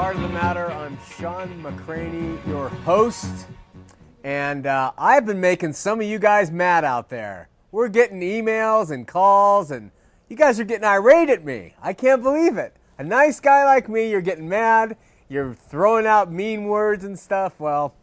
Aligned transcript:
Heart 0.00 0.16
of 0.16 0.22
the 0.22 0.28
Matter. 0.30 0.72
I'm 0.72 0.98
Shawn 1.18 1.62
McCraney, 1.62 2.38
your 2.48 2.70
host. 2.70 3.46
And 4.24 4.66
uh, 4.66 4.92
I've 4.96 5.26
been 5.26 5.42
making 5.42 5.74
some 5.74 6.00
of 6.00 6.06
you 6.06 6.18
guys 6.18 6.50
mad 6.50 6.86
out 6.86 7.10
there. 7.10 7.50
We're 7.70 7.90
getting 7.90 8.20
emails 8.20 8.90
and 8.90 9.06
calls, 9.06 9.70
and 9.70 9.90
you 10.30 10.36
guys 10.36 10.58
are 10.58 10.64
getting 10.64 10.86
irate 10.86 11.28
at 11.28 11.44
me. 11.44 11.74
I 11.82 11.92
can't 11.92 12.22
believe 12.22 12.56
it. 12.56 12.74
A 12.96 13.04
nice 13.04 13.40
guy 13.40 13.66
like 13.66 13.90
me, 13.90 14.10
you're 14.10 14.22
getting 14.22 14.48
mad. 14.48 14.96
You're 15.28 15.52
throwing 15.52 16.06
out 16.06 16.32
mean 16.32 16.64
words 16.64 17.04
and 17.04 17.18
stuff. 17.18 17.60
Well, 17.60 17.94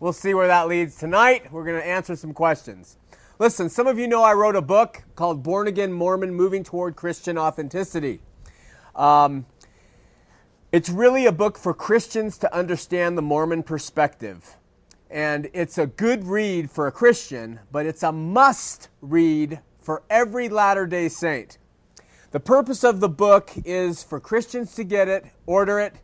we'll 0.00 0.14
see 0.14 0.32
where 0.32 0.46
that 0.46 0.68
leads. 0.68 0.96
Tonight, 0.96 1.52
we're 1.52 1.66
going 1.66 1.78
to 1.78 1.86
answer 1.86 2.16
some 2.16 2.32
questions. 2.32 2.96
Listen, 3.38 3.68
some 3.68 3.86
of 3.86 3.98
you 3.98 4.08
know 4.08 4.22
I 4.22 4.32
wrote 4.32 4.56
a 4.56 4.62
book 4.62 5.02
called 5.16 5.42
Born 5.42 5.68
Again 5.68 5.92
Mormon 5.92 6.32
Moving 6.32 6.64
Toward 6.64 6.96
Christian 6.96 7.36
Authenticity. 7.36 8.22
Um, 8.96 9.44
it's 10.72 10.88
really 10.88 11.26
a 11.26 11.32
book 11.32 11.58
for 11.58 11.74
Christians 11.74 12.38
to 12.38 12.56
understand 12.56 13.16
the 13.16 13.22
Mormon 13.22 13.62
perspective. 13.62 14.56
And 15.10 15.50
it's 15.52 15.76
a 15.76 15.86
good 15.86 16.24
read 16.24 16.70
for 16.70 16.86
a 16.86 16.92
Christian, 16.92 17.60
but 17.70 17.84
it's 17.84 18.02
a 18.02 18.10
must 18.10 18.88
read 19.02 19.60
for 19.78 20.02
every 20.08 20.48
Latter 20.48 20.86
day 20.86 21.10
Saint. 21.10 21.58
The 22.30 22.40
purpose 22.40 22.82
of 22.82 23.00
the 23.00 23.10
book 23.10 23.50
is 23.66 24.02
for 24.02 24.18
Christians 24.18 24.74
to 24.76 24.84
get 24.84 25.08
it, 25.08 25.26
order 25.44 25.78
it, 25.78 25.96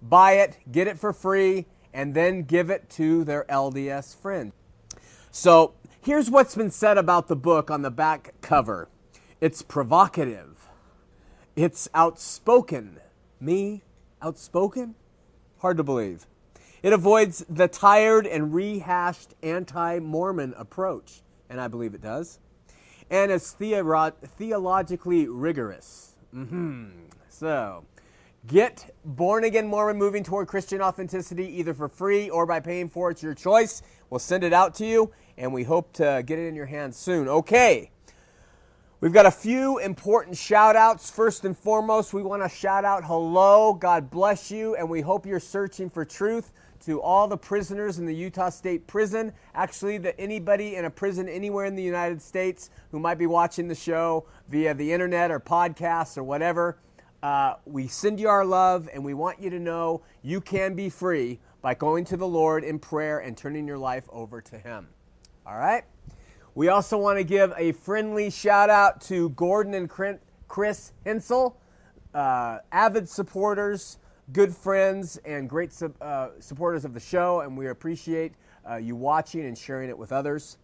buy 0.00 0.32
it, 0.32 0.56
get 0.72 0.86
it 0.86 0.98
for 0.98 1.12
free, 1.12 1.66
and 1.92 2.14
then 2.14 2.44
give 2.44 2.70
it 2.70 2.88
to 2.90 3.24
their 3.24 3.44
LDS 3.50 4.16
friend. 4.16 4.52
So 5.30 5.74
here's 6.00 6.30
what's 6.30 6.54
been 6.54 6.70
said 6.70 6.96
about 6.96 7.28
the 7.28 7.36
book 7.36 7.70
on 7.70 7.82
the 7.82 7.90
back 7.90 8.32
cover 8.40 8.88
it's 9.42 9.60
provocative, 9.60 10.66
it's 11.54 11.90
outspoken. 11.92 13.00
Me, 13.40 13.82
outspoken? 14.22 14.94
Hard 15.58 15.76
to 15.76 15.82
believe. 15.82 16.26
It 16.82 16.92
avoids 16.92 17.44
the 17.48 17.66
tired 17.66 18.26
and 18.26 18.54
rehashed 18.54 19.34
anti 19.42 19.98
Mormon 19.98 20.54
approach, 20.56 21.22
and 21.50 21.60
I 21.60 21.68
believe 21.68 21.94
it 21.94 22.00
does. 22.00 22.38
And 23.10 23.32
it's 23.32 23.54
theoro- 23.54 24.12
theologically 24.36 25.26
rigorous. 25.26 26.14
Mm-hmm. 26.34 26.90
So, 27.28 27.84
get 28.46 28.94
Born 29.04 29.44
Again 29.44 29.66
Mormon 29.66 29.96
moving 29.96 30.22
toward 30.22 30.46
Christian 30.46 30.80
authenticity 30.80 31.46
either 31.58 31.74
for 31.74 31.88
free 31.88 32.30
or 32.30 32.46
by 32.46 32.60
paying 32.60 32.88
for 32.88 33.08
it. 33.08 33.14
It's 33.14 33.22
your 33.22 33.34
choice. 33.34 33.82
We'll 34.10 34.20
send 34.20 34.44
it 34.44 34.52
out 34.52 34.74
to 34.76 34.86
you, 34.86 35.12
and 35.36 35.52
we 35.52 35.64
hope 35.64 35.92
to 35.94 36.22
get 36.24 36.38
it 36.38 36.46
in 36.46 36.54
your 36.54 36.66
hands 36.66 36.96
soon. 36.96 37.28
Okay. 37.28 37.90
We've 39.00 39.12
got 39.12 39.26
a 39.26 39.30
few 39.30 39.78
important 39.78 40.36
shout 40.36 40.74
outs. 40.74 41.08
First 41.08 41.44
and 41.44 41.56
foremost, 41.56 42.12
we 42.12 42.20
want 42.20 42.42
to 42.42 42.48
shout 42.48 42.84
out 42.84 43.04
hello, 43.04 43.72
God 43.72 44.10
bless 44.10 44.50
you, 44.50 44.74
and 44.74 44.90
we 44.90 45.02
hope 45.02 45.24
you're 45.24 45.38
searching 45.38 45.88
for 45.88 46.04
truth 46.04 46.50
to 46.80 47.00
all 47.00 47.28
the 47.28 47.36
prisoners 47.36 48.00
in 48.00 48.06
the 48.06 48.14
Utah 48.14 48.48
State 48.48 48.88
Prison. 48.88 49.32
Actually, 49.54 49.98
that 49.98 50.16
anybody 50.18 50.74
in 50.74 50.84
a 50.84 50.90
prison 50.90 51.28
anywhere 51.28 51.64
in 51.66 51.76
the 51.76 51.82
United 51.82 52.20
States 52.20 52.70
who 52.90 52.98
might 52.98 53.18
be 53.18 53.28
watching 53.28 53.68
the 53.68 53.74
show 53.76 54.26
via 54.48 54.74
the 54.74 54.92
internet 54.92 55.30
or 55.30 55.38
podcasts 55.38 56.18
or 56.18 56.24
whatever, 56.24 56.80
uh, 57.22 57.54
we 57.66 57.86
send 57.86 58.18
you 58.18 58.28
our 58.28 58.44
love 58.44 58.88
and 58.92 59.04
we 59.04 59.14
want 59.14 59.40
you 59.40 59.48
to 59.48 59.60
know 59.60 60.02
you 60.22 60.40
can 60.40 60.74
be 60.74 60.90
free 60.90 61.38
by 61.62 61.72
going 61.72 62.04
to 62.04 62.16
the 62.16 62.26
Lord 62.26 62.64
in 62.64 62.80
prayer 62.80 63.20
and 63.20 63.36
turning 63.36 63.68
your 63.68 63.78
life 63.78 64.08
over 64.10 64.40
to 64.40 64.58
Him. 64.58 64.88
All 65.46 65.56
right? 65.56 65.84
We 66.58 66.70
also 66.70 66.98
want 66.98 67.18
to 67.18 67.22
give 67.22 67.52
a 67.56 67.70
friendly 67.70 68.30
shout 68.30 68.68
out 68.68 69.00
to 69.02 69.28
Gordon 69.28 69.74
and 69.74 69.88
Chris 70.48 70.92
Hensel, 71.06 71.56
uh, 72.12 72.58
avid 72.72 73.08
supporters, 73.08 73.98
good 74.32 74.52
friends, 74.52 75.18
and 75.18 75.48
great 75.48 75.72
uh, 76.00 76.30
supporters 76.40 76.84
of 76.84 76.94
the 76.94 77.00
show, 77.00 77.42
and 77.42 77.56
we 77.56 77.68
appreciate 77.68 78.32
uh, 78.68 78.74
you 78.74 78.96
watching 78.96 79.46
and 79.46 79.56
sharing 79.56 79.88
it 79.88 79.96
with 79.96 80.10
others. 80.10 80.58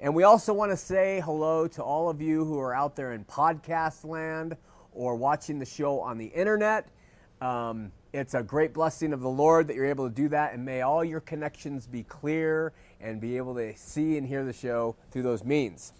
And 0.00 0.14
we 0.14 0.24
also 0.24 0.52
want 0.52 0.70
to 0.70 0.76
say 0.76 1.22
hello 1.24 1.66
to 1.66 1.82
all 1.82 2.10
of 2.10 2.20
you 2.20 2.44
who 2.44 2.58
are 2.58 2.74
out 2.74 2.94
there 2.94 3.14
in 3.14 3.24
podcast 3.24 4.04
land 4.04 4.54
or 4.92 5.16
watching 5.16 5.58
the 5.58 5.64
show 5.64 5.98
on 5.98 6.18
the 6.18 6.26
internet. 6.26 6.88
Um, 7.40 7.90
it's 8.12 8.34
a 8.34 8.42
great 8.42 8.74
blessing 8.74 9.12
of 9.12 9.20
the 9.20 9.28
Lord 9.28 9.68
that 9.68 9.76
you're 9.76 9.86
able 9.86 10.08
to 10.08 10.14
do 10.14 10.28
that, 10.28 10.52
and 10.52 10.64
may 10.64 10.82
all 10.82 11.02
your 11.02 11.20
connections 11.20 11.86
be 11.86 12.02
clear 12.02 12.72
and 13.00 13.20
be 13.20 13.38
able 13.38 13.54
to 13.54 13.74
see 13.76 14.18
and 14.18 14.26
hear 14.26 14.44
the 14.44 14.52
show 14.52 14.96
through 15.10 15.22
those 15.22 15.44
means. 15.44 15.94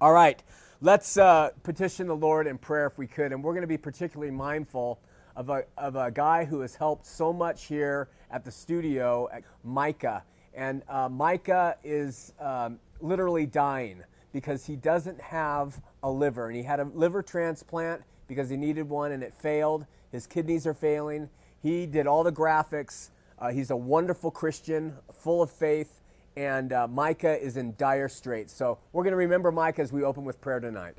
All 0.00 0.12
right, 0.12 0.42
let's 0.80 1.16
uh, 1.18 1.50
petition 1.62 2.06
the 2.06 2.16
Lord 2.16 2.46
in 2.46 2.56
prayer 2.56 2.86
if 2.86 2.96
we 2.96 3.06
could, 3.06 3.32
and 3.32 3.44
we're 3.44 3.52
going 3.52 3.62
to 3.62 3.68
be 3.68 3.76
particularly 3.76 4.32
mindful 4.32 4.98
of 5.34 5.50
a, 5.50 5.64
of 5.76 5.94
a 5.94 6.10
guy 6.10 6.46
who 6.46 6.60
has 6.60 6.74
helped 6.74 7.06
so 7.06 7.32
much 7.32 7.66
here 7.66 8.08
at 8.30 8.44
the 8.44 8.50
studio, 8.50 9.28
at 9.30 9.42
Micah. 9.62 10.24
And 10.54 10.82
uh, 10.88 11.10
Micah 11.10 11.76
is 11.84 12.32
um, 12.40 12.78
literally 13.00 13.44
dying 13.44 14.02
because 14.32 14.64
he 14.64 14.76
doesn't 14.76 15.20
have 15.20 15.82
a 16.02 16.10
liver, 16.10 16.48
and 16.48 16.56
he 16.56 16.62
had 16.62 16.80
a 16.80 16.84
liver 16.84 17.22
transplant 17.22 18.02
because 18.26 18.48
he 18.48 18.56
needed 18.56 18.88
one 18.88 19.12
and 19.12 19.22
it 19.22 19.34
failed 19.34 19.86
his 20.16 20.26
kidneys 20.26 20.66
are 20.66 20.72
failing. 20.72 21.28
He 21.62 21.84
did 21.84 22.06
all 22.06 22.24
the 22.24 22.32
graphics. 22.32 23.10
Uh, 23.38 23.50
he's 23.50 23.70
a 23.70 23.76
wonderful 23.76 24.30
Christian, 24.30 24.96
full 25.12 25.42
of 25.42 25.50
faith, 25.50 26.00
and 26.38 26.72
uh, 26.72 26.88
Micah 26.88 27.38
is 27.38 27.58
in 27.58 27.74
dire 27.76 28.08
straits. 28.08 28.54
So 28.54 28.78
we're 28.92 29.02
going 29.02 29.12
to 29.12 29.18
remember 29.18 29.52
Micah 29.52 29.82
as 29.82 29.92
we 29.92 30.02
open 30.02 30.24
with 30.24 30.40
prayer 30.40 30.58
tonight. 30.58 30.96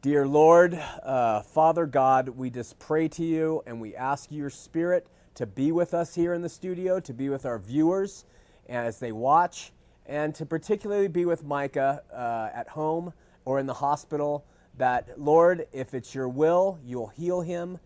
Dear 0.00 0.28
Lord, 0.28 0.74
uh, 0.74 1.42
Father 1.42 1.86
God, 1.86 2.28
we 2.28 2.50
just 2.50 2.78
pray 2.78 3.08
to 3.08 3.24
you 3.24 3.64
and 3.66 3.80
we 3.80 3.96
ask 3.96 4.30
your 4.30 4.50
Spirit 4.50 5.08
to 5.34 5.44
be 5.44 5.72
with 5.72 5.92
us 5.92 6.14
here 6.14 6.34
in 6.34 6.42
the 6.42 6.48
studio, 6.48 7.00
to 7.00 7.12
be 7.12 7.28
with 7.28 7.44
our 7.44 7.58
viewers 7.58 8.26
as 8.68 9.00
they 9.00 9.10
watch, 9.10 9.72
and 10.06 10.36
to 10.36 10.46
particularly 10.46 11.08
be 11.08 11.24
with 11.24 11.42
Micah 11.42 12.04
uh, 12.14 12.56
at 12.56 12.68
home 12.68 13.12
or 13.44 13.58
in 13.58 13.66
the 13.66 13.74
hospital 13.74 14.44
that, 14.76 15.20
Lord, 15.20 15.66
if 15.72 15.94
it's 15.94 16.14
your 16.14 16.28
will, 16.28 16.78
you'll 16.84 17.08
heal 17.08 17.40
him. 17.40 17.78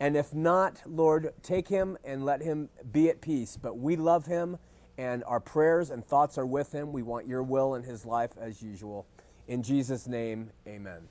And 0.00 0.16
if 0.16 0.34
not, 0.34 0.82
Lord, 0.86 1.32
take 1.42 1.68
him 1.68 1.96
and 2.04 2.24
let 2.24 2.42
him 2.42 2.68
be 2.92 3.08
at 3.08 3.20
peace. 3.20 3.58
But 3.60 3.78
we 3.78 3.96
love 3.96 4.26
him, 4.26 4.58
and 4.98 5.22
our 5.24 5.40
prayers 5.40 5.90
and 5.90 6.04
thoughts 6.04 6.36
are 6.36 6.46
with 6.46 6.72
him. 6.72 6.92
We 6.92 7.02
want 7.02 7.26
your 7.26 7.42
will 7.42 7.74
in 7.74 7.82
his 7.82 8.04
life 8.04 8.32
as 8.40 8.62
usual. 8.62 9.06
In 9.46 9.62
Jesus' 9.62 10.06
name, 10.06 10.50
amen. 10.66 11.08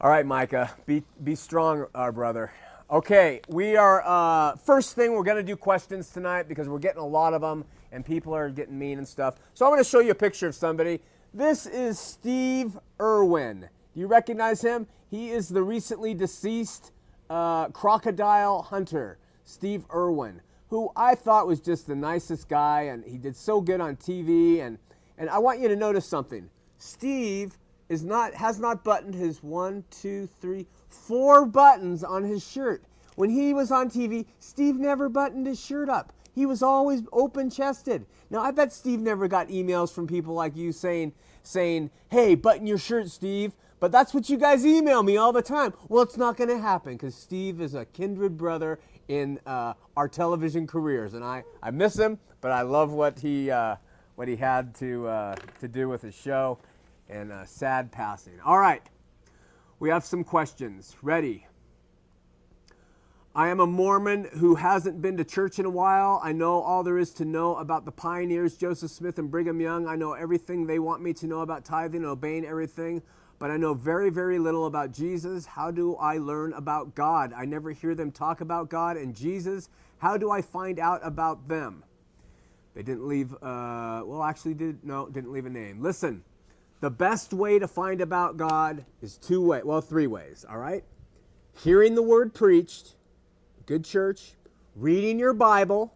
All 0.00 0.10
right, 0.10 0.26
Micah, 0.26 0.74
be, 0.86 1.02
be 1.22 1.34
strong, 1.34 1.86
our 1.94 2.12
brother. 2.12 2.52
Okay, 2.90 3.40
we 3.48 3.76
are, 3.76 4.02
uh, 4.04 4.56
first 4.56 4.94
thing, 4.94 5.12
we're 5.12 5.22
going 5.22 5.38
to 5.38 5.42
do 5.42 5.56
questions 5.56 6.10
tonight 6.10 6.46
because 6.48 6.68
we're 6.68 6.78
getting 6.78 7.00
a 7.00 7.06
lot 7.06 7.32
of 7.32 7.40
them 7.40 7.64
and 7.90 8.04
people 8.04 8.34
are 8.34 8.50
getting 8.50 8.78
mean 8.78 8.98
and 8.98 9.08
stuff. 9.08 9.36
So 9.54 9.64
I'm 9.64 9.72
going 9.72 9.82
to 9.82 9.88
show 9.88 10.00
you 10.00 10.10
a 10.10 10.16
picture 10.16 10.46
of 10.46 10.54
somebody. 10.54 11.00
This 11.36 11.66
is 11.66 11.98
Steve 11.98 12.78
Irwin. 13.00 13.68
Do 13.92 14.00
you 14.00 14.06
recognize 14.06 14.62
him? 14.62 14.86
He 15.10 15.30
is 15.32 15.48
the 15.48 15.64
recently 15.64 16.14
deceased 16.14 16.92
uh, 17.28 17.70
crocodile 17.70 18.62
hunter, 18.62 19.18
Steve 19.44 19.84
Irwin, 19.92 20.42
who 20.70 20.92
I 20.94 21.16
thought 21.16 21.48
was 21.48 21.58
just 21.58 21.88
the 21.88 21.96
nicest 21.96 22.48
guy, 22.48 22.82
and 22.82 23.04
he 23.04 23.18
did 23.18 23.34
so 23.34 23.60
good 23.60 23.80
on 23.80 23.96
TV. 23.96 24.60
And, 24.60 24.78
and 25.18 25.28
I 25.28 25.38
want 25.38 25.58
you 25.58 25.66
to 25.66 25.74
notice 25.74 26.06
something. 26.06 26.50
Steve 26.78 27.58
is 27.88 28.04
not 28.04 28.34
has 28.34 28.60
not 28.60 28.84
buttoned 28.84 29.16
his 29.16 29.42
one, 29.42 29.82
two, 29.90 30.28
three, 30.40 30.68
four 30.88 31.46
buttons 31.46 32.04
on 32.04 32.22
his 32.22 32.48
shirt. 32.48 32.84
When 33.16 33.30
he 33.30 33.52
was 33.52 33.72
on 33.72 33.90
TV, 33.90 34.26
Steve 34.38 34.76
never 34.76 35.08
buttoned 35.08 35.48
his 35.48 35.58
shirt 35.58 35.88
up. 35.88 36.12
He 36.34 36.46
was 36.46 36.62
always 36.62 37.02
open 37.12 37.50
chested. 37.50 38.06
Now 38.30 38.40
I 38.40 38.50
bet 38.50 38.72
Steve 38.72 39.00
never 39.00 39.28
got 39.28 39.48
emails 39.48 39.92
from 39.92 40.06
people 40.06 40.34
like 40.34 40.56
you 40.56 40.72
saying 40.72 41.12
saying, 41.42 41.90
"Hey, 42.10 42.34
button 42.34 42.66
your 42.66 42.78
shirt, 42.78 43.08
Steve." 43.08 43.52
But 43.80 43.92
that's 43.92 44.14
what 44.14 44.30
you 44.30 44.38
guys 44.38 44.64
email 44.64 45.02
me 45.02 45.18
all 45.18 45.32
the 45.32 45.42
time. 45.42 45.74
Well, 45.88 46.02
it's 46.02 46.16
not 46.16 46.38
going 46.38 46.48
to 46.48 46.58
happen 46.58 46.94
because 46.94 47.14
Steve 47.14 47.60
is 47.60 47.74
a 47.74 47.84
kindred 47.84 48.38
brother 48.38 48.78
in 49.08 49.38
uh, 49.44 49.74
our 49.94 50.08
television 50.08 50.66
careers, 50.66 51.12
and 51.12 51.22
I, 51.22 51.44
I 51.62 51.70
miss 51.70 51.98
him, 51.98 52.18
but 52.40 52.50
I 52.50 52.62
love 52.62 52.92
what 52.92 53.18
he 53.18 53.50
uh, 53.50 53.76
what 54.14 54.26
he 54.28 54.36
had 54.36 54.74
to 54.76 55.06
uh, 55.06 55.34
to 55.60 55.68
do 55.68 55.88
with 55.88 56.00
his 56.00 56.14
show, 56.14 56.58
and 57.10 57.30
uh, 57.30 57.44
sad 57.44 57.92
passing. 57.92 58.40
All 58.44 58.58
right, 58.58 58.82
we 59.80 59.90
have 59.90 60.04
some 60.04 60.24
questions. 60.24 60.96
Ready? 61.02 61.46
I 63.36 63.48
am 63.48 63.60
a 63.60 63.66
Mormon 63.66 64.28
who 64.34 64.54
hasn't 64.54 65.02
been 65.02 65.16
to 65.16 65.24
church 65.24 65.58
in 65.58 65.66
a 65.66 65.70
while. 65.70 66.20
I 66.22 66.32
know 66.32 66.60
all 66.60 66.82
there 66.82 66.98
is 66.98 67.12
to 67.14 67.24
know 67.24 67.56
about 67.56 67.84
the 67.84 67.92
pioneers, 67.92 68.56
Joseph 68.56 68.90
Smith 68.90 69.18
and 69.18 69.30
Brigham 69.30 69.60
Young. 69.60 69.88
I 69.88 69.96
know 69.96 70.12
everything 70.12 70.66
they 70.66 70.78
want 70.78 71.02
me 71.02 71.12
to 71.14 71.26
know 71.26 71.40
about 71.40 71.64
tithing 71.64 72.02
and 72.02 72.06
obeying 72.06 72.44
everything 72.44 73.02
but 73.38 73.50
I 73.50 73.56
know 73.56 73.74
very, 73.74 74.10
very 74.10 74.38
little 74.38 74.66
about 74.66 74.92
Jesus. 74.92 75.46
How 75.46 75.70
do 75.70 75.96
I 75.96 76.18
learn 76.18 76.52
about 76.52 76.94
God? 76.94 77.32
I 77.32 77.44
never 77.44 77.72
hear 77.72 77.94
them 77.94 78.10
talk 78.10 78.40
about 78.40 78.68
God 78.68 78.96
and 78.96 79.14
Jesus. 79.14 79.68
How 79.98 80.16
do 80.16 80.30
I 80.30 80.42
find 80.42 80.78
out 80.78 81.00
about 81.02 81.48
them? 81.48 81.84
They 82.74 82.82
didn't 82.82 83.06
leave, 83.06 83.32
uh, 83.34 84.02
well, 84.04 84.22
actually, 84.22 84.54
did 84.54 84.84
no, 84.84 85.08
didn't 85.08 85.32
leave 85.32 85.46
a 85.46 85.50
name. 85.50 85.80
Listen, 85.80 86.24
the 86.80 86.90
best 86.90 87.32
way 87.32 87.58
to 87.58 87.68
find 87.68 88.00
about 88.00 88.36
God 88.36 88.84
is 89.00 89.16
two 89.16 89.44
ways, 89.44 89.64
well, 89.64 89.80
three 89.80 90.06
ways, 90.06 90.44
all 90.48 90.58
right? 90.58 90.82
Hearing 91.62 91.94
the 91.94 92.02
word 92.02 92.34
preached, 92.34 92.94
good 93.66 93.84
church, 93.84 94.34
reading 94.76 95.18
your 95.18 95.32
Bible, 95.32 95.94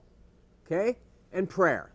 okay, 0.66 0.96
and 1.32 1.48
prayer. 1.48 1.90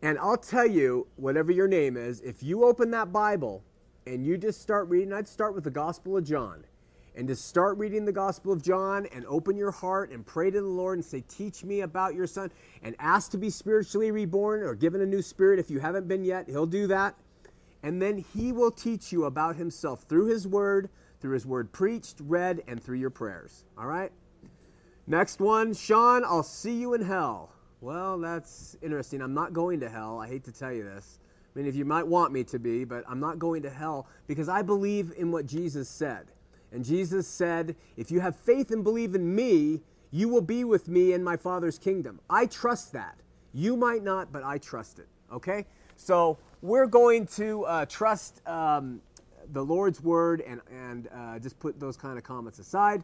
And 0.00 0.18
I'll 0.18 0.36
tell 0.36 0.66
you, 0.66 1.06
whatever 1.16 1.52
your 1.52 1.68
name 1.68 1.96
is, 1.96 2.20
if 2.20 2.42
you 2.42 2.64
open 2.64 2.90
that 2.90 3.12
Bible 3.12 3.62
and 4.06 4.26
you 4.26 4.36
just 4.36 4.60
start 4.60 4.88
reading, 4.88 5.12
I'd 5.12 5.28
start 5.28 5.54
with 5.54 5.64
the 5.64 5.70
Gospel 5.70 6.16
of 6.16 6.24
John. 6.24 6.64
And 7.14 7.28
just 7.28 7.46
start 7.46 7.76
reading 7.76 8.06
the 8.06 8.12
Gospel 8.12 8.52
of 8.52 8.62
John 8.62 9.06
and 9.12 9.26
open 9.26 9.54
your 9.54 9.70
heart 9.70 10.10
and 10.10 10.24
pray 10.24 10.50
to 10.50 10.60
the 10.62 10.66
Lord 10.66 10.96
and 10.96 11.04
say, 11.04 11.22
Teach 11.28 11.62
me 11.62 11.82
about 11.82 12.14
your 12.14 12.26
son. 12.26 12.50
And 12.82 12.96
ask 12.98 13.30
to 13.32 13.38
be 13.38 13.50
spiritually 13.50 14.10
reborn 14.10 14.62
or 14.62 14.74
given 14.74 15.02
a 15.02 15.06
new 15.06 15.20
spirit 15.20 15.58
if 15.58 15.70
you 15.70 15.78
haven't 15.78 16.08
been 16.08 16.24
yet. 16.24 16.48
He'll 16.48 16.64
do 16.64 16.86
that. 16.86 17.14
And 17.82 18.00
then 18.00 18.24
he 18.32 18.50
will 18.50 18.70
teach 18.70 19.12
you 19.12 19.26
about 19.26 19.56
himself 19.56 20.04
through 20.08 20.26
his 20.26 20.48
word, 20.48 20.88
through 21.20 21.34
his 21.34 21.44
word 21.44 21.70
preached, 21.70 22.16
read, 22.20 22.62
and 22.66 22.82
through 22.82 22.96
your 22.96 23.10
prayers. 23.10 23.64
All 23.76 23.86
right? 23.86 24.10
Next 25.06 25.40
one, 25.40 25.74
Shawn, 25.74 26.24
I'll 26.24 26.44
see 26.44 26.74
you 26.74 26.94
in 26.94 27.02
hell. 27.02 27.50
Well, 27.80 28.18
that's 28.18 28.76
interesting. 28.80 29.20
I'm 29.20 29.34
not 29.34 29.52
going 29.52 29.80
to 29.80 29.88
hell. 29.88 30.20
I 30.20 30.28
hate 30.28 30.44
to 30.44 30.52
tell 30.52 30.72
you 30.72 30.84
this. 30.84 31.18
I 31.54 31.58
mean, 31.58 31.66
if 31.66 31.74
you 31.74 31.84
might 31.84 32.06
want 32.06 32.32
me 32.32 32.44
to 32.44 32.58
be, 32.58 32.84
but 32.84 33.04
I'm 33.08 33.18
not 33.18 33.40
going 33.40 33.62
to 33.62 33.70
hell 33.70 34.06
because 34.28 34.48
I 34.48 34.62
believe 34.62 35.12
in 35.18 35.32
what 35.32 35.46
Jesus 35.46 35.88
said. 35.88 36.26
And 36.70 36.84
Jesus 36.84 37.26
said, 37.26 37.74
If 37.96 38.12
you 38.12 38.20
have 38.20 38.36
faith 38.36 38.70
and 38.70 38.84
believe 38.84 39.16
in 39.16 39.34
me, 39.34 39.80
you 40.12 40.28
will 40.28 40.40
be 40.40 40.62
with 40.62 40.88
me 40.88 41.12
in 41.12 41.24
my 41.24 41.36
Father's 41.36 41.78
kingdom. 41.78 42.20
I 42.30 42.46
trust 42.46 42.92
that. 42.92 43.18
You 43.52 43.76
might 43.76 44.04
not, 44.04 44.32
but 44.32 44.44
I 44.44 44.58
trust 44.58 45.00
it. 45.00 45.08
Okay? 45.32 45.66
So 45.96 46.38
we're 46.62 46.86
going 46.86 47.26
to 47.26 47.64
uh, 47.64 47.86
trust 47.86 48.46
um, 48.46 49.00
the 49.52 49.64
Lord's 49.64 50.00
word 50.00 50.42
and, 50.42 50.60
and 50.70 51.08
uh, 51.12 51.38
just 51.40 51.58
put 51.58 51.80
those 51.80 51.96
kind 51.96 52.16
of 52.16 52.24
comments 52.24 52.60
aside. 52.60 53.02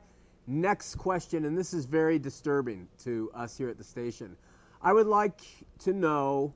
Next 0.50 0.94
question, 0.94 1.44
and 1.44 1.58
this 1.58 1.74
is 1.74 1.84
very 1.84 2.18
disturbing 2.18 2.88
to 3.04 3.30
us 3.34 3.58
here 3.58 3.68
at 3.68 3.76
the 3.76 3.84
station. 3.84 4.34
I 4.80 4.94
would 4.94 5.06
like 5.06 5.42
to 5.80 5.92
know 5.92 6.54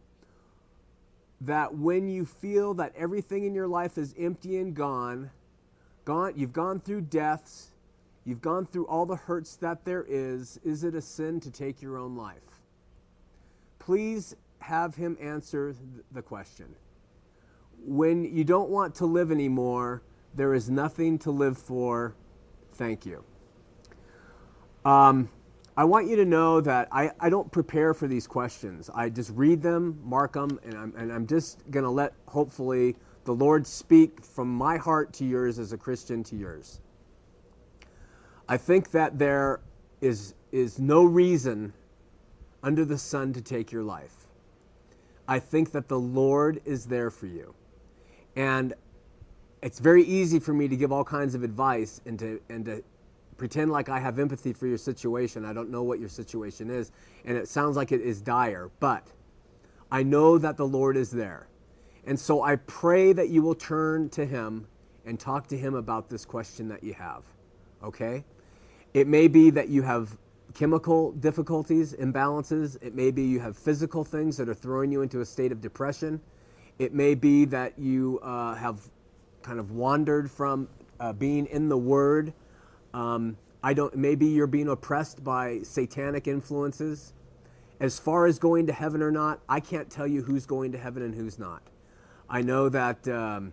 that 1.43 1.75
when 1.75 2.09
you 2.09 2.25
feel 2.25 2.73
that 2.75 2.95
everything 2.97 3.45
in 3.45 3.55
your 3.55 3.69
life 3.69 3.99
is 3.99 4.15
empty 4.19 4.57
and 4.57 4.75
gone, 4.75 5.31
gone 6.07 6.33
you've 6.37 6.55
gone 6.55 6.81
through 6.81 7.03
deaths, 7.03 7.73
you've 8.25 8.41
gone 8.41 8.65
through 8.65 8.87
all 8.87 9.05
the 9.05 9.17
hurts 9.17 9.57
that 9.57 9.85
there 9.85 10.07
is, 10.09 10.59
is 10.65 10.85
it 10.85 10.95
a 10.95 11.03
sin 11.03 11.39
to 11.41 11.51
take 11.51 11.83
your 11.83 11.99
own 11.99 12.17
life? 12.17 12.63
Please 13.79 14.35
have 14.61 14.95
him 14.95 15.19
answer 15.21 15.77
the 16.13 16.23
question. 16.23 16.75
When 17.85 18.25
you 18.25 18.45
don't 18.45 18.71
want 18.71 18.95
to 18.97 19.07
live 19.07 19.31
anymore, 19.31 20.03
there 20.35 20.55
is 20.55 20.71
nothing 20.71 21.19
to 21.19 21.31
live 21.31 21.59
for. 21.59 22.15
Thank 22.73 23.05
you. 23.05 23.23
Um, 24.85 25.29
I 25.77 25.85
want 25.85 26.07
you 26.09 26.17
to 26.17 26.25
know 26.25 26.61
that 26.61 26.89
I, 26.93 27.13
I 27.19 27.31
don't 27.31 27.51
prepare 27.51 27.95
for 27.95 28.07
these 28.07 28.27
questions. 28.27 28.91
I 28.95 29.09
just 29.09 29.31
read 29.31 29.63
them, 29.63 29.99
mark 30.05 30.33
them, 30.35 30.61
and 30.65 30.75
I'm, 30.77 30.95
and 30.97 31.13
I'm 31.13 31.27
just 31.27 31.59
going 31.71 31.85
to 31.85 31.91
let, 31.91 32.13
hopefully, 32.27 32.97
the 33.25 33.33
Lord 33.33 33.67
speak 33.67 34.25
from 34.25 34.49
my 34.49 34.77
heart 34.77 35.13
to 35.15 35.25
yours 35.25 35.59
as 35.59 35.73
a 35.73 35.79
Christian 35.79 36.23
to 36.25 36.37
yours. 36.37 36.81
I 38.49 38.57
think 38.57 38.91
that 38.91 39.19
there 39.19 39.61
is, 40.01 40.35
is 40.51 40.79
no 40.79 41.05
reason 41.05 41.73
under 42.63 42.85
the 42.85 42.99
sun 42.99 43.33
to 43.33 43.41
take 43.41 43.73
your 43.73 43.83
life. 43.83 44.29
I 45.27 45.39
think 45.39 45.73
that 45.73 45.89
the 45.89 45.99
Lord 45.99 46.61
is 46.65 46.87
there 46.87 47.11
for 47.11 47.27
you. 47.27 47.55
And 48.37 48.75
it's 49.63 49.79
very 49.79 50.03
easy 50.03 50.41
for 50.41 50.53
me 50.53 50.69
to 50.69 50.77
give 50.77 50.91
all 50.91 51.05
kinds 51.05 51.35
of 51.35 51.45
advice 51.45 52.01
and 52.05 52.19
to, 52.19 52.41
and 52.51 52.65
to 52.67 52.83
pretend 53.43 53.73
like 53.73 53.89
I 53.89 53.99
have 53.99 54.21
empathy 54.21 54.53
for 54.53 54.69
your 54.69 54.79
situation. 54.79 55.45
I 55.45 55.53
don't 55.53 55.69
know 55.69 55.83
what 55.83 55.99
your 55.99 56.09
situation 56.09 56.71
is, 56.71 56.93
and 57.25 57.37
it 57.37 57.49
sounds 57.49 57.77
like 57.77 57.91
it 57.91 58.01
is 58.01 58.23
dire, 58.23 58.71
but 58.79 59.05
I 59.91 60.05
know 60.05 60.39
that 60.39 60.57
the 60.57 60.65
Lord 60.65 60.97
is 60.97 61.11
there. 61.11 61.49
And 62.07 62.17
so 62.17 62.43
I 62.45 62.55
pray 62.55 63.13
that 63.13 63.31
you 63.31 63.43
will 63.43 63.57
turn 63.57 64.11
to 64.11 64.25
Him 64.25 64.69
and 65.05 65.19
talk 65.19 65.49
to 65.49 65.59
Him 65.59 65.75
about 65.75 66.09
this 66.09 66.25
question 66.25 66.69
that 66.69 66.85
you 66.85 66.95
have. 66.95 67.25
Okay? 67.83 68.23
It 68.95 69.09
may 69.09 69.27
be 69.27 69.51
that 69.51 69.69
you 69.69 69.83
have 69.83 70.17
chemical 70.55 71.11
difficulties, 71.11 71.95
imbalances. 71.95 72.81
It 72.81 72.95
may 72.95 73.11
be 73.11 73.25
you 73.25 73.41
have 73.41 73.57
physical 73.57 74.05
things 74.05 74.37
that 74.37 74.49
are 74.49 74.55
throwing 74.55 74.93
you 74.93 75.03
into 75.03 75.21
a 75.21 75.27
state 75.27 75.51
of 75.51 75.61
depression. 75.61 76.21
It 76.79 76.95
may 76.95 77.17
be 77.17 77.45
that 77.47 77.77
you 77.77 78.21
uh, 78.23 78.55
have 78.55 78.89
kind 79.43 79.59
of 79.59 79.73
wandered 79.73 80.31
from 80.31 80.69
uh, 81.01 81.13
being 81.13 81.47
in 81.47 81.69
the 81.69 81.77
Word 81.77 82.33
um, 82.95 83.37
I 83.63 83.75
don't. 83.75 83.95
Maybe 83.95 84.27
you're 84.27 84.47
being 84.47 84.69
oppressed 84.69 85.23
by 85.23 85.61
satanic 85.63 86.27
influences. 86.27 87.13
As 87.81 87.99
far 87.99 88.27
as 88.27 88.39
going 88.39 88.67
to 88.69 88.73
heaven 88.73 89.03
or 89.03 89.11
not, 89.11 89.41
I 89.49 89.61
can't 89.61 89.91
tell 89.91 90.07
you 90.07 90.23
who's 90.23 90.47
going 90.47 90.73
to 90.73 90.79
heaven 90.79 91.03
and 91.03 91.15
who's 91.15 91.39
not. 91.39 91.63
I 92.29 92.43
know 92.43 92.69
that 92.69 93.07
um, 93.09 93.53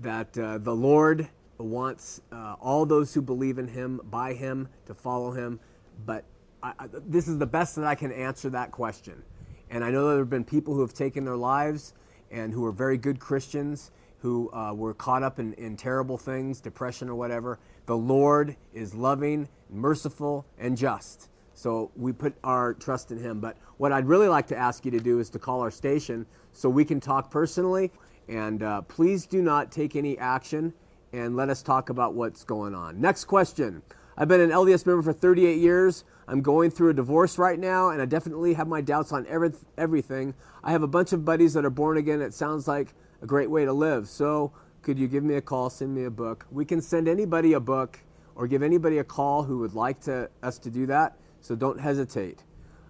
that 0.00 0.36
uh, 0.38 0.58
the 0.58 0.74
Lord 0.74 1.28
wants 1.58 2.20
uh, 2.32 2.56
all 2.60 2.86
those 2.86 3.12
who 3.12 3.22
believe 3.22 3.58
in 3.58 3.68
Him 3.68 4.00
by 4.04 4.34
Him 4.34 4.68
to 4.86 4.94
follow 4.94 5.32
Him, 5.32 5.60
but 6.06 6.24
I, 6.62 6.72
I, 6.78 6.86
this 7.06 7.28
is 7.28 7.38
the 7.38 7.46
best 7.46 7.76
that 7.76 7.84
I 7.84 7.94
can 7.94 8.12
answer 8.12 8.50
that 8.50 8.70
question. 8.70 9.22
And 9.70 9.84
I 9.84 9.90
know 9.90 10.08
there 10.08 10.18
have 10.18 10.30
been 10.30 10.44
people 10.44 10.74
who 10.74 10.80
have 10.80 10.94
taken 10.94 11.24
their 11.24 11.36
lives 11.36 11.94
and 12.30 12.52
who 12.52 12.64
are 12.66 12.72
very 12.72 12.98
good 12.98 13.20
Christians 13.20 13.92
who 14.18 14.52
uh, 14.52 14.72
were 14.74 14.94
caught 14.94 15.22
up 15.22 15.38
in, 15.38 15.54
in 15.54 15.76
terrible 15.76 16.18
things, 16.18 16.60
depression 16.60 17.08
or 17.08 17.14
whatever. 17.14 17.58
The 17.90 17.98
Lord 17.98 18.54
is 18.72 18.94
loving, 18.94 19.48
merciful, 19.68 20.46
and 20.58 20.76
just. 20.76 21.28
So 21.54 21.90
we 21.96 22.12
put 22.12 22.36
our 22.44 22.72
trust 22.74 23.10
in 23.10 23.18
Him. 23.18 23.40
But 23.40 23.56
what 23.78 23.90
I'd 23.90 24.06
really 24.06 24.28
like 24.28 24.46
to 24.46 24.56
ask 24.56 24.84
you 24.84 24.92
to 24.92 25.00
do 25.00 25.18
is 25.18 25.28
to 25.30 25.40
call 25.40 25.60
our 25.60 25.72
station 25.72 26.24
so 26.52 26.68
we 26.68 26.84
can 26.84 27.00
talk 27.00 27.32
personally. 27.32 27.90
And 28.28 28.62
uh, 28.62 28.82
please 28.82 29.26
do 29.26 29.42
not 29.42 29.72
take 29.72 29.96
any 29.96 30.16
action 30.18 30.72
and 31.12 31.34
let 31.34 31.48
us 31.48 31.62
talk 31.62 31.88
about 31.88 32.14
what's 32.14 32.44
going 32.44 32.76
on. 32.76 33.00
Next 33.00 33.24
question. 33.24 33.82
I've 34.16 34.28
been 34.28 34.40
an 34.40 34.50
LDS 34.50 34.86
member 34.86 35.02
for 35.02 35.12
38 35.12 35.58
years. 35.58 36.04
I'm 36.28 36.42
going 36.42 36.70
through 36.70 36.90
a 36.90 36.94
divorce 36.94 37.38
right 37.38 37.58
now, 37.58 37.90
and 37.90 38.00
I 38.00 38.04
definitely 38.04 38.54
have 38.54 38.68
my 38.68 38.82
doubts 38.82 39.10
on 39.10 39.26
every, 39.26 39.50
everything. 39.76 40.34
I 40.62 40.70
have 40.70 40.84
a 40.84 40.86
bunch 40.86 41.12
of 41.12 41.24
buddies 41.24 41.54
that 41.54 41.64
are 41.64 41.70
born 41.70 41.96
again. 41.96 42.22
It 42.22 42.34
sounds 42.34 42.68
like 42.68 42.94
a 43.20 43.26
great 43.26 43.50
way 43.50 43.64
to 43.64 43.72
live. 43.72 44.06
So, 44.06 44.52
could 44.82 44.98
you 44.98 45.08
give 45.08 45.22
me 45.24 45.34
a 45.34 45.40
call, 45.40 45.70
send 45.70 45.94
me 45.94 46.04
a 46.04 46.10
book? 46.10 46.46
We 46.50 46.64
can 46.64 46.80
send 46.80 47.08
anybody 47.08 47.52
a 47.52 47.60
book 47.60 47.98
or 48.34 48.46
give 48.46 48.62
anybody 48.62 48.98
a 48.98 49.04
call 49.04 49.42
who 49.42 49.58
would 49.58 49.74
like 49.74 50.00
to, 50.02 50.30
us 50.42 50.58
to 50.58 50.70
do 50.70 50.86
that. 50.86 51.16
So, 51.42 51.54
don't 51.54 51.80
hesitate. 51.80 52.42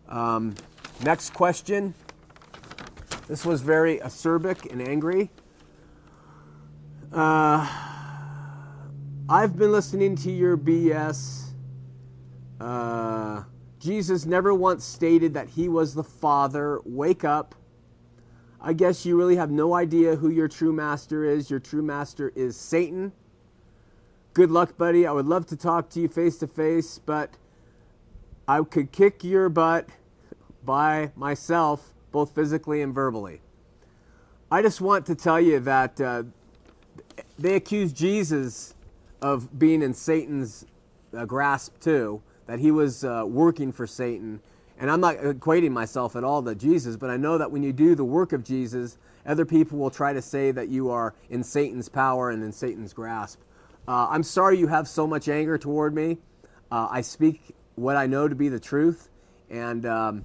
Um, 0.09 0.54
next 1.04 1.35
question. 1.35 1.94
This 3.28 3.44
was 3.47 3.61
very 3.61 3.99
acerbic 3.99 4.70
and 4.73 4.82
angry. 4.82 5.30
Uh, 7.12 7.68
I've 9.28 9.56
been 9.56 9.70
listening 9.70 10.16
to 10.16 10.30
your 10.30 10.56
BS. 10.56 11.50
Uh, 12.61 13.44
Jesus 13.78 14.26
never 14.26 14.52
once 14.52 14.85
stated 14.85 15.35
that 15.35 15.50
he 15.50 15.68
was 15.68 15.94
the 15.94 16.04
Father. 16.04 16.80
Wake 16.85 17.25
up. 17.25 17.54
I 18.62 18.75
guess 18.75 19.07
you 19.07 19.17
really 19.17 19.37
have 19.37 19.50
no 19.50 19.75
idea 19.75 20.17
who 20.17 20.29
your 20.29 20.47
true 20.47 20.73
master 20.73 21.25
is. 21.25 21.50
Your 21.50 21.61
true 21.61 21.83
master 21.83 22.31
is 22.35 22.57
Satan. 22.57 23.12
Good 24.35 24.50
luck, 24.50 24.76
buddy. 24.76 25.07
I 25.07 25.12
would 25.12 25.26
love 25.26 25.47
to 25.47 25.57
talk 25.57 25.88
to 25.90 26.00
you 26.00 26.09
face 26.09 26.37
to 26.38 26.47
face, 26.47 26.99
but 26.99 27.31
I 28.47 28.62
could 28.62 28.93
kick 28.93 29.25
your 29.25 29.49
butt 29.49 29.88
by 30.62 31.11
myself, 31.17 31.95
both 32.12 32.35
physically 32.35 32.83
and 32.83 32.95
verbally. 32.95 33.40
I 34.50 34.61
just 34.61 34.83
want 34.83 35.07
to 35.07 35.14
tell 35.14 35.40
you 35.40 35.59
that 35.61 35.99
uh, 35.99 36.25
they 37.38 37.55
accused 37.55 37.97
Jesus 37.97 38.75
of 39.23 39.59
being 39.59 39.81
in 39.81 39.95
Satan's 39.95 40.67
uh, 41.17 41.25
grasp 41.25 41.81
too, 41.81 42.21
that 42.47 42.59
he 42.59 42.71
was 42.71 43.05
uh, 43.05 43.25
working 43.26 43.73
for 43.73 43.87
Satan 43.87 44.40
and 44.81 44.91
I'm 44.91 45.01
not 45.01 45.19
equating 45.19 45.71
myself 45.73 46.17
at 46.17 46.25
all 46.25 46.43
to 46.43 46.55
Jesus, 46.55 46.97
but 46.97 47.11
I 47.11 47.19
know 47.19 47.37
that 47.37 47.53
when 47.53 47.63
you 47.63 47.73
do 47.73 47.95
the 47.95 48.05
work 48.05 48.33
of 48.33 48.43
Jesus, 48.43 48.97
other 49.27 49.45
people 49.45 49.79
will 49.79 49.91
try 49.91 50.15
to 50.15 50.23
say 50.23 50.51
that 50.53 50.69
you 50.69 50.91
are 50.91 51.15
in 51.29 51.45
Satan's 51.45 51.91
power 51.91 52.31
and 52.31 52.43
in 52.43 52.51
Satan's 52.51 52.95
grasp. 52.95 53.41
Uh, 53.87 54.09
I'm 54.09 54.23
sorry 54.23 54.59
you 54.59 54.69
have 54.69 54.89
so 54.89 55.07
much 55.07 55.29
anger 55.29 55.59
toward 55.59 55.95
me. 55.95 56.17
Uh, 56.73 56.89
I 56.91 57.03
speak 57.03 57.55
what 57.75 57.97
I 57.97 58.07
know 58.07 58.27
to 58.27 58.35
be 58.35 58.49
the 58.49 58.59
truth, 58.59 59.11
and 59.51 59.85
um, 59.85 60.25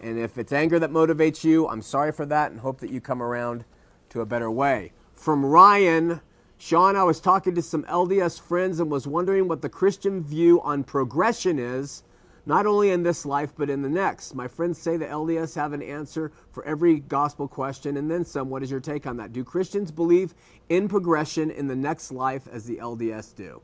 and 0.00 0.18
if 0.18 0.38
it's 0.38 0.52
anger 0.52 0.78
that 0.78 0.90
motivates 0.90 1.42
you, 1.42 1.66
I'm 1.66 1.82
sorry 1.82 2.12
for 2.12 2.26
that, 2.26 2.52
and 2.52 2.60
hope 2.60 2.78
that 2.80 2.90
you 2.90 3.00
come 3.00 3.20
around 3.20 3.64
to 4.10 4.20
a 4.20 4.26
better 4.26 4.50
way. 4.50 4.92
From 5.14 5.44
Ryan, 5.44 6.20
Shawn, 6.58 6.94
I 6.94 7.02
was 7.02 7.20
talking 7.20 7.56
to 7.56 7.62
some 7.62 7.82
LDS 7.84 8.40
friends 8.40 8.78
and 8.78 8.88
was 8.88 9.06
wondering 9.06 9.48
what 9.48 9.62
the 9.62 9.68
Christian 9.68 10.22
view 10.22 10.60
on 10.62 10.84
progression 10.84 11.58
is 11.58 12.04
not 12.46 12.64
only 12.64 12.90
in 12.90 13.02
this 13.02 13.26
life, 13.26 13.52
but 13.56 13.68
in 13.68 13.82
the 13.82 13.88
next. 13.88 14.34
My 14.34 14.46
friends 14.46 14.78
say 14.78 14.96
the 14.96 15.06
LDS 15.06 15.56
have 15.56 15.72
an 15.72 15.82
answer 15.82 16.30
for 16.52 16.64
every 16.64 17.00
gospel 17.00 17.48
question 17.48 17.96
and 17.96 18.08
then 18.08 18.24
some. 18.24 18.48
What 18.48 18.62
is 18.62 18.70
your 18.70 18.80
take 18.80 19.06
on 19.06 19.16
that? 19.16 19.32
Do 19.32 19.42
Christians 19.42 19.90
believe 19.90 20.32
in 20.68 20.88
progression 20.88 21.50
in 21.50 21.66
the 21.66 21.76
next 21.76 22.12
life 22.12 22.46
as 22.50 22.64
the 22.64 22.76
LDS 22.76 23.34
do? 23.34 23.60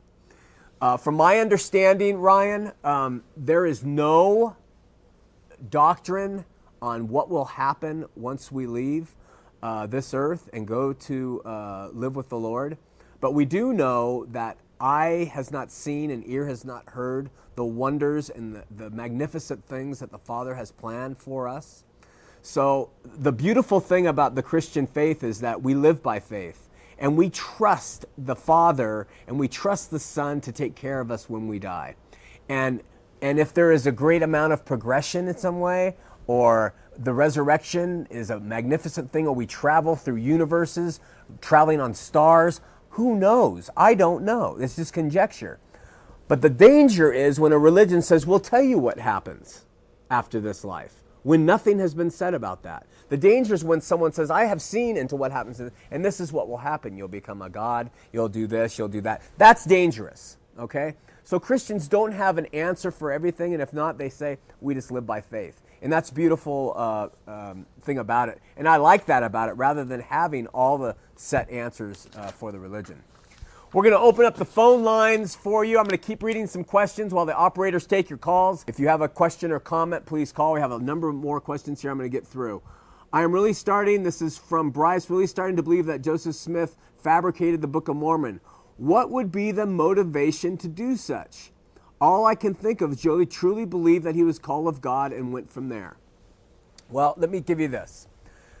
Uh, 0.81 0.97
from 0.97 1.15
my 1.15 1.39
understanding, 1.39 2.17
Ryan, 2.17 2.73
um, 2.83 3.23
there 3.37 3.65
is 3.65 3.85
no 3.85 4.57
doctrine 5.69 6.43
on 6.81 7.07
what 7.07 7.29
will 7.29 7.45
happen 7.45 8.05
once 8.17 8.51
we 8.51 8.67
leave 8.67 9.15
uh, 9.61 9.87
this 9.87 10.13
earth 10.13 10.49
and 10.51 10.67
go 10.67 10.91
to 10.91 11.41
uh, 11.45 11.87
live 11.93 12.17
with 12.17 12.27
the 12.27 12.37
Lord. 12.37 12.77
But 13.21 13.33
we 13.33 13.45
do 13.45 13.71
know 13.71 14.25
that 14.31 14.57
eye 14.83 15.31
has 15.33 15.49
not 15.49 15.71
seen 15.71 16.11
and 16.11 16.27
ear 16.27 16.45
has 16.45 16.65
not 16.65 16.89
heard 16.89 17.29
the 17.55 17.63
wonders 17.63 18.29
and 18.29 18.55
the, 18.55 18.63
the 18.69 18.89
magnificent 18.89 19.63
things 19.65 19.99
that 19.99 20.11
the 20.11 20.17
Father 20.17 20.55
has 20.55 20.71
planned 20.71 21.17
for 21.17 21.47
us. 21.47 21.85
So, 22.41 22.89
the 23.03 23.31
beautiful 23.31 23.79
thing 23.79 24.07
about 24.07 24.35
the 24.35 24.43
Christian 24.43 24.85
faith 24.85 25.23
is 25.23 25.39
that 25.39 25.61
we 25.61 25.73
live 25.73 26.03
by 26.03 26.19
faith 26.19 26.69
and 26.99 27.15
we 27.15 27.29
trust 27.29 28.05
the 28.17 28.35
Father 28.35 29.07
and 29.27 29.39
we 29.39 29.47
trust 29.47 29.91
the 29.91 29.99
Son 29.99 30.41
to 30.41 30.51
take 30.51 30.75
care 30.75 30.99
of 30.99 31.09
us 31.09 31.29
when 31.29 31.47
we 31.47 31.57
die. 31.57 31.95
And, 32.49 32.81
and 33.21 33.39
if 33.39 33.53
there 33.53 33.71
is 33.71 33.87
a 33.87 33.91
great 33.93 34.21
amount 34.21 34.51
of 34.51 34.65
progression 34.65 35.29
in 35.29 35.37
some 35.37 35.61
way, 35.61 35.95
or 36.27 36.73
the 36.97 37.13
resurrection 37.13 38.07
is 38.09 38.29
a 38.29 38.39
magnificent 38.39 39.11
thing, 39.11 39.27
or 39.27 39.33
we 39.33 39.45
travel 39.45 39.95
through 39.95 40.17
universes, 40.17 40.99
traveling 41.41 41.79
on 41.79 41.93
stars, 41.93 42.59
who 42.93 43.15
knows? 43.15 43.71
I 43.75 43.95
don't 43.95 44.23
know. 44.23 44.57
It's 44.59 44.75
just 44.75 44.93
conjecture. 44.93 45.59
But 46.27 46.41
the 46.41 46.49
danger 46.49 47.11
is 47.11 47.39
when 47.39 47.51
a 47.51 47.57
religion 47.57 48.03
says, 48.03 48.27
we'll 48.27 48.39
tell 48.39 48.61
you 48.61 48.77
what 48.77 48.99
happens 48.99 49.65
after 50.11 50.39
this 50.39 50.63
life, 50.63 51.03
when 51.23 51.43
nothing 51.43 51.79
has 51.79 51.95
been 51.95 52.11
said 52.11 52.35
about 52.35 52.61
that. 52.63 52.85
The 53.09 53.17
danger 53.17 53.55
is 53.55 53.63
when 53.63 53.81
someone 53.81 54.11
says, 54.11 54.29
I 54.29 54.45
have 54.45 54.61
seen 54.61 54.95
into 54.95 55.15
what 55.15 55.31
happens, 55.31 55.59
and 55.89 56.05
this 56.05 56.19
is 56.19 56.31
what 56.31 56.47
will 56.47 56.57
happen. 56.57 56.95
You'll 56.95 57.07
become 57.07 57.41
a 57.41 57.49
God, 57.49 57.89
you'll 58.11 58.29
do 58.29 58.45
this, 58.45 58.77
you'll 58.77 58.87
do 58.87 59.01
that. 59.01 59.23
That's 59.39 59.65
dangerous, 59.65 60.37
okay? 60.59 60.93
So 61.23 61.39
Christians 61.39 61.87
don't 61.87 62.11
have 62.11 62.37
an 62.37 62.45
answer 62.53 62.91
for 62.91 63.11
everything, 63.11 63.53
and 63.53 63.61
if 63.61 63.73
not, 63.73 63.97
they 63.97 64.09
say, 64.09 64.37
we 64.61 64.75
just 64.75 64.91
live 64.91 65.07
by 65.07 65.19
faith. 65.19 65.62
And 65.83 65.91
that's 65.91 66.09
beautiful 66.09 66.73
uh, 66.77 67.09
um, 67.27 67.65
thing 67.81 67.97
about 67.97 68.29
it. 68.29 68.41
And 68.55 68.69
I 68.69 68.77
like 68.77 69.05
that 69.07 69.21
about 69.21 69.49
it 69.49 69.51
rather 69.53 69.83
than 69.83 69.99
having 69.99 70.47
all 70.47 70.77
the 70.77 70.95
set 71.17 71.49
answers 71.49 72.07
uh, 72.15 72.27
for 72.27 72.53
the 72.53 72.57
religion. 72.57 73.03
We're 73.73 73.83
going 73.83 73.93
to 73.93 73.99
open 73.99 74.25
up 74.25 74.37
the 74.37 74.45
phone 74.45 74.83
lines 74.83 75.35
for 75.35 75.65
you. 75.65 75.77
I'm 75.79 75.83
going 75.83 75.97
to 75.99 76.05
keep 76.05 76.23
reading 76.23 76.47
some 76.47 76.63
questions 76.63 77.13
while 77.13 77.25
the 77.25 77.35
operators 77.35 77.85
take 77.85 78.09
your 78.09 78.19
calls. 78.19 78.63
If 78.67 78.79
you 78.79 78.87
have 78.87 79.01
a 79.01 79.09
question 79.09 79.51
or 79.51 79.59
comment, 79.59 80.05
please 80.05 80.31
call. 80.31 80.53
We 80.53 80.61
have 80.61 80.71
a 80.71 80.79
number 80.79 81.09
of 81.09 81.15
more 81.15 81.41
questions 81.41 81.81
here 81.81 81.91
I'm 81.91 81.97
going 81.97 82.09
to 82.09 82.17
get 82.17 82.25
through. 82.25 82.61
I 83.11 83.23
am 83.23 83.31
really 83.31 83.53
starting, 83.53 84.03
this 84.03 84.21
is 84.21 84.37
from 84.37 84.69
Bryce, 84.69 85.09
really 85.09 85.27
starting 85.27 85.55
to 85.57 85.63
believe 85.63 85.85
that 85.87 86.01
Joseph 86.01 86.35
Smith 86.35 86.77
fabricated 86.97 87.61
the 87.61 87.67
Book 87.67 87.89
of 87.89 87.95
Mormon. 87.95 88.39
What 88.77 89.11
would 89.11 89.31
be 89.31 89.51
the 89.51 89.65
motivation 89.65 90.55
to 90.57 90.67
do 90.67 90.95
such? 90.95 91.51
All 92.03 92.25
I 92.25 92.35
can 92.35 92.53
think 92.53 92.81
of 92.81 92.91
is 92.91 93.01
Joey 93.01 93.25
truly 93.25 93.63
believed 93.63 94.03
that 94.03 94.13
he 94.13 94.23
was 94.23 94.37
called 94.37 94.67
of 94.67 94.81
God 94.81 95.13
and 95.13 95.31
went 95.31 95.49
from 95.49 95.69
there. 95.69 95.95
Well, 96.89 97.13
let 97.15 97.29
me 97.29 97.39
give 97.39 97.61
you 97.61 97.69
this. 97.69 98.09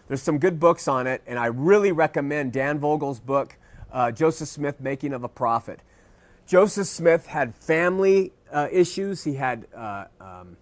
There's 0.07 0.21
some 0.21 0.37
good 0.37 0.61
books 0.61 0.87
on 0.87 1.07
it, 1.07 1.21
and 1.27 1.37
I 1.37 1.47
really 1.47 1.91
recommend 1.91 2.53
Dan 2.53 2.79
Vogel's 2.79 3.19
book, 3.19 3.57
uh, 3.91 4.13
Joseph 4.13 4.47
Smith, 4.47 4.79
Making 4.79 5.11
of 5.11 5.25
a 5.25 5.27
Prophet. 5.27 5.81
Joseph 6.47 6.87
Smith 6.87 7.27
had 7.27 7.53
family 7.53 8.31
uh, 8.49 8.69
issues, 8.71 9.25
he 9.25 9.33
had 9.33 9.67
uh, 9.75 10.05
um, 10.21 10.55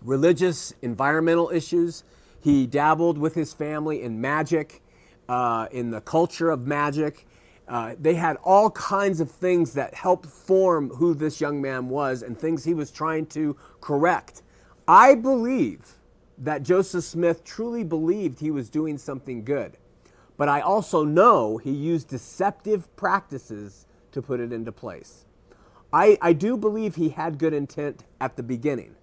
religious, 0.00 0.72
environmental 0.80 1.50
issues. 1.50 2.04
He 2.40 2.66
dabbled 2.66 3.18
with 3.18 3.34
his 3.34 3.52
family 3.52 4.00
in 4.00 4.18
magic, 4.18 4.80
uh, 5.28 5.66
in 5.70 5.90
the 5.90 6.00
culture 6.00 6.48
of 6.48 6.66
magic. 6.66 7.26
Uh, 7.68 7.94
they 8.00 8.14
had 8.14 8.36
all 8.42 8.70
kinds 8.70 9.20
of 9.20 9.30
things 9.30 9.74
that 9.74 9.92
helped 9.94 10.26
form 10.26 10.88
who 10.90 11.12
this 11.14 11.40
young 11.40 11.60
man 11.60 11.88
was 11.88 12.22
and 12.22 12.38
things 12.38 12.64
he 12.64 12.72
was 12.72 12.90
trying 12.90 13.26
to 13.26 13.56
correct. 13.80 14.42
I 14.86 15.14
believe 15.14 15.98
that 16.38 16.62
Joseph 16.62 17.04
Smith 17.04 17.44
truly 17.44 17.84
believed 17.84 18.40
he 18.40 18.50
was 18.50 18.70
doing 18.70 18.96
something 18.96 19.44
good. 19.44 19.76
But 20.38 20.48
I 20.48 20.60
also 20.60 21.04
know 21.04 21.58
he 21.58 21.72
used 21.72 22.08
deceptive 22.08 22.94
practices 22.96 23.86
to 24.12 24.22
put 24.22 24.40
it 24.40 24.52
into 24.52 24.72
place. 24.72 25.26
I, 25.92 26.16
I 26.22 26.32
do 26.32 26.56
believe 26.56 26.94
he 26.94 27.10
had 27.10 27.38
good 27.38 27.52
intent 27.52 28.04
at 28.20 28.36
the 28.36 28.42
beginning, 28.42 28.94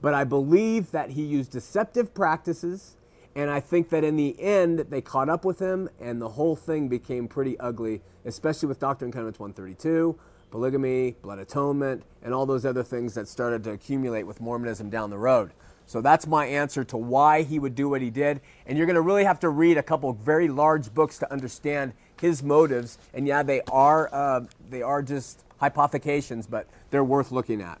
but 0.00 0.14
I 0.14 0.24
believe 0.24 0.90
that 0.92 1.10
he 1.10 1.22
used 1.22 1.50
deceptive 1.52 2.14
practices, 2.14 2.96
and 3.34 3.50
I 3.50 3.60
think 3.60 3.88
that 3.90 4.04
in 4.04 4.16
the 4.16 4.40
end 4.40 4.80
they 4.90 5.00
caught 5.00 5.28
up 5.28 5.44
with 5.44 5.58
him, 5.58 5.88
and 6.00 6.20
the 6.20 6.30
whole 6.30 6.56
thing 6.56 6.88
became 6.88 7.28
pretty 7.28 7.58
ugly, 7.58 8.02
especially 8.24 8.68
with 8.68 8.78
Doctrine 8.78 9.08
and 9.08 9.12
Covenants 9.12 9.38
132, 9.38 10.18
polygamy, 10.50 11.16
blood 11.22 11.38
atonement, 11.38 12.04
and 12.22 12.32
all 12.32 12.46
those 12.46 12.64
other 12.64 12.82
things 12.82 13.14
that 13.14 13.26
started 13.26 13.64
to 13.64 13.72
accumulate 13.72 14.22
with 14.22 14.40
Mormonism 14.40 14.88
down 14.88 15.10
the 15.10 15.18
road. 15.18 15.50
So 15.86 16.00
that's 16.00 16.26
my 16.26 16.46
answer 16.46 16.84
to 16.84 16.96
why 16.96 17.42
he 17.42 17.58
would 17.58 17.74
do 17.74 17.88
what 17.88 18.00
he 18.00 18.10
did. 18.10 18.40
And 18.66 18.78
you're 18.78 18.86
going 18.86 18.94
to 18.94 19.02
really 19.02 19.24
have 19.24 19.40
to 19.40 19.48
read 19.48 19.76
a 19.76 19.82
couple 19.82 20.12
very 20.12 20.48
large 20.48 20.94
books 20.94 21.18
to 21.18 21.30
understand 21.30 21.92
his 22.20 22.42
motives. 22.42 22.98
And 23.12 23.26
yeah, 23.26 23.42
they 23.42 23.60
are 23.70 24.08
uh, 24.12 24.46
they 24.70 24.80
are 24.82 25.02
just 25.02 25.44
hypothecations, 25.58 26.46
but 26.46 26.68
they're 26.90 27.04
worth 27.04 27.30
looking 27.30 27.60
at. 27.60 27.80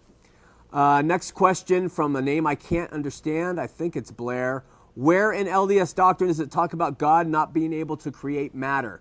Uh, 0.72 1.02
next 1.02 1.32
question 1.32 1.88
from 1.88 2.16
a 2.16 2.20
name 2.20 2.46
I 2.46 2.56
can't 2.56 2.92
understand. 2.92 3.60
I 3.60 3.66
think 3.66 3.96
it's 3.96 4.10
Blair. 4.10 4.64
Where 4.94 5.32
in 5.32 5.48
LDS 5.48 5.94
doctrine 5.94 6.28
does 6.28 6.38
it 6.38 6.52
talk 6.52 6.72
about 6.72 6.98
God 6.98 7.26
not 7.26 7.52
being 7.52 7.72
able 7.72 7.96
to 7.98 8.12
create 8.12 8.54
matter? 8.54 9.00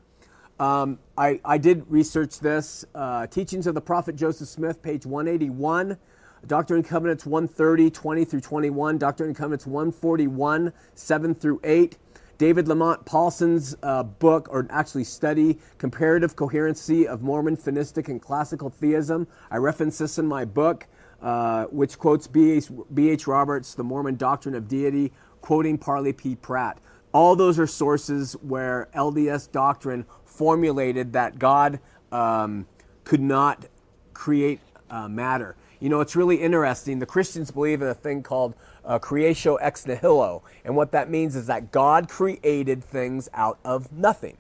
Um, 0.59 0.99
I, 1.17 1.39
I, 1.45 1.57
did 1.57 1.85
research 1.89 2.39
this. 2.39 2.85
Uh, 2.95 3.27
Teachings 3.27 3.67
of 3.67 3.75
the 3.75 3.81
Prophet 3.81 4.15
Joseph 4.15 4.47
Smith, 4.47 4.81
page 4.81 5.05
181. 5.05 5.97
Doctrine 6.45 6.79
and 6.79 6.87
Covenants 6.87 7.25
130, 7.25 7.89
20 7.89 8.25
through 8.25 8.41
21, 8.41 8.97
Doctrine 8.97 9.29
and 9.29 9.37
Covenants 9.37 9.65
141, 9.65 10.73
7 10.93 11.35
through 11.35 11.61
8. 11.63 11.97
David 12.37 12.67
Lamont 12.67 13.05
Paulsen's 13.05 13.75
uh, 13.83 14.03
book, 14.03 14.47
or 14.51 14.67
actually 14.69 15.05
study, 15.05 15.59
Comparative 15.77 16.35
Coherency 16.35 17.07
of 17.07 17.21
Mormon 17.21 17.55
Finitistic 17.55 18.09
and 18.09 18.21
Classical 18.21 18.69
Theism. 18.69 19.27
I 19.49 19.57
reference 19.57 19.99
this 19.99 20.17
in 20.17 20.25
my 20.25 20.43
book, 20.43 20.87
uh, 21.21 21.65
which 21.65 21.97
quotes 21.97 22.27
B.H. 22.27 23.27
Roberts, 23.27 23.75
The 23.75 23.83
Mormon 23.83 24.17
Doctrine 24.17 24.55
of 24.55 24.67
Deity, 24.67 25.13
quoting 25.43 25.77
Parley 25.77 26.13
P. 26.13 26.35
Pratt. 26.35 26.77
All 27.11 27.35
those 27.35 27.59
are 27.59 27.67
sources 27.67 28.33
where 28.41 28.87
LDS 28.95 29.51
doctrine 29.51 30.05
formulated 30.25 31.11
that 31.13 31.37
God 31.37 31.81
um, 32.13 32.65
could 33.03 33.19
not 33.19 33.65
create 34.13 34.61
uh, 34.89 35.09
matter. 35.09 35.57
You 35.81 35.89
know, 35.89 35.99
it's 35.99 36.15
really 36.15 36.37
interesting. 36.37 36.99
The 36.99 37.05
Christians 37.05 37.51
believe 37.51 37.81
in 37.81 37.89
a 37.89 37.93
thing 37.93 38.23
called 38.23 38.55
uh, 38.85 38.99
creatio 38.99 39.57
ex 39.59 39.85
nihilo. 39.85 40.43
And 40.63 40.77
what 40.77 40.93
that 40.93 41.09
means 41.09 41.35
is 41.35 41.47
that 41.47 41.73
God 41.73 42.07
created 42.07 42.81
things 42.81 43.27
out 43.33 43.59
of 43.65 43.91
nothing. 43.91 44.37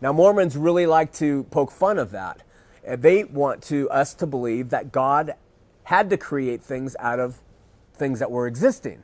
Now, 0.00 0.14
Mormons 0.14 0.56
really 0.56 0.86
like 0.86 1.12
to 1.14 1.44
poke 1.44 1.70
fun 1.70 1.98
of 1.98 2.12
that. 2.12 2.40
Uh, 2.88 2.96
they 2.96 3.24
want 3.24 3.62
to 3.64 3.90
us 3.90 4.14
to 4.14 4.26
believe 4.26 4.70
that 4.70 4.90
God 4.90 5.34
had 5.84 6.08
to 6.08 6.16
create 6.16 6.62
things 6.62 6.96
out 6.98 7.20
of 7.20 7.42
things 7.92 8.20
that 8.20 8.30
were 8.30 8.46
existing. 8.46 9.02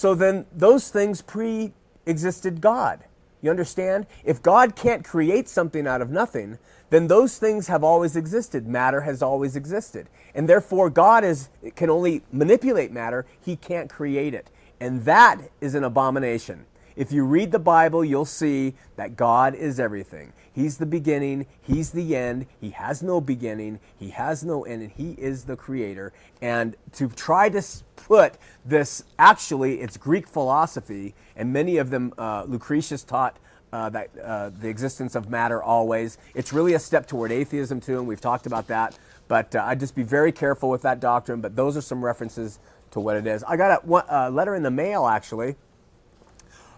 So 0.00 0.14
then 0.14 0.46
those 0.50 0.88
things 0.88 1.20
pre 1.20 1.74
existed 2.06 2.62
God. 2.62 3.04
You 3.42 3.50
understand? 3.50 4.06
If 4.24 4.40
God 4.40 4.74
can't 4.74 5.04
create 5.04 5.46
something 5.46 5.86
out 5.86 6.00
of 6.00 6.08
nothing, 6.08 6.56
then 6.88 7.06
those 7.06 7.36
things 7.36 7.66
have 7.66 7.84
always 7.84 8.16
existed. 8.16 8.66
Matter 8.66 9.02
has 9.02 9.20
always 9.20 9.56
existed. 9.56 10.08
And 10.34 10.48
therefore, 10.48 10.88
God 10.88 11.22
is, 11.22 11.50
can 11.76 11.90
only 11.90 12.22
manipulate 12.32 12.92
matter, 12.92 13.26
He 13.42 13.56
can't 13.56 13.90
create 13.90 14.32
it. 14.32 14.48
And 14.80 15.04
that 15.04 15.36
is 15.60 15.74
an 15.74 15.84
abomination. 15.84 16.64
If 16.96 17.12
you 17.12 17.26
read 17.26 17.52
the 17.52 17.58
Bible, 17.58 18.02
you'll 18.02 18.24
see 18.24 18.76
that 18.96 19.16
God 19.16 19.54
is 19.54 19.78
everything. 19.78 20.32
He's 20.52 20.78
the 20.78 20.86
beginning, 20.86 21.46
He's 21.62 21.90
the 21.90 22.16
end, 22.16 22.46
He 22.60 22.70
has 22.70 23.02
no 23.02 23.20
beginning, 23.20 23.78
He 23.96 24.10
has 24.10 24.44
no 24.44 24.64
end, 24.64 24.82
and 24.82 24.92
He 24.92 25.12
is 25.12 25.44
the 25.44 25.56
creator. 25.56 26.12
And 26.42 26.76
to 26.94 27.08
try 27.08 27.48
to 27.50 27.62
put 27.96 28.34
this, 28.64 29.04
actually, 29.18 29.80
it's 29.80 29.96
Greek 29.96 30.26
philosophy, 30.26 31.14
and 31.36 31.52
many 31.52 31.76
of 31.76 31.90
them, 31.90 32.12
uh, 32.18 32.44
Lucretius 32.46 33.04
taught 33.04 33.38
uh, 33.72 33.88
that 33.90 34.10
uh, 34.18 34.50
the 34.50 34.68
existence 34.68 35.14
of 35.14 35.30
matter 35.30 35.62
always. 35.62 36.18
It's 36.34 36.52
really 36.52 36.74
a 36.74 36.78
step 36.78 37.06
toward 37.06 37.30
atheism 37.30 37.80
too, 37.80 37.98
and 37.98 38.06
we've 38.06 38.20
talked 38.20 38.46
about 38.46 38.66
that. 38.68 38.98
But 39.28 39.54
uh, 39.54 39.62
I'd 39.64 39.78
just 39.78 39.94
be 39.94 40.02
very 40.02 40.32
careful 40.32 40.70
with 40.70 40.82
that 40.82 40.98
doctrine. 40.98 41.40
But 41.40 41.54
those 41.54 41.76
are 41.76 41.80
some 41.80 42.04
references 42.04 42.58
to 42.90 43.00
what 43.00 43.16
it 43.16 43.26
is. 43.26 43.44
I 43.44 43.56
got 43.56 43.84
a, 43.84 44.04
a 44.08 44.30
letter 44.30 44.56
in 44.56 44.64
the 44.64 44.70
mail 44.70 45.06
actually 45.06 45.54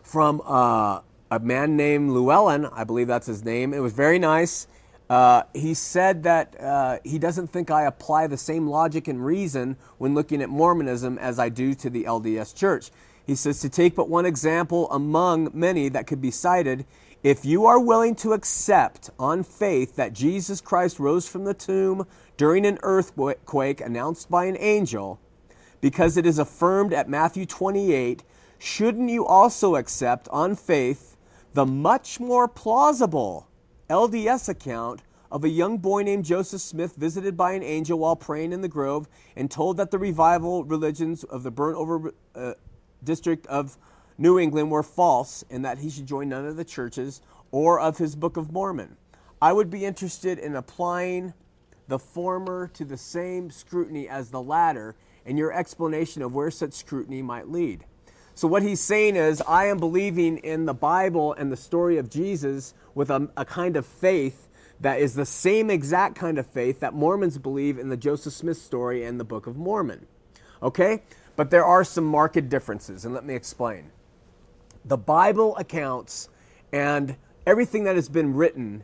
from 0.03 0.43
uh, 0.45 1.01
a 1.33 1.39
man 1.39 1.79
named 1.79 2.11
Llewellyn. 2.11 2.67
I 2.67 2.85
believe 2.85 3.07
that's 3.07 3.27
his 3.27 3.43
name. 3.43 3.73
It 3.73 3.79
was 3.79 3.95
very 3.95 4.19
nice. 4.19 4.67
Uh, 5.09 5.45
he 5.55 5.73
said 5.73 6.25
that 6.25 6.61
uh, 6.61 6.99
he 7.05 7.19
doesn't 7.19 7.47
think 7.47 7.71
I 7.71 7.85
apply 7.85 8.27
the 8.27 8.37
same 8.37 8.67
logic 8.69 9.09
and 9.09 9.25
reason 9.25 9.79
when 9.97 10.15
looking 10.15 10.43
at 10.43 10.51
Mormonism 10.51 11.17
as 11.19 11.39
I 11.39 11.49
do 11.49 11.75
to 11.75 11.89
the 11.89 12.05
LDS 12.05 12.55
Church. 12.55 12.91
He 13.27 13.35
says, 13.35 13.61
to 13.61 13.71
take 13.71 13.95
but 13.95 14.11
one 14.11 14.27
example 14.27 14.91
among 14.91 15.51
many 15.55 15.89
that 15.89 16.07
could 16.07 16.21
be 16.21 16.31
cited, 16.31 16.85
If 17.23 17.47
you 17.47 17.65
are 17.65 17.81
willing 17.81 18.15
to 18.17 18.35
accept 18.35 19.09
on 19.19 19.43
faith 19.43 19.97
that 19.97 20.13
Jesus 20.13 20.61
Christ 20.61 20.99
rose 20.99 21.27
from 21.27 21.45
the 21.45 21.55
tomb 21.55 22.07
during 22.37 22.67
an 22.67 22.79
earthquake 22.83 23.81
announced 23.81 24.31
by 24.31 24.45
an 24.45 24.59
angel, 24.61 25.19
because 25.81 26.19
it 26.19 26.27
is 26.27 26.39
affirmed 26.39 26.93
at 26.93 27.09
Matthew 27.09 27.47
28, 27.47 28.23
shouldn't 28.59 29.09
you 29.09 29.25
also 29.25 29.77
accept 29.77 30.29
on 30.29 30.57
faith 30.57 31.12
the 31.55 31.67
much 31.67 32.19
more 32.19 32.49
plausible 32.49 33.49
LDS 33.91 34.49
account 34.49 35.03
of 35.31 35.45
a 35.45 35.49
young 35.49 35.79
boy 35.79 36.03
named 36.03 36.25
Joseph 36.25 36.61
Smith 36.61 36.95
visited 36.97 37.37
by 37.37 37.53
an 37.53 37.63
angel 37.63 37.99
while 37.99 38.17
praying 38.17 38.53
in 38.53 38.61
the 38.61 38.69
grove 38.69 39.09
and 39.37 39.51
told 39.51 39.77
that 39.77 39.91
the 39.91 39.99
revival 39.99 40.65
religions 40.65 41.25
of 41.25 41.43
the 41.43 41.51
burnt 41.51 41.77
over 41.77 42.15
uh, 42.35 42.55
district 43.05 43.47
of 43.47 43.77
New 44.19 44.39
England 44.39 44.71
were 44.71 44.83
false 44.83 45.45
and 45.51 45.65
that 45.65 45.79
he 45.79 45.91
should 45.91 46.07
join 46.07 46.29
none 46.29 46.47
of 46.47 46.57
the 46.57 46.65
churches 46.65 47.21
or 47.51 47.81
of 47.81 47.99
his 47.99 48.15
Book 48.17 48.37
of 48.37 48.53
Mormon. 48.53 48.97
I 49.41 49.53
would 49.53 49.71
be 49.71 49.85
interested 49.85 50.39
in 50.39 50.55
applying 50.55 51.35
the 51.89 51.99
former 51.99 52.69
to 52.69 52.85
the 52.85 52.97
same 52.97 53.51
scrutiny 53.51 54.09
as 54.09 54.31
the 54.31 54.41
latter 54.41 54.95
and 55.27 55.39
your 55.39 55.53
explanation 55.53 56.23
of 56.23 56.35
where 56.35 56.51
such 56.51 56.73
scrutiny 56.73 57.23
might 57.23 57.49
lead. 57.49 57.85
So, 58.35 58.49
what 58.49 58.63
he's 58.63 58.81
saying 58.81 59.17
is, 59.17 59.43
I 59.43 59.67
am 59.67 59.79
believing 59.79 60.39
in 60.39 60.65
the 60.65 60.75
Bible 60.75 61.35
and 61.35 61.53
the 61.53 61.57
story 61.57 61.99
of 61.99 62.09
Jesus 62.09 62.73
with 62.95 63.11
a, 63.11 63.29
a 63.37 63.45
kind 63.45 63.77
of 63.77 63.85
faith 63.85 64.49
that 64.81 65.01
is 65.01 65.15
the 65.15 65.27
same 65.27 65.71
exact 65.71 66.17
kind 66.17 66.39
of 66.39 66.47
faith 66.47 66.81
that 66.81 66.93
Mormons 66.93 67.39
believe 67.39 67.79
in 67.79 67.89
the 67.89 67.97
Joseph 67.97 68.33
Smith 68.33 68.57
story 68.57 69.05
and 69.05 69.21
the 69.21 69.25
Book 69.25 69.47
of 69.47 69.57
Mormon. 69.57 70.07
Okay? 70.63 71.03
But 71.37 71.51
there 71.51 71.65
are 71.65 71.85
some 71.85 72.05
marked 72.05 72.49
differences, 72.49 73.05
and 73.05 73.15
let 73.15 73.25
me 73.25 73.35
explain. 73.35 73.91
The 74.85 74.97
Bible 74.97 75.57
accounts 75.57 76.29
and 76.73 77.17
everything 77.47 77.85
that 77.85 77.95
has 77.95 78.09
been 78.09 78.35
written, 78.35 78.83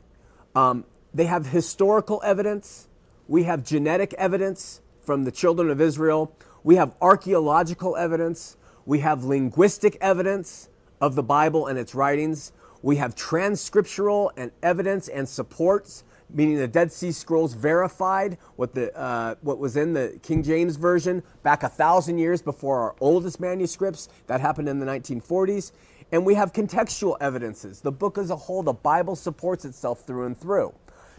um, 0.54 0.84
they 1.12 1.26
have 1.26 1.46
historical 1.46 2.20
evidence, 2.24 2.86
we 3.26 3.44
have 3.44 3.64
genetic 3.64 4.14
evidence 4.14 4.80
from 5.00 5.24
the 5.24 5.32
children 5.32 5.70
of 5.70 5.80
Israel, 5.80 6.34
we 6.62 6.76
have 6.76 6.94
archaeological 7.00 7.96
evidence, 7.96 8.56
we 8.88 9.00
have 9.00 9.22
linguistic 9.22 9.98
evidence 10.00 10.70
of 10.98 11.14
the 11.14 11.22
Bible 11.22 11.66
and 11.66 11.78
its 11.78 11.94
writings. 11.94 12.52
We 12.80 12.96
have 12.96 13.14
transcriptural 13.14 14.32
and 14.34 14.50
evidence 14.62 15.08
and 15.08 15.28
supports, 15.28 16.04
meaning 16.30 16.56
the 16.56 16.68
Dead 16.68 16.90
Sea 16.90 17.12
Scrolls 17.12 17.52
verified 17.52 18.38
what, 18.56 18.74
the, 18.74 18.96
uh, 18.98 19.34
what 19.42 19.58
was 19.58 19.76
in 19.76 19.92
the 19.92 20.18
King 20.22 20.42
James 20.42 20.76
Version 20.76 21.22
back 21.42 21.64
a 21.64 21.68
thousand 21.68 22.16
years 22.16 22.40
before 22.40 22.78
our 22.78 22.96
oldest 22.98 23.40
manuscripts. 23.40 24.08
That 24.26 24.40
happened 24.40 24.70
in 24.70 24.78
the 24.78 24.86
1940s. 24.86 25.72
And 26.10 26.24
we 26.24 26.34
have 26.36 26.54
contextual 26.54 27.18
evidences. 27.20 27.82
The 27.82 27.92
book 27.92 28.16
as 28.16 28.30
a 28.30 28.36
whole, 28.36 28.62
the 28.62 28.72
Bible 28.72 29.16
supports 29.16 29.66
itself 29.66 30.06
through 30.06 30.24
and 30.24 30.40
through. 30.40 30.72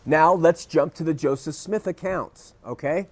Now 0.08 0.34
let's 0.34 0.66
jump 0.66 0.96
to 0.96 1.04
the 1.04 1.14
Joseph 1.14 1.54
Smith 1.54 1.86
accounts, 1.86 2.56
okay? 2.66 3.10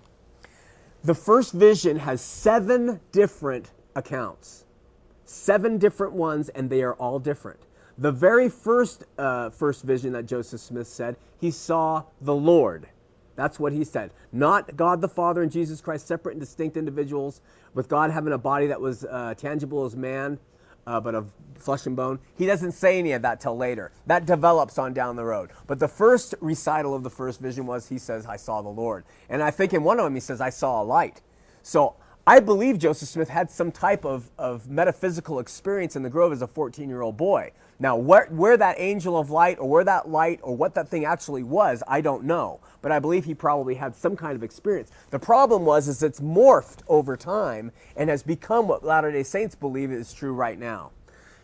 The 1.04 1.14
first 1.14 1.54
vision 1.54 1.98
has 2.00 2.22
seven 2.22 3.02
different 3.12 3.70
accounts, 3.98 4.66
seven 5.26 5.78
different 5.78 6.14
ones, 6.14 6.50
and 6.50 6.70
they 6.70 6.84
are 6.84 6.94
all 6.94 7.20
different. 7.20 7.60
The 7.98 8.12
very 8.12 8.48
first, 8.48 9.04
uh, 9.18 9.50
first 9.50 9.84
vision 9.84 10.14
that 10.14 10.28
Joseph 10.28 10.62
Smith 10.62 10.88
said, 10.88 11.18
he 11.42 11.50
saw 11.50 12.04
the 12.22 12.36
Lord. 12.36 12.88
That's 13.36 13.60
what 13.60 13.74
he 13.74 13.84
said. 13.84 14.12
Not 14.32 14.76
God 14.78 15.02
the 15.02 15.08
Father 15.08 15.42
and 15.42 15.52
Jesus 15.52 15.82
Christ, 15.82 16.08
separate 16.08 16.34
and 16.34 16.40
distinct 16.40 16.78
individuals, 16.78 17.42
with 17.74 17.90
God 17.90 18.12
having 18.12 18.34
a 18.34 18.38
body 18.38 18.68
that 18.68 18.80
was 18.80 19.04
uh, 19.04 19.34
tangible 19.36 19.84
as 19.86 19.96
man, 19.96 20.40
uh, 20.86 21.00
but 21.00 21.16
of 21.16 21.32
flesh 21.56 21.86
and 21.86 21.96
bone. 21.96 22.20
He 22.36 22.46
doesn't 22.46 22.72
say 22.72 22.98
any 22.98 23.12
of 23.12 23.22
that 23.24 23.40
till 23.40 23.58
later. 23.58 23.92
That 24.06 24.26
develops 24.26 24.78
on 24.78 24.94
down 24.94 25.16
the 25.16 25.26
road. 25.26 25.52
But 25.68 25.80
the 25.80 25.88
first 25.88 26.34
recital 26.40 26.96
of 26.96 27.04
the 27.04 27.10
first 27.10 27.40
vision 27.40 27.66
was 27.66 27.90
he 27.90 27.98
says, 27.98 28.26
I 28.26 28.38
saw 28.38 28.62
the 28.62 28.70
Lord. 28.70 29.04
And 29.28 29.44
I 29.44 29.52
think 29.52 29.74
in 29.74 29.84
one 29.84 30.00
of 30.00 30.06
them 30.06 30.14
he 30.14 30.22
says, 30.22 30.40
I 30.40 30.50
saw 30.50 30.82
a 30.82 30.86
light. 30.86 31.22
So 31.62 31.96
I 32.28 32.42
believe 32.42 32.78
Joseph 32.78 33.08
Smith 33.08 33.30
had 33.30 33.50
some 33.50 33.72
type 33.72 34.04
of, 34.04 34.30
of 34.38 34.70
metaphysical 34.70 35.40
experience 35.40 35.96
in 35.96 36.04
the 36.04 36.10
grove 36.10 36.34
as 36.34 36.42
a 36.42 36.48
14 36.48 36.90
year 36.90 37.02
old 37.02 37.16
boy. 37.16 37.52
Now, 37.80 37.96
where, 37.96 38.28
where 38.30 38.58
that 38.58 38.76
angel 38.80 39.18
of 39.18 39.30
light 39.30 39.58
or 39.60 39.70
where 39.70 39.86
that 39.86 40.10
light 40.10 40.42
or 40.44 40.54
what 40.54 40.76
that 40.76 40.90
thing 40.90 41.06
actually 41.06 41.44
was, 41.44 41.84
I 41.88 42.02
don't 42.02 42.26
know. 42.26 42.60
But 42.82 42.92
I 42.92 43.00
believe 43.00 43.24
he 43.24 43.34
probably 43.34 43.76
had 43.76 43.96
some 43.96 44.18
kind 44.18 44.36
of 44.36 44.44
experience. 44.44 44.92
The 45.10 45.20
problem 45.20 45.64
was 45.64 45.88
is 45.88 46.04
it's 46.04 46.20
morphed 46.20 46.80
over 46.90 47.16
time 47.16 47.72
and 47.96 48.10
has 48.10 48.24
become 48.24 48.68
what 48.68 48.84
Latter-day 48.84 49.24
Saints 49.24 49.56
believe 49.56 49.90
is 49.90 50.12
true 50.12 50.34
right 50.34 50.60
now. 50.60 50.92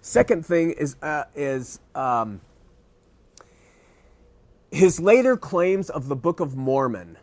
Second 0.02 0.46
thing 0.46 0.72
is, 0.72 0.98
uh, 1.02 1.24
is 1.34 1.80
um, 1.96 2.42
his 4.70 5.00
later 5.00 5.38
claims 5.38 5.90
of 5.90 6.10
the 6.10 6.16
Book 6.18 6.42
of 6.42 6.58
Mormon 6.58 7.18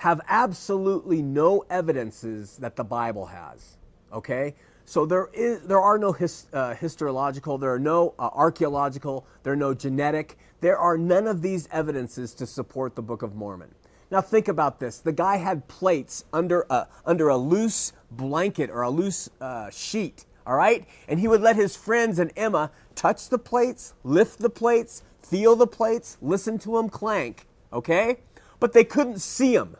have 0.00 0.18
absolutely 0.28 1.20
no 1.20 1.62
evidences 1.68 2.56
that 2.56 2.74
the 2.74 2.82
Bible 2.82 3.26
has. 3.26 3.76
Okay? 4.10 4.54
So 4.86 5.04
there 5.04 5.28
is, 5.34 5.60
there 5.60 5.78
are 5.78 5.98
no 5.98 6.12
his, 6.12 6.46
uh, 6.54 6.72
historiological, 6.72 7.60
there 7.60 7.74
are 7.74 7.78
no 7.78 8.14
uh, 8.18 8.30
archaeological, 8.32 9.26
there 9.42 9.52
are 9.52 9.56
no 9.56 9.74
genetic. 9.74 10.38
There 10.62 10.78
are 10.78 10.96
none 10.96 11.26
of 11.26 11.42
these 11.42 11.68
evidences 11.70 12.32
to 12.36 12.46
support 12.46 12.96
the 12.96 13.02
Book 13.02 13.20
of 13.20 13.34
Mormon. 13.34 13.74
Now 14.10 14.22
think 14.22 14.48
about 14.48 14.80
this: 14.80 15.00
the 15.00 15.12
guy 15.12 15.36
had 15.36 15.68
plates 15.68 16.24
under 16.32 16.64
a 16.70 16.88
under 17.04 17.28
a 17.28 17.36
loose 17.36 17.92
blanket 18.10 18.70
or 18.70 18.80
a 18.82 18.90
loose 18.90 19.28
uh, 19.38 19.68
sheet. 19.68 20.24
All 20.46 20.56
right, 20.56 20.86
and 21.08 21.20
he 21.20 21.28
would 21.28 21.42
let 21.42 21.56
his 21.56 21.76
friends 21.76 22.18
and 22.18 22.32
Emma 22.36 22.70
touch 22.94 23.28
the 23.28 23.38
plates, 23.38 23.92
lift 24.02 24.38
the 24.38 24.50
plates, 24.50 25.02
feel 25.22 25.56
the 25.56 25.66
plates, 25.66 26.16
listen 26.22 26.58
to 26.60 26.76
them 26.76 26.88
clank. 26.88 27.46
Okay, 27.70 28.20
but 28.58 28.72
they 28.72 28.84
couldn't 28.84 29.20
see 29.20 29.56
them. 29.56 29.76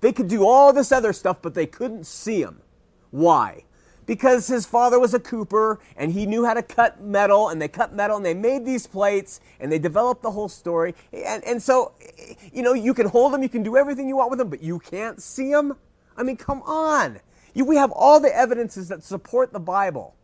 They 0.00 0.12
could 0.12 0.28
do 0.28 0.46
all 0.46 0.72
this 0.72 0.92
other 0.92 1.12
stuff, 1.12 1.38
but 1.42 1.54
they 1.54 1.66
couldn't 1.66 2.04
see 2.06 2.40
him. 2.42 2.62
Why? 3.10 3.64
because 4.10 4.48
his 4.48 4.66
father 4.66 4.98
was 4.98 5.14
a 5.14 5.20
cooper 5.20 5.78
and 5.96 6.10
he 6.10 6.26
knew 6.26 6.44
how 6.44 6.52
to 6.52 6.64
cut 6.64 7.00
metal 7.00 7.50
and 7.50 7.62
they 7.62 7.68
cut 7.68 7.94
metal 7.94 8.16
and 8.16 8.26
they 8.26 8.34
made 8.34 8.66
these 8.66 8.84
plates 8.84 9.40
and 9.60 9.70
they 9.70 9.78
developed 9.78 10.20
the 10.20 10.32
whole 10.32 10.48
story. 10.48 10.96
And, 11.12 11.44
and 11.44 11.62
so, 11.62 11.92
you 12.52 12.62
know, 12.64 12.72
you 12.72 12.92
can 12.92 13.06
hold 13.06 13.32
them, 13.32 13.40
you 13.40 13.48
can 13.48 13.62
do 13.62 13.76
everything 13.76 14.08
you 14.08 14.16
want 14.16 14.30
with 14.30 14.40
them, 14.40 14.48
but 14.48 14.64
you 14.64 14.80
can't 14.80 15.22
see 15.22 15.52
them? 15.52 15.76
I 16.16 16.24
mean, 16.24 16.36
come 16.36 16.60
on. 16.62 17.20
You, 17.54 17.64
we 17.64 17.76
have 17.76 17.92
all 17.92 18.18
the 18.18 18.36
evidences 18.36 18.88
that 18.88 19.04
support 19.04 19.52
the 19.52 19.60
Bible, 19.60 20.16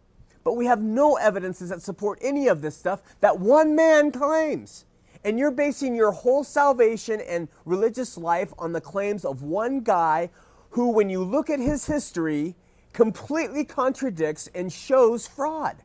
but 0.42 0.54
we 0.54 0.66
have 0.66 0.82
no 0.82 1.14
evidences 1.14 1.68
that 1.68 1.80
support 1.80 2.18
any 2.22 2.48
of 2.48 2.62
this 2.62 2.76
stuff 2.76 3.02
that 3.20 3.38
one 3.38 3.76
man 3.76 4.10
claims. 4.10 4.86
And 5.26 5.40
you're 5.40 5.50
basing 5.50 5.96
your 5.96 6.12
whole 6.12 6.44
salvation 6.44 7.20
and 7.20 7.48
religious 7.64 8.16
life 8.16 8.54
on 8.60 8.72
the 8.72 8.80
claims 8.80 9.24
of 9.24 9.42
one 9.42 9.80
guy 9.80 10.30
who, 10.70 10.92
when 10.92 11.10
you 11.10 11.24
look 11.24 11.50
at 11.50 11.58
his 11.58 11.84
history, 11.84 12.54
completely 12.92 13.64
contradicts 13.64 14.48
and 14.54 14.72
shows 14.72 15.26
fraud. 15.26 15.82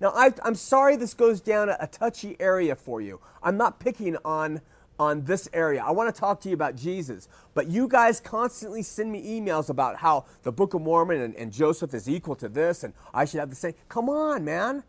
Now, 0.00 0.12
I, 0.14 0.32
am 0.42 0.54
sorry 0.54 0.96
this 0.96 1.12
goes 1.12 1.42
down 1.42 1.68
a, 1.68 1.76
a 1.80 1.86
touchy 1.86 2.34
area 2.40 2.74
for 2.74 3.02
you. 3.02 3.20
I'm 3.42 3.58
not 3.58 3.78
picking 3.78 4.16
on, 4.24 4.62
on 4.98 5.22
this 5.26 5.50
area. 5.52 5.84
I 5.86 5.90
want 5.90 6.14
to 6.14 6.18
talk 6.18 6.40
to 6.40 6.48
you 6.48 6.54
about 6.54 6.74
Jesus. 6.74 7.28
But 7.52 7.66
you 7.66 7.88
guys 7.88 8.20
constantly 8.20 8.80
send 8.80 9.12
me 9.12 9.38
emails 9.38 9.68
about 9.68 9.96
how 9.96 10.24
the 10.44 10.52
Book 10.52 10.72
of 10.72 10.80
Mormon 10.80 11.20
and, 11.20 11.36
and 11.36 11.52
Joseph 11.52 11.92
is 11.92 12.08
equal 12.08 12.36
to 12.36 12.48
this 12.48 12.84
and 12.84 12.94
I 13.12 13.26
should 13.26 13.40
have 13.40 13.50
the 13.50 13.56
same. 13.56 13.74
Come 13.90 14.08
on, 14.08 14.46
man. 14.46 14.82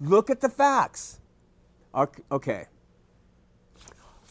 Look 0.00 0.30
at 0.30 0.40
the 0.40 0.48
facts. 0.48 1.20
Okay. 2.32 2.68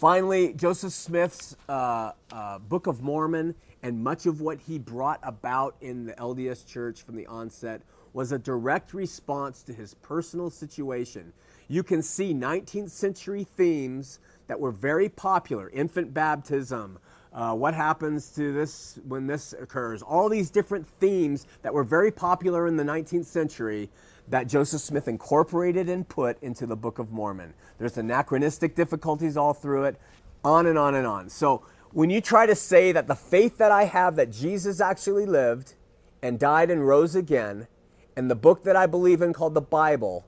Finally, 0.03 0.51
Joseph 0.55 0.91
Smith's 0.91 1.55
uh, 1.69 2.11
uh, 2.29 2.59
Book 2.59 2.87
of 2.87 3.01
Mormon 3.01 3.55
and 3.83 4.03
much 4.03 4.25
of 4.25 4.41
what 4.41 4.59
he 4.59 4.77
brought 4.77 5.17
about 5.23 5.77
in 5.79 6.05
the 6.05 6.11
LDS 6.15 6.67
church 6.67 7.03
from 7.03 7.15
the 7.15 7.25
onset 7.27 7.81
was 8.11 8.33
a 8.33 8.37
direct 8.37 8.93
response 8.93 9.63
to 9.63 9.71
his 9.71 9.93
personal 9.93 10.49
situation. 10.49 11.31
You 11.69 11.83
can 11.83 12.01
see 12.01 12.33
19th 12.33 12.89
century 12.89 13.45
themes 13.45 14.19
that 14.47 14.59
were 14.59 14.71
very 14.71 15.07
popular 15.07 15.69
infant 15.69 16.13
baptism, 16.13 16.99
uh, 17.31 17.53
what 17.55 17.73
happens 17.73 18.29
to 18.31 18.51
this 18.51 18.99
when 19.07 19.25
this 19.25 19.53
occurs, 19.53 20.01
all 20.01 20.27
these 20.27 20.49
different 20.49 20.85
themes 20.99 21.47
that 21.61 21.73
were 21.73 21.85
very 21.85 22.11
popular 22.11 22.67
in 22.67 22.75
the 22.75 22.83
19th 22.83 23.25
century 23.25 23.89
that 24.27 24.47
Joseph 24.47 24.81
Smith 24.81 25.07
incorporated 25.07 25.89
and 25.89 26.07
put 26.07 26.41
into 26.41 26.65
the 26.65 26.75
Book 26.75 26.99
of 26.99 27.11
Mormon. 27.11 27.53
There's 27.77 27.97
anachronistic 27.97 28.75
difficulties 28.75 29.37
all 29.37 29.53
through 29.53 29.85
it, 29.85 29.99
on 30.43 30.65
and 30.65 30.77
on 30.77 30.95
and 30.95 31.05
on. 31.05 31.29
So 31.29 31.65
when 31.91 32.09
you 32.09 32.21
try 32.21 32.45
to 32.45 32.55
say 32.55 32.91
that 32.91 33.07
the 33.07 33.15
faith 33.15 33.57
that 33.57 33.71
I 33.71 33.85
have 33.85 34.15
that 34.15 34.31
Jesus 34.31 34.79
actually 34.79 35.25
lived 35.25 35.75
and 36.21 36.39
died 36.39 36.71
and 36.71 36.87
rose 36.87 37.15
again, 37.15 37.67
and 38.15 38.29
the 38.29 38.35
book 38.35 38.63
that 38.63 38.75
I 38.75 38.85
believe 38.85 39.21
in 39.21 39.33
called 39.33 39.53
the 39.53 39.61
Bible 39.61 40.25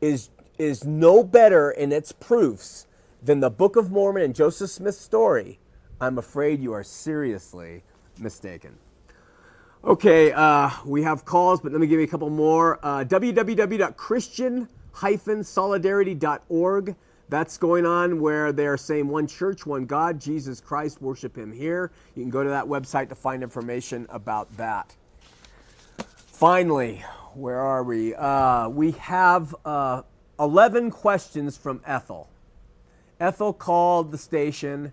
is, 0.00 0.30
is 0.58 0.84
no 0.84 1.22
better 1.22 1.70
in 1.70 1.92
its 1.92 2.12
proofs 2.12 2.86
than 3.22 3.40
the 3.40 3.50
Book 3.50 3.76
of 3.76 3.90
Mormon 3.90 4.22
and 4.22 4.34
Joseph 4.34 4.70
Smith's 4.70 5.00
story, 5.00 5.58
I'm 6.00 6.18
afraid 6.18 6.60
you 6.60 6.72
are 6.72 6.84
seriously 6.84 7.82
mistaken. 8.18 8.76
Okay, 9.86 10.32
uh, 10.32 10.68
we 10.84 11.04
have 11.04 11.24
calls, 11.24 11.60
but 11.60 11.70
let 11.70 11.80
me 11.80 11.86
give 11.86 12.00
you 12.00 12.06
a 12.06 12.08
couple 12.08 12.28
more. 12.28 12.80
Uh, 12.82 13.04
www.christian 13.04 14.66
solidarity.org. 15.44 16.96
That's 17.28 17.56
going 17.56 17.86
on 17.86 18.20
where 18.20 18.50
they're 18.50 18.76
saying 18.76 19.06
one 19.06 19.28
church, 19.28 19.64
one 19.64 19.86
God, 19.86 20.20
Jesus 20.20 20.60
Christ, 20.60 21.00
worship 21.00 21.38
Him 21.38 21.52
here. 21.52 21.92
You 22.16 22.24
can 22.24 22.30
go 22.30 22.42
to 22.42 22.48
that 22.50 22.64
website 22.64 23.10
to 23.10 23.14
find 23.14 23.44
information 23.44 24.08
about 24.10 24.56
that. 24.56 24.96
Finally, 26.26 27.04
where 27.34 27.60
are 27.60 27.84
we? 27.84 28.12
Uh, 28.12 28.68
we 28.68 28.90
have 28.90 29.54
uh, 29.64 30.02
11 30.40 30.90
questions 30.90 31.56
from 31.56 31.80
Ethel. 31.86 32.28
Ethel 33.20 33.52
called 33.52 34.10
the 34.10 34.18
station 34.18 34.92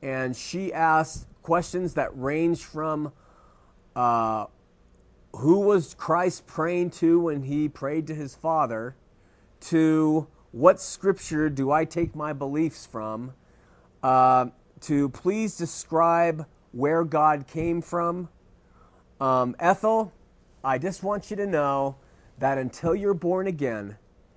and 0.00 0.34
she 0.34 0.72
asked 0.72 1.26
questions 1.42 1.92
that 1.92 2.08
range 2.18 2.64
from 2.64 3.12
uh, 3.96 4.46
who 5.36 5.60
was 5.60 5.94
Christ 5.94 6.46
praying 6.46 6.90
to 6.90 7.20
when 7.20 7.42
he 7.42 7.68
prayed 7.68 8.06
to 8.08 8.14
his 8.14 8.34
Father 8.34 8.96
to 9.60 10.26
what 10.52 10.80
scripture 10.80 11.48
do 11.48 11.70
I 11.70 11.84
take 11.84 12.16
my 12.16 12.32
beliefs 12.32 12.86
from 12.86 13.34
uh, 14.02 14.46
to 14.82 15.08
please 15.10 15.56
describe 15.56 16.46
where 16.72 17.04
God 17.04 17.46
came 17.46 17.82
from. 17.82 18.28
Um, 19.20 19.54
Ethel, 19.58 20.12
I 20.64 20.78
just 20.78 21.02
want 21.02 21.30
you 21.30 21.36
to 21.36 21.46
know 21.46 21.96
that 22.38 22.58
until 22.58 22.94
you're 22.94 23.14
born 23.14 23.46
again, 23.46 23.96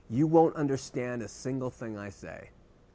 you 0.09 0.27
won't 0.27 0.55
understand 0.55 1.21
a 1.21 1.27
single 1.27 1.69
thing 1.69 1.97
I 1.97 2.09
say. 2.09 2.49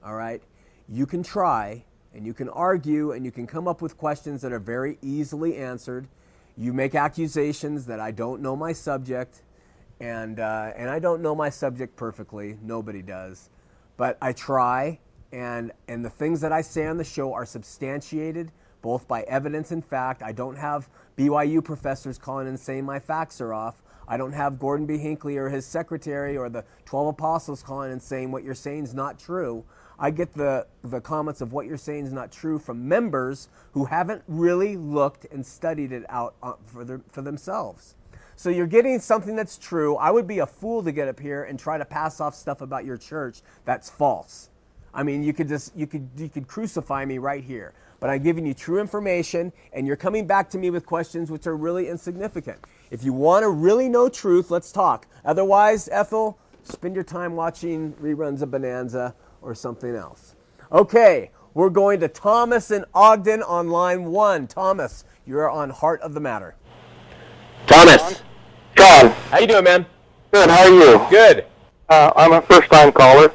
All 0.05 0.15
right? 0.15 0.43
You 0.89 1.07
can 1.07 1.23
try 1.23 1.85
and 2.15 2.27
you 2.27 2.35
can 2.35 2.49
argue 2.49 3.13
and 3.13 3.25
you 3.25 3.31
can 3.31 3.47
come 3.47 3.67
up 3.67 3.83
with 3.83 3.97
questions 3.97 4.43
that 4.43 4.53
are 4.53 4.59
very 4.59 4.99
easily 5.03 5.57
answered. 5.57 6.09
You 6.61 6.73
make 6.73 6.97
accusations 6.97 7.87
that 7.87 8.01
I 8.01 8.11
don't 8.11 8.43
know 8.43 8.57
my 8.57 8.73
subject, 8.73 9.43
and, 10.01 10.41
uh, 10.41 10.73
and 10.77 10.91
I 10.91 10.99
don't 10.99 11.23
know 11.23 11.37
my 11.37 11.51
subject 11.51 11.95
perfectly. 11.95 12.59
Nobody 12.61 13.01
does. 13.01 13.49
But 13.97 14.19
I 14.21 14.33
try, 14.33 14.99
and, 15.31 15.71
and 15.87 16.05
the 16.05 16.11
things 16.11 16.41
that 16.41 16.51
I 16.51 16.63
say 16.63 16.87
on 16.87 16.97
the 16.97 17.05
show 17.05 17.33
are 17.33 17.47
substantiated 17.47 18.51
both 18.83 19.07
by 19.07 19.23
evidence 19.23 19.71
and 19.71 19.85
fact. 19.85 20.21
I 20.23 20.33
don't 20.33 20.57
have 20.57 20.89
BYU 21.17 21.63
professors 21.63 22.19
calling 22.19 22.49
and 22.49 22.59
saying 22.59 22.85
my 22.85 22.99
facts 22.99 23.41
are 23.41 23.55
off. 23.55 23.81
I 24.09 24.17
don't 24.17 24.33
have 24.33 24.59
Gordon 24.59 24.87
B. 24.87 24.99
Hinckley 24.99 25.37
or 25.37 25.49
his 25.49 25.65
secretary 25.67 26.37
or 26.37 26.49
the 26.49 26.65
12 26.87 27.09
apostles 27.09 27.63
calling 27.63 27.93
and 27.93 28.03
saying 28.03 28.33
what 28.33 28.43
you're 28.43 28.55
saying 28.55 28.85
is 28.85 28.95
not 28.95 29.19
true. 29.19 29.65
I 29.99 30.11
get 30.11 30.33
the, 30.35 30.67
the 30.83 31.01
comments 31.01 31.41
of 31.41 31.53
what 31.53 31.67
you're 31.67 31.77
saying 31.77 32.07
is 32.07 32.13
not 32.13 32.31
true 32.31 32.59
from 32.59 32.87
members 32.87 33.49
who 33.73 33.87
haven't 33.87 34.23
really 34.29 34.77
looked 34.77 35.27
and 35.33 35.45
studied 35.45 35.91
it 35.93 36.05
out 36.09 36.35
uh, 36.43 36.53
for, 36.67 36.85
their, 36.85 37.01
for 37.11 37.23
themselves. 37.23 37.95
So 38.37 38.51
you're 38.51 38.69
getting 38.69 39.01
something 39.01 39.35
that's 39.35 39.59
true. 39.59 39.97
I 39.97 40.13
would 40.13 40.29
be 40.29 40.39
a 40.39 40.47
fool 40.47 40.85
to 40.85 40.93
get 40.93 41.09
up 41.09 41.19
here 41.19 41.43
and 41.43 41.59
try 41.59 41.77
to 41.77 41.85
pass 41.85 42.21
off 42.21 42.37
stuff 42.37 42.61
about 42.61 42.85
your 42.85 42.97
church 42.97 43.43
that's 43.65 43.91
false. 43.91 44.51
I 44.95 45.03
mean, 45.03 45.25
you 45.25 45.33
could 45.33 45.49
just 45.49 45.77
you 45.77 45.89
could 45.89 46.09
you 46.17 46.29
could 46.29 46.47
crucify 46.47 47.05
me 47.05 47.19
right 47.19 47.43
here. 47.43 47.75
But 48.01 48.11
I'm 48.11 48.23
giving 48.23 48.47
you 48.47 48.55
true 48.55 48.81
information 48.81 49.53
and 49.73 49.89
you're 49.89 49.97
coming 49.97 50.27
back 50.27 50.49
to 50.51 50.59
me 50.59 50.71
with 50.71 50.87
questions 50.87 51.33
which 51.33 51.49
are 51.49 51.57
really 51.57 51.89
insignificant. 51.89 52.59
If 52.93 53.03
you 53.03 53.13
want 53.13 53.43
to 53.43 53.49
really 53.49 53.89
know 53.89 54.09
truth, 54.09 54.53
let's 54.53 54.71
talk. 54.71 55.09
Otherwise, 55.25 55.89
Ethel, 55.91 56.39
spend 56.63 56.95
your 56.95 57.05
time 57.05 57.35
watching 57.35 57.93
reruns 57.95 58.41
of 58.41 58.53
Bonanza 58.53 59.17
or 59.49 59.55
something 59.55 59.95
else. 59.95 60.35
Okay, 60.71 61.31
we're 61.55 61.71
going 61.71 62.01
to 62.01 62.09
Thomas 62.09 62.71
and 62.71 62.85
Ogden 62.95 63.43
on 63.43 63.69
line 63.69 64.05
one. 64.05 64.47
Thomas, 64.47 65.05
you're 65.27 65.51
on 65.51 65.71
Heart 65.71 66.03
of 66.03 66.13
the 66.13 66.21
Matter. 66.21 66.55
Thomas. 67.67 68.23
John. 68.77 69.11
How 69.31 69.39
you 69.39 69.47
doing, 69.47 69.65
man? 69.65 69.87
Good. 70.31 70.51
How 70.51 70.65
are 70.65 70.69
you? 70.69 71.07
Good. 71.11 71.47
Uh, 71.89 72.13
I'm 72.15 72.33
a 72.33 72.43
first-time 72.43 72.93
caller, 72.93 73.33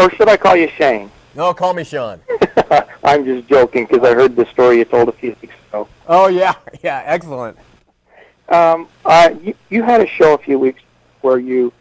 or 0.00 0.10
should 0.10 0.28
I 0.28 0.36
call 0.36 0.56
you 0.56 0.68
Shane? 0.76 1.10
No, 1.36 1.54
call 1.54 1.72
me 1.72 1.84
Shawn. 1.84 2.20
I'm 3.04 3.24
just 3.24 3.48
joking 3.48 3.86
because 3.86 4.06
I 4.06 4.12
heard 4.12 4.34
the 4.34 4.46
story 4.46 4.78
you 4.78 4.84
told 4.84 5.08
a 5.08 5.12
few 5.12 5.36
weeks 5.40 5.54
ago. 5.68 5.88
Oh 6.08 6.26
yeah, 6.26 6.54
yeah, 6.82 7.02
excellent. 7.06 7.56
Um, 8.48 8.88
uh, 9.04 9.30
you, 9.40 9.54
you 9.70 9.82
had 9.84 10.00
a 10.00 10.06
show 10.06 10.34
a 10.34 10.38
few 10.38 10.58
weeks 10.58 10.82
where 11.20 11.38
you 11.38 11.72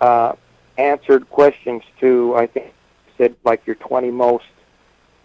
uh, 0.00 0.34
answered 0.78 1.28
questions 1.30 1.82
to 2.00 2.34
I 2.36 2.46
think 2.46 2.72
said 3.18 3.36
like 3.44 3.66
your 3.66 3.76
20 3.76 4.10
most 4.10 4.44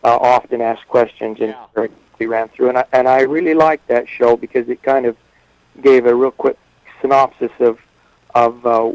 uh, 0.04 0.15
often 0.17 0.62
asked 0.62 0.88
questions, 0.88 1.39
and 1.39 1.56
Yeah. 1.75 1.88
we 2.19 2.25
ran 2.25 2.49
through. 2.49 2.69
And 2.69 2.77
I, 2.80 2.86
and 2.93 3.08
I 3.08 3.21
really 3.21 3.54
liked 3.54 3.88
that 3.88 4.08
show 4.08 4.36
because 4.36 4.67
it 4.69 4.82
kind 4.84 5.06
of 5.06 5.15
gave 5.82 6.06
a 6.06 6.13
real 6.13 6.32
quick 6.32 6.58
synopsis 7.01 7.51
of 7.60 7.80
of 8.34 8.65
uh, 8.65 8.91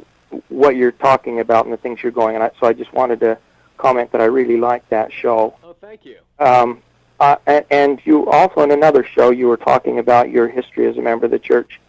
what 0.48 0.76
you're 0.76 0.92
talking 0.92 1.40
about 1.40 1.64
and 1.64 1.72
the 1.72 1.76
things 1.76 2.02
you're 2.02 2.12
going. 2.12 2.34
And 2.36 2.44
I, 2.44 2.50
so 2.58 2.66
I 2.66 2.72
just 2.72 2.92
wanted 2.92 3.20
to 3.20 3.38
comment 3.76 4.10
that 4.12 4.20
I 4.20 4.24
really 4.24 4.56
liked 4.56 4.88
that 4.90 5.12
show. 5.12 5.54
Oh, 5.62 5.76
thank 5.80 6.04
you. 6.06 6.16
Um, 6.38 6.82
uh, 7.20 7.36
and, 7.46 7.64
and 7.70 8.00
you 8.04 8.28
also 8.30 8.62
in 8.62 8.70
another 8.70 9.04
show 9.04 9.30
you 9.30 9.46
were 9.48 9.56
talking 9.56 9.98
about 9.98 10.30
your 10.30 10.48
history 10.48 10.86
as 10.86 10.96
a 10.96 11.02
member 11.02 11.26
of 11.26 11.30
the 11.32 11.38
church, 11.38 11.80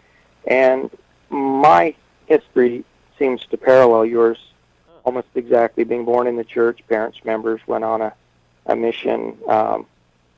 and 0.46 0.90
my 1.30 1.96
history 2.28 2.84
seems 3.18 3.46
to 3.48 3.58
parallel 3.58 4.06
yours 4.06 4.38
almost 5.08 5.28
exactly. 5.36 5.86
Being 5.86 6.04
born 6.04 6.28
in 6.28 6.36
the 6.36 6.44
church, 6.44 6.82
parents, 6.90 7.24
members 7.24 7.62
went 7.66 7.86
on 7.86 8.02
a, 8.02 8.14
a 8.66 8.76
mission, 8.76 9.38
um, 9.48 9.86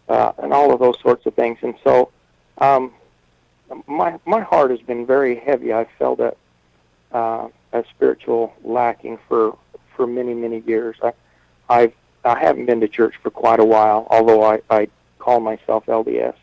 uh, 0.07 0.31
and 0.37 0.53
all 0.53 0.71
of 0.71 0.79
those 0.79 0.99
sorts 1.01 1.25
of 1.25 1.33
things. 1.33 1.57
And 1.63 1.73
so, 1.83 2.11
um, 2.59 2.93
my 3.87 4.19
my 4.27 4.41
heart 4.41 4.69
has 4.69 4.79
been 4.81 5.07
very 5.07 5.35
heavy. 5.39 5.73
I've 5.73 5.89
felt 5.97 6.19
a 6.19 6.35
uh, 7.11 7.47
a 7.73 7.83
spiritual 7.89 8.53
lacking 8.63 9.17
for 9.27 9.57
for 9.95 10.05
many 10.05 10.35
many 10.35 10.59
years. 10.59 10.97
I 11.01 11.13
I've 11.67 11.93
I 12.23 12.37
haven't 12.37 12.67
been 12.67 12.81
to 12.81 12.87
church 12.87 13.15
for 13.23 13.31
quite 13.31 13.59
a 13.59 13.65
while, 13.65 14.05
although 14.11 14.43
I, 14.43 14.61
I 14.69 14.87
call 15.17 15.39
myself 15.39 15.87
LDS. 15.87 16.35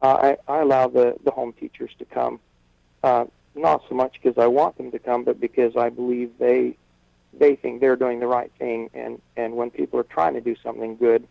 Uh, 0.00 0.34
I, 0.48 0.52
I 0.52 0.60
allow 0.60 0.88
the, 0.88 1.16
the 1.24 1.32
home 1.32 1.52
teachers 1.52 1.90
to 1.98 2.04
come, 2.04 2.38
uh, 3.02 3.24
not 3.56 3.82
so 3.88 3.96
much 3.96 4.12
because 4.12 4.38
I 4.38 4.46
want 4.46 4.76
them 4.76 4.92
to 4.92 4.98
come, 5.00 5.24
but 5.24 5.40
because 5.40 5.76
I 5.76 5.88
believe 5.88 6.30
they 6.38 6.76
they 7.32 7.56
think 7.56 7.80
they're 7.80 7.96
doing 7.96 8.20
the 8.20 8.26
right 8.26 8.50
thing. 8.58 8.90
And, 8.94 9.20
and 9.36 9.54
when 9.54 9.70
people 9.70 9.98
are 10.00 10.04
trying 10.04 10.34
to 10.34 10.40
do 10.40 10.56
something 10.62 10.96
good, 10.96 11.26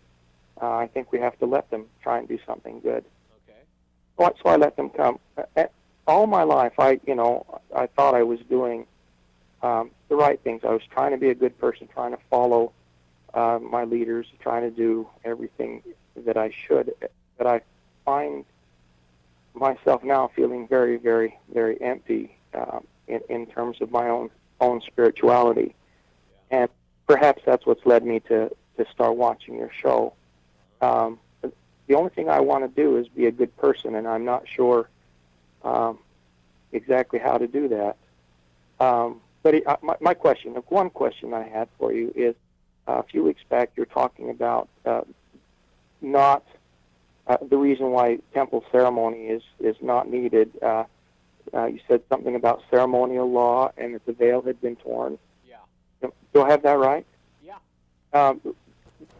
uh, 0.61 0.75
I 0.75 0.87
think 0.87 1.11
we 1.11 1.19
have 1.19 1.37
to 1.39 1.45
let 1.45 1.69
them 1.69 1.85
try 2.01 2.19
and 2.19 2.27
do 2.27 2.39
something 2.45 2.79
good. 2.79 3.05
Okay. 3.47 3.59
So, 4.17 4.33
so 4.41 4.49
I 4.49 4.55
let 4.55 4.75
them 4.75 4.89
come. 4.89 5.19
All 6.07 6.25
my 6.25 6.43
life, 6.43 6.73
I 6.79 6.99
you 7.05 7.15
know 7.15 7.45
I 7.75 7.87
thought 7.87 8.15
I 8.15 8.23
was 8.23 8.39
doing 8.49 8.87
um, 9.61 9.91
the 10.07 10.15
right 10.15 10.39
things. 10.41 10.61
I 10.63 10.69
was 10.69 10.81
trying 10.89 11.11
to 11.11 11.17
be 11.17 11.29
a 11.29 11.35
good 11.35 11.57
person, 11.59 11.87
trying 11.87 12.11
to 12.11 12.19
follow 12.29 12.71
uh, 13.33 13.59
my 13.61 13.83
leaders, 13.83 14.25
trying 14.39 14.63
to 14.63 14.71
do 14.71 15.07
everything 15.25 15.83
that 16.15 16.37
I 16.37 16.51
should. 16.51 16.93
But 17.37 17.47
I 17.47 17.61
find 18.05 18.45
myself 19.53 20.03
now 20.03 20.31
feeling 20.35 20.67
very, 20.67 20.97
very, 20.97 21.37
very 21.53 21.79
empty 21.81 22.37
um, 22.53 22.85
in, 23.07 23.19
in 23.29 23.45
terms 23.45 23.81
of 23.81 23.91
my 23.91 24.07
own 24.07 24.29
own 24.59 24.81
spirituality, 24.81 25.75
and 26.51 26.69
perhaps 27.07 27.41
that's 27.45 27.65
what's 27.65 27.85
led 27.85 28.05
me 28.05 28.19
to 28.21 28.49
to 28.77 28.85
start 28.91 29.15
watching 29.15 29.55
your 29.55 29.71
show. 29.71 30.13
Um, 30.81 31.19
the 31.87 31.95
only 31.95 32.09
thing 32.11 32.29
I 32.29 32.41
want 32.41 32.63
to 32.63 32.81
do 32.81 32.97
is 32.97 33.07
be 33.07 33.25
a 33.25 33.31
good 33.31 33.55
person, 33.57 33.95
and 33.95 34.07
I'm 34.07 34.25
not 34.25 34.47
sure 34.47 34.89
um, 35.63 35.97
exactly 36.71 37.19
how 37.19 37.37
to 37.37 37.47
do 37.47 37.69
that. 37.69 37.97
Um, 38.79 39.21
but 39.41 39.55
it, 39.55 39.67
uh, 39.67 39.77
my, 39.81 39.95
my 39.99 40.13
question, 40.13 40.53
one 40.67 40.89
question 40.89 41.33
I 41.33 41.43
had 41.43 41.69
for 41.79 41.91
you 41.93 42.13
is, 42.15 42.35
uh, 42.87 42.99
a 42.99 43.03
few 43.03 43.23
weeks 43.23 43.41
back, 43.49 43.71
you're 43.75 43.85
talking 43.85 44.29
about 44.29 44.67
uh, 44.85 45.01
not 46.01 46.45
uh, 47.27 47.37
the 47.41 47.57
reason 47.57 47.91
why 47.91 48.19
temple 48.33 48.63
ceremony 48.71 49.27
is 49.27 49.41
is 49.59 49.75
not 49.81 50.09
needed. 50.09 50.51
Uh, 50.61 50.83
uh, 51.53 51.65
you 51.65 51.79
said 51.87 52.01
something 52.09 52.35
about 52.35 52.61
ceremonial 52.69 53.31
law 53.31 53.71
and 53.77 53.95
that 53.95 54.05
the 54.05 54.13
veil 54.13 54.41
had 54.41 54.59
been 54.61 54.75
torn. 54.75 55.17
Do 56.37 56.43
I 56.43 56.51
have 56.51 56.61
that 56.61 56.77
right? 56.77 57.03
Yeah. 57.43 57.55
Um, 58.13 58.39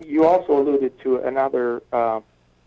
you 0.06 0.28
also 0.28 0.62
alluded 0.62 1.00
to 1.00 1.18
another 1.18 1.82
uh, 1.92 2.20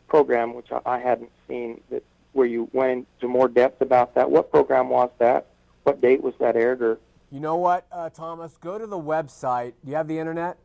program 0.08 0.54
which 0.54 0.72
I, 0.72 0.80
I 0.84 0.98
hadn't 0.98 1.30
seen 1.46 1.80
that 1.88 2.02
where 2.32 2.48
you 2.48 2.68
went 2.72 3.06
into 3.14 3.28
more 3.28 3.46
depth 3.46 3.80
about 3.80 4.16
that. 4.16 4.28
What 4.28 4.50
program 4.50 4.88
was 4.88 5.10
that? 5.18 5.46
What 5.84 6.00
date 6.00 6.20
was 6.20 6.34
that 6.40 6.56
aired? 6.56 6.82
Or 6.82 6.98
You 7.30 7.38
know 7.38 7.54
what, 7.54 7.86
uh, 7.92 8.10
Thomas? 8.10 8.56
Go 8.56 8.76
to 8.76 8.88
the 8.88 8.98
website. 8.98 9.74
Do 9.84 9.90
you 9.92 9.94
have 9.94 10.08
the 10.08 10.18
internet? 10.18 10.58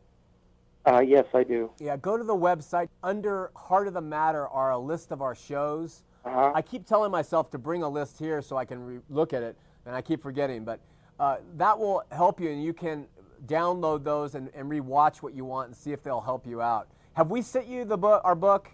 uh, 0.84 0.98
yes, 0.98 1.26
I 1.32 1.44
do. 1.44 1.70
Yeah, 1.78 1.96
go 1.96 2.16
to 2.16 2.24
the 2.24 2.34
website. 2.34 2.88
Under 3.04 3.52
Heart 3.54 3.86
of 3.86 3.94
the 3.94 4.00
Matter 4.00 4.48
are 4.48 4.72
a 4.72 4.78
list 4.78 5.12
of 5.12 5.22
our 5.22 5.36
shows. 5.36 6.02
Uh-huh. 6.24 6.50
I 6.52 6.60
keep 6.60 6.86
telling 6.86 7.12
myself 7.12 7.50
to 7.52 7.58
bring 7.58 7.84
a 7.84 7.88
list 7.88 8.18
here 8.18 8.42
so 8.42 8.56
I 8.56 8.64
can 8.64 8.84
re- 8.84 9.00
look 9.10 9.32
at 9.32 9.44
it, 9.44 9.56
and 9.84 9.94
I 9.94 10.02
keep 10.02 10.20
forgetting. 10.20 10.64
But 10.64 10.80
uh, 11.18 11.36
that 11.56 11.78
will 11.78 12.02
help 12.10 12.40
you, 12.40 12.50
and 12.50 12.62
you 12.62 12.72
can 12.72 13.06
download 13.46 14.04
those 14.04 14.34
and, 14.34 14.50
and 14.54 14.70
rewatch 14.70 15.18
what 15.18 15.34
you 15.34 15.44
want 15.44 15.68
and 15.68 15.76
see 15.76 15.92
if 15.92 16.02
they'll 16.02 16.20
help 16.20 16.46
you 16.46 16.60
out. 16.60 16.88
Have 17.14 17.30
we 17.30 17.42
sent 17.42 17.66
you 17.66 17.84
the 17.84 17.96
book, 17.96 18.20
our 18.24 18.34
book? 18.34 18.70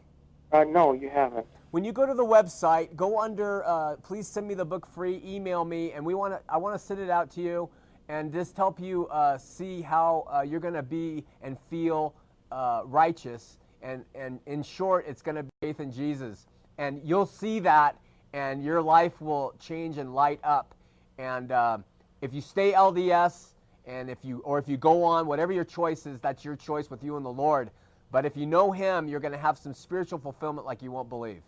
Uh, 0.53 0.65
no, 0.65 0.93
you 0.93 1.09
haven't. 1.09 1.47
When 1.71 1.85
you 1.85 1.93
go 1.93 2.05
to 2.07 2.15
the 2.15 2.25
website, 2.25 2.95
go 2.97 3.21
under 3.21 3.65
uh, 3.65 3.97
please 3.97 4.29
send 4.29 4.47
me 4.47 4.55
the 4.55 4.65
book 4.65 4.87
free, 4.87 5.23
email 5.25 5.65
me, 5.65 5.93
and 5.93 6.05
we 6.05 6.15
want 6.15 6.35
to 6.35 6.41
I 6.49 6.59
want 6.59 6.75
to 6.75 6.79
send 6.79 7.01
it 7.01 7.09
out 7.11 7.31
to 7.33 7.41
you. 7.41 7.71
and 8.09 8.33
just 8.33 8.57
help 8.57 8.79
you 8.81 9.07
uh, 9.09 9.39
see 9.39 9.81
how 9.81 10.27
uh, 10.31 10.43
you're 10.43 10.61
going 10.61 10.75
to 10.75 10.83
be 10.83 11.25
and 11.43 11.57
feel 11.71 12.15
uh, 12.51 12.83
righteous. 12.85 13.59
And, 13.83 14.05
and 14.15 14.39
in 14.47 14.63
short, 14.63 15.07
it's 15.09 15.23
going 15.23 15.37
to 15.37 15.43
be 15.45 15.51
faith 15.63 15.81
in 15.81 15.91
Jesus. 15.91 16.47
And 16.79 17.01
you'll 17.05 17.27
see 17.27 17.61
that, 17.61 17.97
and 18.33 18.63
your 18.63 18.83
life 18.83 19.21
will 19.21 19.55
change 19.59 19.99
and 19.99 20.15
light 20.15 20.41
up. 20.45 20.75
And 21.19 21.53
uh, 21.53 21.79
if 22.21 22.33
you 22.35 22.41
stay 22.41 22.73
LDS, 22.73 23.55
and 23.87 24.09
if 24.11 24.19
you 24.23 24.39
or 24.45 24.59
if 24.59 24.69
you 24.69 24.77
go 24.77 25.03
on, 25.03 25.27
whatever 25.27 25.53
your 25.53 25.65
choice 25.65 26.07
is, 26.07 26.21
that's 26.21 26.45
your 26.45 26.57
choice 26.57 26.91
with 26.91 27.03
you 27.03 27.17
and 27.17 27.25
the 27.25 27.33
Lord. 27.33 27.71
But 28.11 28.27
if 28.27 28.37
you 28.37 28.47
know 28.47 28.73
Him, 28.73 29.09
you're 29.09 29.21
going 29.21 29.33
to 29.33 29.39
have 29.39 29.59
some 29.59 29.75
spiritual 29.75 30.19
fulfillment 30.19 30.67
like 30.67 30.83
you 30.83 30.91
won't 30.91 31.09
believe. 31.09 31.43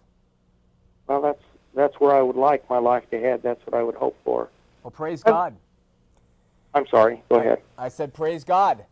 Well, 1.06 1.20
that's 1.20 1.42
that's 1.74 2.00
where 2.00 2.14
I 2.14 2.22
would 2.22 2.36
like 2.36 2.68
my 2.70 2.78
life 2.78 3.08
to 3.10 3.20
head. 3.20 3.42
That's 3.42 3.64
what 3.66 3.74
I 3.74 3.82
would 3.82 3.96
hope 3.96 4.16
for. 4.24 4.48
Well, 4.82 4.90
praise 4.90 5.22
God. 5.22 5.56
I'm 6.74 6.86
sorry. 6.88 7.22
Go 7.28 7.36
ahead. 7.36 7.62
I 7.78 7.88
said, 7.88 8.12
praise 8.12 8.44
God. 8.44 8.84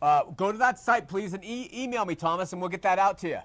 Uh, 0.00 0.24
go 0.36 0.52
to 0.52 0.58
that 0.58 0.78
site, 0.78 1.08
please, 1.08 1.34
and 1.34 1.44
e- 1.44 1.70
email 1.74 2.04
me, 2.04 2.14
Thomas, 2.14 2.52
and 2.52 2.60
we'll 2.60 2.70
get 2.70 2.82
that 2.82 2.98
out 2.98 3.18
to 3.18 3.28
you. 3.28 3.38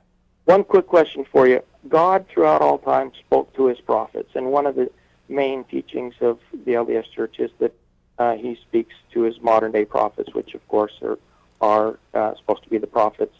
One 0.46 0.64
quick 0.64 0.88
question 0.88 1.26
for 1.32 1.48
you. 1.48 1.64
God, 1.88 2.26
throughout 2.28 2.62
all 2.62 2.78
time, 2.78 3.12
spoke 3.20 3.54
to 3.56 3.68
his 3.68 3.80
prophets, 3.80 4.32
and 4.36 4.48
one 4.52 4.66
of 4.66 4.76
the 4.76 4.92
main 5.28 5.64
teachings 5.64 6.16
of 6.22 6.40
the 6.52 6.74
LDS 6.74 7.06
Church 7.16 7.40
is 7.40 7.52
that 7.60 7.74
uh, 8.20 8.36
he 8.36 8.60
speaks 8.68 8.94
to 9.14 9.22
his 9.22 9.42
modern 9.42 9.72
day 9.72 9.86
prophets, 9.86 10.34
which, 10.34 10.54
of 10.54 10.68
course, 10.68 10.92
are, 11.02 11.18
are 11.62 12.00
uh, 12.14 12.36
supposed 12.36 12.64
to 12.64 12.70
be 12.70 12.78
the 12.78 12.88
prophets 12.88 13.36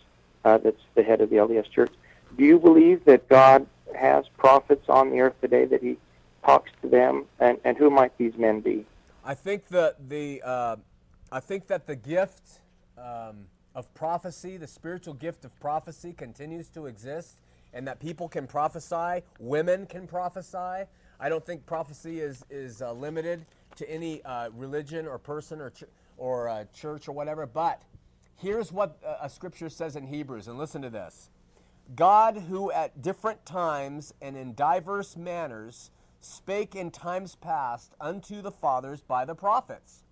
uh, 0.46 0.58
that's 0.58 0.82
the 0.96 1.04
head 1.04 1.22
of 1.22 1.30
the 1.30 1.36
LDS 1.36 1.70
Church. 1.70 1.92
Do 2.38 2.46
you 2.46 2.58
believe 2.58 3.04
that 3.06 3.28
God 3.28 3.68
has 3.96 4.26
prophets 4.38 4.88
on 4.88 5.12
the 5.12 5.20
earth 5.20 5.40
today 5.42 5.66
that 5.66 5.84
he 5.84 5.98
talks 6.46 6.72
to 6.82 6.88
them, 6.88 7.26
and, 7.40 7.58
and 7.66 7.78
who 7.78 7.90
might 7.90 8.18
these 8.18 8.36
men 8.38 8.62
be? 8.62 8.86
I 9.26 9.34
think 9.34 9.68
the 9.68 9.96
the 10.08 10.42
uh, 10.44 10.76
I 11.32 11.40
think 11.42 11.68
that 11.68 11.86
the 11.86 11.96
gift 11.96 12.62
um, 12.98 13.48
of 13.76 13.94
prophecy, 13.94 14.56
the 14.56 14.68
spiritual 14.68 15.14
gift 15.14 15.44
of 15.44 15.60
prophecy, 15.60 16.14
continues 16.14 16.70
to 16.70 16.86
exist, 16.86 17.40
and 17.74 17.86
that 17.88 18.00
people 18.00 18.30
can 18.30 18.48
prophesy. 18.48 19.24
Women 19.40 19.86
can 19.86 20.08
prophesy. 20.08 20.88
I 21.20 21.28
don't 21.28 21.46
think 21.46 21.66
prophecy 21.66 22.22
is 22.22 22.46
is 22.50 22.82
uh, 22.82 22.94
limited 22.94 23.46
to 23.80 23.90
any 23.90 24.24
uh, 24.24 24.50
religion 24.56 25.08
or 25.08 25.18
person 25.18 25.60
or 25.60 25.72
ch- 25.72 25.84
or 26.18 26.48
uh, 26.48 26.66
church 26.74 27.08
or 27.08 27.12
whatever. 27.14 27.46
But 27.46 27.82
here's 28.38 28.72
what 28.72 28.98
a 29.22 29.30
scripture 29.30 29.70
says 29.70 29.96
in 29.96 30.08
Hebrews, 30.08 30.48
and 30.48 30.58
listen 30.58 30.82
to 30.84 30.90
this: 30.90 31.30
God, 31.96 32.38
who 32.50 32.72
at 32.72 33.02
different 33.02 33.46
times 33.46 34.14
and 34.22 34.38
in 34.38 34.54
diverse 34.54 35.18
manners 35.18 35.92
spake 36.22 36.76
in 36.76 36.92
times 36.92 37.36
past 37.36 37.94
unto 38.00 38.42
the 38.42 38.52
fathers 38.52 39.02
by 39.02 39.26
the 39.26 39.36
prophets, 39.36 40.04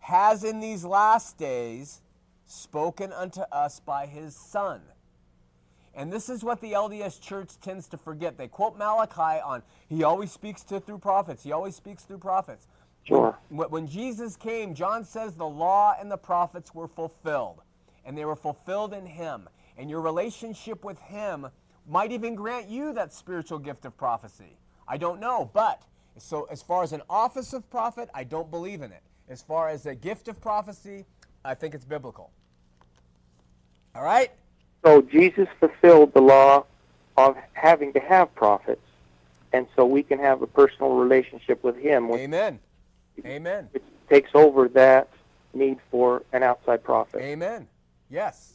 has 0.00 0.44
in 0.44 0.60
these 0.60 0.84
last 0.84 1.38
days 1.38 2.02
spoken 2.46 3.12
unto 3.12 3.40
us 3.52 3.80
by 3.80 4.06
his 4.06 4.36
Son. 4.36 4.82
And 5.96 6.12
this 6.12 6.28
is 6.28 6.42
what 6.42 6.60
the 6.60 6.72
LDS 6.72 7.20
church 7.20 7.50
tends 7.60 7.86
to 7.88 7.96
forget. 7.96 8.36
They 8.36 8.48
quote 8.48 8.76
Malachi 8.76 9.40
on, 9.40 9.62
he 9.88 10.02
always 10.02 10.32
speaks 10.32 10.62
to 10.64 10.80
through 10.80 10.98
prophets. 10.98 11.44
He 11.44 11.52
always 11.52 11.76
speaks 11.76 12.02
through 12.02 12.18
prophets. 12.18 12.66
Sure. 13.04 13.36
When, 13.50 13.86
Jesus 13.86 14.36
came, 14.36 14.74
John 14.74 15.04
says 15.04 15.34
the 15.34 15.46
law 15.46 15.94
and 15.98 16.10
the 16.10 16.16
prophets 16.16 16.74
were 16.74 16.88
fulfilled, 16.88 17.60
and 18.04 18.16
they 18.16 18.24
were 18.24 18.36
fulfilled 18.36 18.94
in 18.94 19.06
him. 19.06 19.48
And 19.76 19.90
your 19.90 20.00
relationship 20.00 20.84
with 20.84 20.98
him 21.00 21.48
might 21.86 22.12
even 22.12 22.34
grant 22.34 22.68
you 22.68 22.92
that 22.94 23.12
spiritual 23.12 23.58
gift 23.58 23.84
of 23.84 23.96
prophecy. 23.96 24.56
I 24.88 24.96
don't 24.96 25.20
know, 25.20 25.50
but 25.52 25.82
so 26.18 26.46
as 26.50 26.62
far 26.62 26.82
as 26.82 26.92
an 26.92 27.02
office 27.10 27.52
of 27.52 27.68
prophet, 27.70 28.08
I 28.14 28.24
don't 28.24 28.50
believe 28.50 28.82
in 28.82 28.92
it. 28.92 29.02
As 29.28 29.42
far 29.42 29.68
as 29.68 29.86
a 29.86 29.94
gift 29.94 30.28
of 30.28 30.40
prophecy, 30.40 31.04
I 31.44 31.54
think 31.54 31.74
it's 31.74 31.84
biblical. 31.84 32.30
All 33.94 34.02
right? 34.02 34.30
So 34.84 35.02
Jesus 35.02 35.48
fulfilled 35.60 36.12
the 36.14 36.20
law 36.20 36.64
of 37.16 37.36
having 37.52 37.92
to 37.94 38.00
have 38.00 38.34
prophets, 38.34 38.82
and 39.52 39.66
so 39.76 39.84
we 39.86 40.02
can 40.02 40.18
have 40.18 40.42
a 40.42 40.46
personal 40.46 40.94
relationship 40.94 41.62
with 41.62 41.76
Him, 41.76 42.10
Amen. 42.10 42.58
Amen. 43.24 43.68
which 43.72 43.82
takes 44.08 44.30
over 44.34 44.68
that 44.68 45.08
need 45.52 45.78
for 45.90 46.22
an 46.32 46.42
outside 46.42 46.82
prophet. 46.82 47.20
Amen. 47.20 47.66
Yes. 48.10 48.54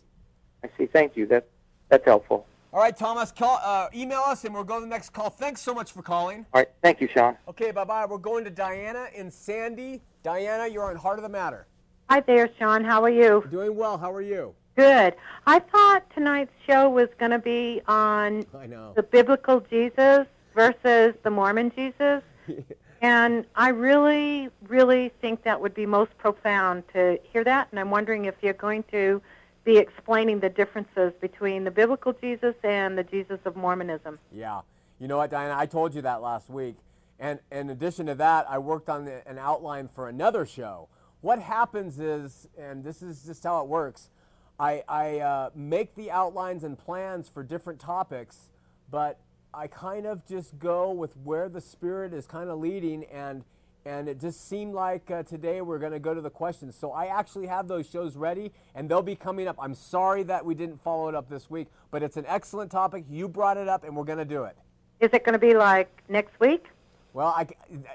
I 0.64 0.70
see. 0.78 0.86
Thank 0.86 1.16
you. 1.16 1.26
That 1.28 1.48
that's 1.90 2.06
helpful. 2.06 2.46
All 2.72 2.80
right, 2.80 2.96
Thomas, 2.96 3.32
call, 3.32 3.60
uh, 3.64 3.88
email 3.96 4.20
us 4.20 4.46
and 4.46 4.54
we'll 4.54 4.64
go 4.64 4.76
to 4.76 4.82
the 4.82 4.88
next 4.88 5.10
call. 5.10 5.32
Thanks 5.32 5.60
so 5.60 5.74
much 5.74 5.92
for 5.92 6.04
calling. 6.04 6.46
All 6.54 6.60
right. 6.62 6.70
Thank 6.84 7.02
you, 7.02 7.08
Shawn. 7.08 7.36
Okay, 7.48 7.72
bye 7.72 7.84
bye. 7.84 8.06
We're 8.06 8.20
going 8.20 8.44
to 8.44 8.52
Diana 8.52 9.08
in 9.16 9.32
Sandy. 9.32 10.02
Diana, 10.22 10.68
you're 10.68 10.84
on 10.90 10.96
Heart 10.96 11.18
of 11.20 11.24
the 11.24 11.30
Matter. 11.30 11.66
Hi 12.12 12.20
there, 12.20 12.50
Shawn. 12.60 12.84
How 12.84 13.02
are 13.04 13.10
you? 13.10 13.44
Doing 13.50 13.76
well. 13.76 13.98
How 13.98 14.12
are 14.12 14.22
you? 14.22 14.54
Good. 14.76 15.16
I 15.48 15.60
thought 15.60 16.04
tonight's 16.14 16.52
show 16.68 16.90
was 16.90 17.08
going 17.20 17.32
to 17.32 17.40
be 17.40 17.82
on 17.88 18.46
I 18.58 18.68
know. 18.68 18.94
the 18.96 19.04
biblical 19.04 19.62
Jesus 19.62 20.28
versus 20.54 21.16
the 21.24 21.30
Mormon 21.30 21.72
Jesus. 21.76 22.22
and 23.02 23.46
I 23.56 23.70
really, 23.70 24.50
really 24.68 25.12
think 25.22 25.44
that 25.44 25.60
would 25.60 25.74
be 25.74 25.86
most 25.86 26.18
profound 26.18 26.84
to 26.94 27.20
hear 27.32 27.44
that. 27.44 27.68
And 27.72 27.80
I'm 27.80 27.92
wondering 27.92 28.26
if 28.26 28.36
you're 28.42 28.54
going 28.54 28.84
to 28.92 29.22
be 29.64 29.78
explaining 29.78 30.40
the 30.40 30.50
differences 30.50 31.14
between 31.22 31.64
the 31.64 31.72
biblical 31.72 32.14
Jesus 32.14 32.56
and 32.64 32.98
the 32.98 33.04
Jesus 33.04 33.40
of 33.46 33.56
Mormonism. 33.56 34.20
Yeah. 34.32 34.62
You 35.00 35.08
know 35.08 35.18
what, 35.18 35.32
Diana? 35.32 35.56
I 35.58 35.66
told 35.66 35.94
you 35.94 36.02
that 36.02 36.22
last 36.22 36.50
week. 36.50 36.76
And 37.20 37.40
in 37.52 37.70
addition 37.70 38.06
to 38.08 38.16
that, 38.16 38.50
I 38.50 38.58
worked 38.58 38.90
on 38.90 39.08
an 39.08 39.38
outline 39.38 39.88
for 39.88 40.08
another 40.08 40.46
show. 40.46 40.88
What 41.22 41.40
happens 41.40 42.00
is, 42.00 42.48
and 42.58 42.84
this 42.84 43.02
is 43.02 43.24
just 43.24 43.44
how 43.44 43.62
it 43.62 43.68
works, 43.68 44.10
I, 44.58 44.84
I 44.88 45.20
uh, 45.20 45.50
make 45.56 45.96
the 45.96 46.12
outlines 46.12 46.64
and 46.64 46.78
plans 46.78 47.30
for 47.30 47.44
different 47.44 47.80
topics, 47.80 48.50
but 48.90 49.20
I 49.54 49.68
kind 49.68 50.06
of 50.06 50.26
just 50.28 50.60
go 50.60 50.92
with 50.92 51.16
where 51.18 51.50
the 51.50 51.62
Spirit 51.62 52.14
is 52.14 52.28
kind 52.28 52.50
of 52.50 52.60
leading, 52.60 53.06
and 53.06 53.44
and 53.86 54.08
it 54.08 54.20
just 54.20 54.48
seemed 54.48 54.74
like 54.74 55.10
uh, 55.10 55.24
today 55.24 55.62
we're 55.62 55.80
going 55.80 55.94
to 55.94 56.00
go 56.00 56.14
to 56.14 56.22
the 56.22 56.30
questions. 56.30 56.76
So 56.76 56.92
I 56.92 57.06
actually 57.06 57.48
have 57.48 57.68
those 57.68 57.90
shows 57.90 58.16
ready, 58.16 58.52
and 58.76 58.90
they'll 58.90 59.02
be 59.02 59.16
coming 59.16 59.48
up. 59.48 59.56
I'm 59.60 59.74
sorry 59.74 60.24
that 60.24 60.46
we 60.46 60.54
didn't 60.54 60.82
follow 60.82 61.10
it 61.10 61.16
up 61.16 61.30
this 61.30 61.50
week, 61.50 61.68
but 61.90 62.04
it's 62.04 62.18
an 62.18 62.26
excellent 62.28 62.72
topic. 62.72 63.06
You 63.10 63.28
brought 63.28 63.58
it 63.58 63.68
up, 63.68 63.84
and 63.84 63.96
we're 63.96 64.04
going 64.04 64.20
to 64.20 64.26
do 64.26 64.44
it. 64.44 64.58
Is 65.00 65.10
it 65.14 65.24
going 65.24 65.34
to 65.34 65.40
be 65.40 65.56
like 65.56 66.04
next 66.10 66.40
week? 66.40 66.68
Well, 67.14 67.28
I, 67.28 67.48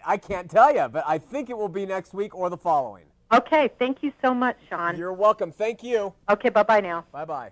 I 0.04 0.16
can't 0.16 0.50
tell 0.50 0.74
you, 0.74 0.88
but 0.88 1.04
I 1.06 1.18
think 1.18 1.50
it 1.50 1.56
will 1.56 1.68
be 1.68 1.86
next 1.86 2.14
week 2.14 2.34
or 2.34 2.50
the 2.50 2.56
following. 2.56 3.04
Okay. 3.32 3.70
Thank 3.78 4.02
you 4.02 4.12
so 4.22 4.34
much, 4.34 4.56
Shawn. 4.68 4.96
You're 4.96 5.12
welcome. 5.12 5.52
Thank 5.52 5.82
you. 5.82 6.14
Okay. 6.28 6.48
Bye 6.48 6.62
bye 6.62 6.80
now. 6.80 7.04
Bye 7.12 7.24
bye. 7.24 7.50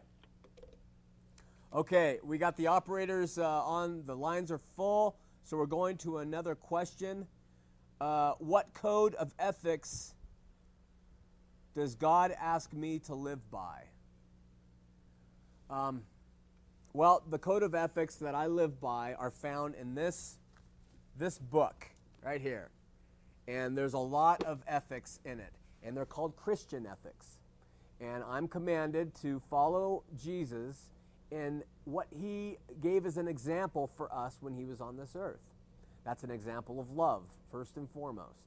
Okay, 1.75 2.19
we 2.23 2.37
got 2.37 2.59
the 2.59 2.67
operators 2.67 3.39
uh, 3.39 3.47
on. 3.47 4.05
The 4.05 4.15
lines 4.15 4.53
are 4.53 4.61
full, 4.77 5.17
so 5.43 5.57
we're 5.57 5.65
going 5.65 5.97
to 5.99 6.19
another 6.19 6.55
question. 6.55 7.27
Uh, 7.99 8.33
what 8.41 8.75
code 8.75 9.15
of 9.15 9.33
ethics 9.39 10.13
does 11.75 11.95
God 11.95 12.35
ask 12.39 12.75
me 12.75 12.99
to 13.07 13.15
live 13.15 13.51
by? 13.51 13.85
Um, 15.71 16.03
well, 16.93 17.23
the 17.31 17.39
code 17.39 17.63
of 17.63 17.75
ethics 17.75 18.17
that 18.17 18.35
I 18.35 18.49
live 18.49 18.79
by 18.79 19.15
are 19.15 19.31
found 19.31 19.75
in 19.75 19.95
this 19.95 20.37
this 21.19 21.39
book 21.39 21.87
right 22.23 22.43
here, 22.43 22.69
and 23.49 23.79
there's 23.79 23.95
a 23.95 23.99
lot 23.99 24.45
of 24.45 24.63
ethics 24.69 25.21
in 25.25 25.41
it, 25.41 25.55
and 25.83 25.97
they're 25.97 26.05
called 26.05 26.37
Christian 26.37 26.87
ethics. 26.87 27.39
And 27.99 28.23
I'm 28.25 28.47
commanded 28.47 29.15
to 29.23 29.41
follow 29.49 30.03
Jesus 30.23 30.91
in 31.33 31.63
what 31.85 32.07
he 32.11 32.59
gave 32.81 33.07
as 33.07 33.17
an 33.17 33.27
example 33.27 33.91
for 33.97 34.13
us 34.13 34.37
when 34.41 34.55
he 34.55 34.65
was 34.65 34.81
on 34.81 34.97
this 34.97 35.17
earth. 35.17 35.41
That's 36.05 36.23
an 36.25 36.31
example 36.31 36.79
of 36.79 36.91
love, 36.91 37.23
first 37.51 37.77
and 37.77 37.89
foremost. 37.91 38.45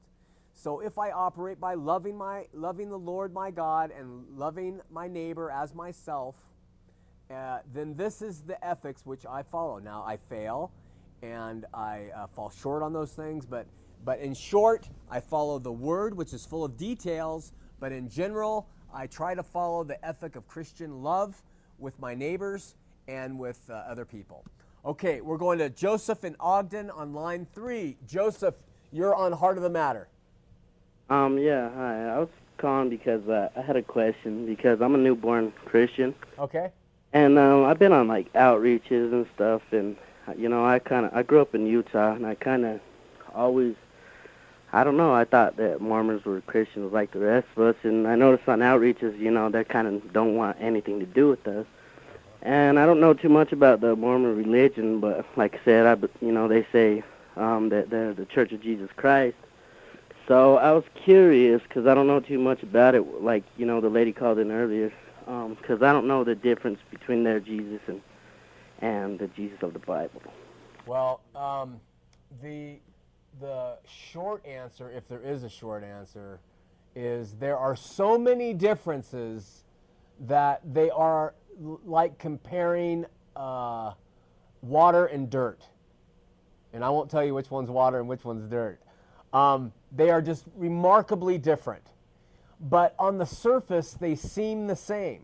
So 0.53 0.79
if 0.79 0.97
I 0.97 1.11
operate 1.11 1.59
by 1.59 1.73
loving 1.73 2.17
my 2.17 2.45
loving 2.53 2.89
the 2.89 2.99
Lord 2.99 3.33
my 3.33 3.51
God 3.51 3.91
and 3.91 4.25
loving 4.37 4.79
my 4.89 5.07
neighbor 5.07 5.51
as 5.51 5.73
myself, 5.73 6.35
uh, 7.29 7.59
then 7.73 7.95
this 7.95 8.21
is 8.21 8.41
the 8.41 8.63
ethics 8.65 9.05
which 9.05 9.25
I 9.25 9.43
follow. 9.43 9.79
Now 9.79 10.03
I 10.05 10.17
fail, 10.17 10.71
and 11.21 11.65
I 11.73 12.09
uh, 12.15 12.27
fall 12.27 12.49
short 12.49 12.83
on 12.83 12.93
those 12.93 13.11
things, 13.11 13.45
but 13.45 13.67
but 14.05 14.19
in 14.19 14.35
short, 14.35 14.87
I 15.09 15.19
follow 15.19 15.57
the 15.57 15.71
Word, 15.71 16.15
which 16.15 16.33
is 16.33 16.45
full 16.45 16.63
of 16.63 16.77
details. 16.77 17.51
But 17.79 17.91
in 17.91 18.07
general, 18.07 18.69
I 18.93 19.07
try 19.07 19.33
to 19.33 19.43
follow 19.43 19.83
the 19.83 20.03
ethic 20.05 20.35
of 20.35 20.47
Christian 20.47 21.01
love 21.01 21.41
with 21.79 21.99
my 21.99 22.13
neighbors 22.15 22.75
and 23.07 23.37
with 23.39 23.59
uh, 23.69 23.73
other 23.73 24.05
people. 24.05 24.43
Okay, 24.83 25.21
we're 25.21 25.37
going 25.37 25.57
to 25.59 25.69
Joseph 25.69 26.23
in 26.23 26.35
Ogden 26.39 26.89
on 26.91 27.13
line 27.13 27.47
three. 27.53 27.97
Joseph, 28.07 28.55
you're 28.91 29.15
on 29.15 29.31
Heart 29.31 29.57
of 29.57 29.63
the 29.63 29.69
Matter. 29.69 30.07
Um, 31.09 31.37
yeah, 31.37 31.69
hi. 31.73 32.09
I 32.09 32.19
was 32.19 32.29
calling 32.57 32.89
because 32.89 33.27
uh, 33.27 33.49
I 33.55 33.61
had 33.61 33.75
a 33.75 33.81
question 33.81 34.45
because 34.45 34.81
I'm 34.81 34.95
a 34.95 34.97
newborn 34.97 35.51
Christian, 35.65 36.15
Okay. 36.39 36.69
and 37.13 37.37
um, 37.37 37.63
I've 37.65 37.79
been 37.79 37.91
on 37.91 38.07
like 38.07 38.31
outreaches 38.33 39.11
and 39.11 39.25
stuff, 39.35 39.61
and 39.71 39.95
you 40.37 40.49
know, 40.49 40.65
I 40.65 40.79
kind 40.79 41.05
of 41.05 41.13
I 41.13 41.21
grew 41.23 41.41
up 41.41 41.53
in 41.53 41.67
Utah, 41.67 42.13
and 42.13 42.25
I 42.25 42.35
kind 42.35 42.65
of 42.65 42.79
always 43.33 43.75
I 44.75 44.83
don't 44.83 44.97
know. 44.97 45.13
I 45.13 45.23
thought 45.23 45.55
that 45.55 45.79
Mormons 45.79 46.25
were 46.25 46.41
Christians 46.41 46.91
like 46.91 47.11
the 47.11 47.19
rest 47.19 47.47
of 47.55 47.63
us, 47.63 47.75
and 47.83 48.05
I 48.05 48.15
noticed 48.15 48.49
on 48.49 48.59
outreaches, 48.59 49.17
you 49.17 49.31
know, 49.31 49.49
they 49.49 49.63
kind 49.63 49.87
of 49.87 50.11
don't 50.11 50.35
want 50.35 50.57
anything 50.59 50.99
to 50.99 51.05
do 51.05 51.29
with 51.29 51.47
us. 51.47 51.65
And 52.41 52.77
I 52.77 52.85
don't 52.85 52.99
know 52.99 53.13
too 53.13 53.29
much 53.29 53.53
about 53.53 53.79
the 53.79 53.95
Mormon 53.95 54.35
religion, 54.35 54.99
but 54.99 55.25
like 55.37 55.55
I 55.55 55.59
said, 55.63 55.85
I 55.85 55.95
you 56.19 56.33
know 56.33 56.49
they 56.49 56.67
say 56.73 57.03
um, 57.37 57.69
that 57.69 57.89
they're 57.89 58.13
the 58.13 58.25
Church 58.25 58.51
of 58.51 58.61
Jesus 58.61 58.89
Christ. 58.97 59.37
So 60.27 60.57
I 60.57 60.73
was 60.73 60.83
curious 60.93 61.61
because 61.61 61.87
I 61.87 61.93
don't 61.93 62.07
know 62.07 62.19
too 62.19 62.37
much 62.37 62.61
about 62.61 62.95
it. 62.95 63.23
Like 63.23 63.45
you 63.55 63.65
know, 63.65 63.79
the 63.79 63.89
lady 63.89 64.11
called 64.11 64.39
in 64.39 64.51
earlier, 64.51 64.91
because 65.19 65.81
um, 65.81 65.83
I 65.83 65.93
don't 65.93 66.05
know 66.05 66.25
the 66.25 66.35
difference 66.35 66.79
between 66.91 67.23
their 67.23 67.39
Jesus 67.39 67.79
and 67.87 68.01
and 68.79 69.19
the 69.19 69.27
Jesus 69.27 69.59
of 69.61 69.71
the 69.71 69.79
Bible. 69.79 70.21
Well, 70.85 71.21
um, 71.33 71.79
the 72.43 72.75
the 73.39 73.77
short 73.87 74.45
answer, 74.45 74.89
if 74.89 75.07
there 75.07 75.21
is 75.21 75.43
a 75.43 75.49
short 75.49 75.83
answer, 75.83 76.39
is 76.95 77.33
there 77.33 77.57
are 77.57 77.75
so 77.75 78.17
many 78.17 78.53
differences 78.53 79.63
that 80.21 80.61
they 80.65 80.89
are 80.89 81.35
like 81.85 82.17
comparing 82.17 83.05
uh, 83.35 83.91
water 84.61 85.05
and 85.05 85.29
dirt. 85.29 85.61
And 86.73 86.83
I 86.83 86.89
won't 86.89 87.09
tell 87.09 87.23
you 87.23 87.33
which 87.33 87.51
one's 87.51 87.69
water 87.69 87.99
and 87.99 88.07
which 88.07 88.23
one's 88.23 88.49
dirt. 88.49 88.79
Um, 89.33 89.73
they 89.91 90.09
are 90.09 90.21
just 90.21 90.45
remarkably 90.55 91.37
different. 91.37 91.83
But 92.59 92.95
on 92.97 93.17
the 93.17 93.25
surface, 93.25 93.93
they 93.93 94.15
seem 94.15 94.67
the 94.67 94.75
same. 94.75 95.23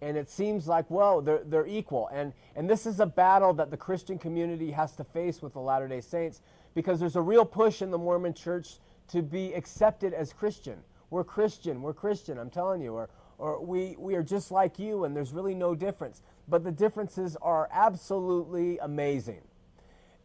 And 0.00 0.16
it 0.16 0.30
seems 0.30 0.68
like, 0.68 0.88
well, 0.88 1.20
they're, 1.20 1.42
they're 1.44 1.66
equal. 1.66 2.08
And, 2.12 2.32
and 2.54 2.70
this 2.70 2.86
is 2.86 3.00
a 3.00 3.06
battle 3.06 3.52
that 3.54 3.72
the 3.72 3.76
Christian 3.76 4.18
community 4.18 4.70
has 4.70 4.92
to 4.96 5.04
face 5.04 5.42
with 5.42 5.54
the 5.54 5.60
Latter 5.60 5.88
day 5.88 6.00
Saints 6.00 6.40
because 6.74 7.00
there's 7.00 7.16
a 7.16 7.22
real 7.22 7.44
push 7.44 7.82
in 7.82 7.90
the 7.90 7.98
Mormon 7.98 8.34
church 8.34 8.78
to 9.08 9.22
be 9.22 9.52
accepted 9.52 10.12
as 10.12 10.32
Christian. 10.32 10.78
We're 11.10 11.24
Christian, 11.24 11.82
we're 11.82 11.94
Christian, 11.94 12.38
I'm 12.38 12.50
telling 12.50 12.82
you. 12.82 12.94
Or, 12.94 13.08
or 13.38 13.64
we, 13.64 13.96
we 13.98 14.14
are 14.14 14.22
just 14.22 14.50
like 14.50 14.78
you, 14.78 15.04
and 15.04 15.16
there's 15.16 15.32
really 15.32 15.54
no 15.54 15.74
difference. 15.74 16.22
But 16.46 16.64
the 16.64 16.72
differences 16.72 17.36
are 17.40 17.68
absolutely 17.72 18.78
amazing. 18.78 19.42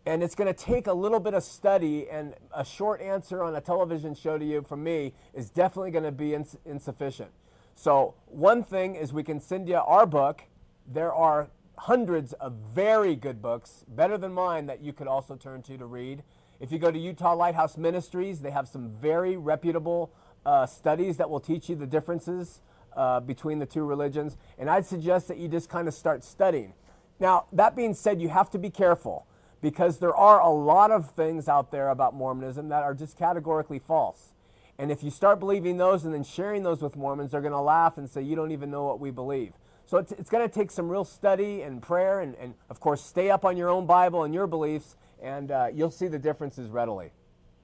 And 0.05 0.21
it's 0.21 0.35
going 0.35 0.53
to 0.53 0.59
take 0.65 0.87
a 0.87 0.93
little 0.93 1.21
bit 1.21 1.33
of 1.33 1.43
study, 1.43 2.09
and 2.09 2.33
a 2.53 2.65
short 2.65 3.01
answer 3.01 3.41
on 3.41 3.55
a 3.55 3.61
television 3.61 4.13
show 4.15 4.37
to 4.37 4.43
you 4.43 4.61
from 4.61 4.83
me 4.83 5.13
is 5.33 5.49
definitely 5.49 5.91
going 5.91 6.03
to 6.03 6.11
be 6.11 6.33
ins- 6.33 6.57
insufficient. 6.65 7.31
So, 7.75 8.15
one 8.25 8.63
thing 8.63 8.95
is 8.95 9.13
we 9.13 9.23
can 9.23 9.39
send 9.39 9.67
you 9.67 9.77
our 9.77 10.05
book. 10.05 10.43
There 10.85 11.13
are 11.13 11.49
hundreds 11.77 12.33
of 12.33 12.53
very 12.53 13.15
good 13.15 13.41
books, 13.41 13.83
better 13.87 14.17
than 14.17 14.33
mine, 14.33 14.65
that 14.67 14.81
you 14.81 14.93
could 14.93 15.07
also 15.07 15.35
turn 15.35 15.61
to 15.63 15.77
to 15.77 15.85
read. 15.85 16.23
If 16.59 16.71
you 16.71 16.79
go 16.79 16.91
to 16.91 16.99
Utah 16.99 17.33
Lighthouse 17.33 17.77
Ministries, 17.77 18.39
they 18.41 18.51
have 18.51 18.67
some 18.67 18.89
very 18.89 19.35
reputable 19.35 20.11
uh, 20.45 20.65
studies 20.65 21.17
that 21.17 21.29
will 21.29 21.39
teach 21.39 21.69
you 21.69 21.75
the 21.75 21.87
differences 21.87 22.61
uh, 22.95 23.19
between 23.19 23.59
the 23.59 23.65
two 23.65 23.83
religions. 23.83 24.37
And 24.57 24.69
I'd 24.69 24.85
suggest 24.85 25.27
that 25.27 25.37
you 25.37 25.47
just 25.47 25.69
kind 25.69 25.87
of 25.87 25.93
start 25.93 26.23
studying. 26.23 26.73
Now, 27.19 27.45
that 27.51 27.75
being 27.75 27.93
said, 27.93 28.21
you 28.21 28.29
have 28.29 28.49
to 28.51 28.59
be 28.59 28.69
careful 28.69 29.25
because 29.61 29.99
there 29.99 30.15
are 30.15 30.41
a 30.41 30.49
lot 30.49 30.91
of 30.91 31.11
things 31.11 31.47
out 31.47 31.71
there 31.71 31.89
about 31.89 32.13
Mormonism 32.13 32.69
that 32.69 32.83
are 32.83 32.93
just 32.93 33.17
categorically 33.17 33.79
false. 33.79 34.33
And 34.77 34.91
if 34.91 35.03
you 35.03 35.09
start 35.09 35.39
believing 35.39 35.77
those 35.77 36.03
and 36.03 36.13
then 36.13 36.23
sharing 36.23 36.63
those 36.63 36.81
with 36.81 36.95
Mormons, 36.95 37.31
they're 37.31 37.41
going 37.41 37.53
to 37.53 37.61
laugh 37.61 37.97
and 37.97 38.09
say, 38.09 38.21
You 38.21 38.35
don't 38.35 38.51
even 38.51 38.71
know 38.71 38.83
what 38.83 38.99
we 38.99 39.11
believe. 39.11 39.53
So 39.85 39.97
it's, 39.97 40.11
it's 40.13 40.29
going 40.29 40.47
to 40.47 40.53
take 40.53 40.71
some 40.71 40.87
real 40.89 41.05
study 41.05 41.61
and 41.61 41.81
prayer, 41.81 42.21
and, 42.21 42.35
and 42.35 42.53
of 42.69 42.79
course, 42.79 43.03
stay 43.03 43.29
up 43.29 43.43
on 43.45 43.57
your 43.57 43.69
own 43.69 43.85
Bible 43.85 44.23
and 44.23 44.33
your 44.33 44.47
beliefs, 44.47 44.95
and 45.21 45.51
uh, 45.51 45.67
you'll 45.73 45.91
see 45.91 46.07
the 46.07 46.19
differences 46.19 46.69
readily. 46.69 47.11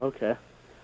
Okay. 0.02 0.36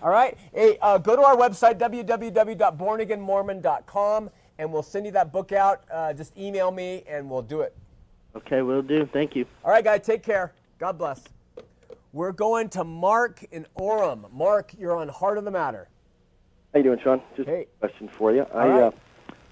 All 0.02 0.10
right. 0.10 0.38
Hey, 0.54 0.78
uh, 0.82 0.98
go 0.98 1.16
to 1.16 1.22
our 1.22 1.36
website, 1.36 1.78
www.bornagainmormon.com, 1.80 4.30
and 4.58 4.72
we'll 4.72 4.84
send 4.84 5.06
you 5.06 5.12
that 5.12 5.34
book 5.34 5.52
out. 5.52 5.84
Uh, 5.92 6.14
just 6.14 6.38
email 6.38 6.72
me, 6.72 7.04
and 7.08 7.30
we'll 7.30 7.42
do 7.42 7.62
it. 7.62 7.76
Okay, 8.36 8.62
we'll 8.62 8.82
do. 8.82 9.08
Thank 9.12 9.36
you. 9.36 9.46
All 9.64 9.72
right, 9.72 9.84
guys. 9.84 10.06
Take 10.06 10.24
care. 10.24 10.54
God 10.78 10.98
bless. 10.98 11.24
We're 12.12 12.32
going 12.32 12.70
to 12.70 12.84
Mark 12.84 13.44
in 13.52 13.66
Orem. 13.78 14.32
Mark, 14.32 14.72
you're 14.78 14.96
on 14.96 15.10
Heart 15.10 15.38
of 15.38 15.46
the 15.46 15.52
Matter. 15.52 15.90
How 16.74 16.80
you 16.80 16.84
doing, 16.84 17.00
Shawn? 17.04 17.22
Just 17.36 17.48
hey. 17.48 17.68
a 17.82 17.88
question 17.88 18.10
for 18.10 18.34
you. 18.34 18.44
All 18.44 18.60
I, 18.60 18.68
right. 18.68 18.84
uh, 18.84 18.92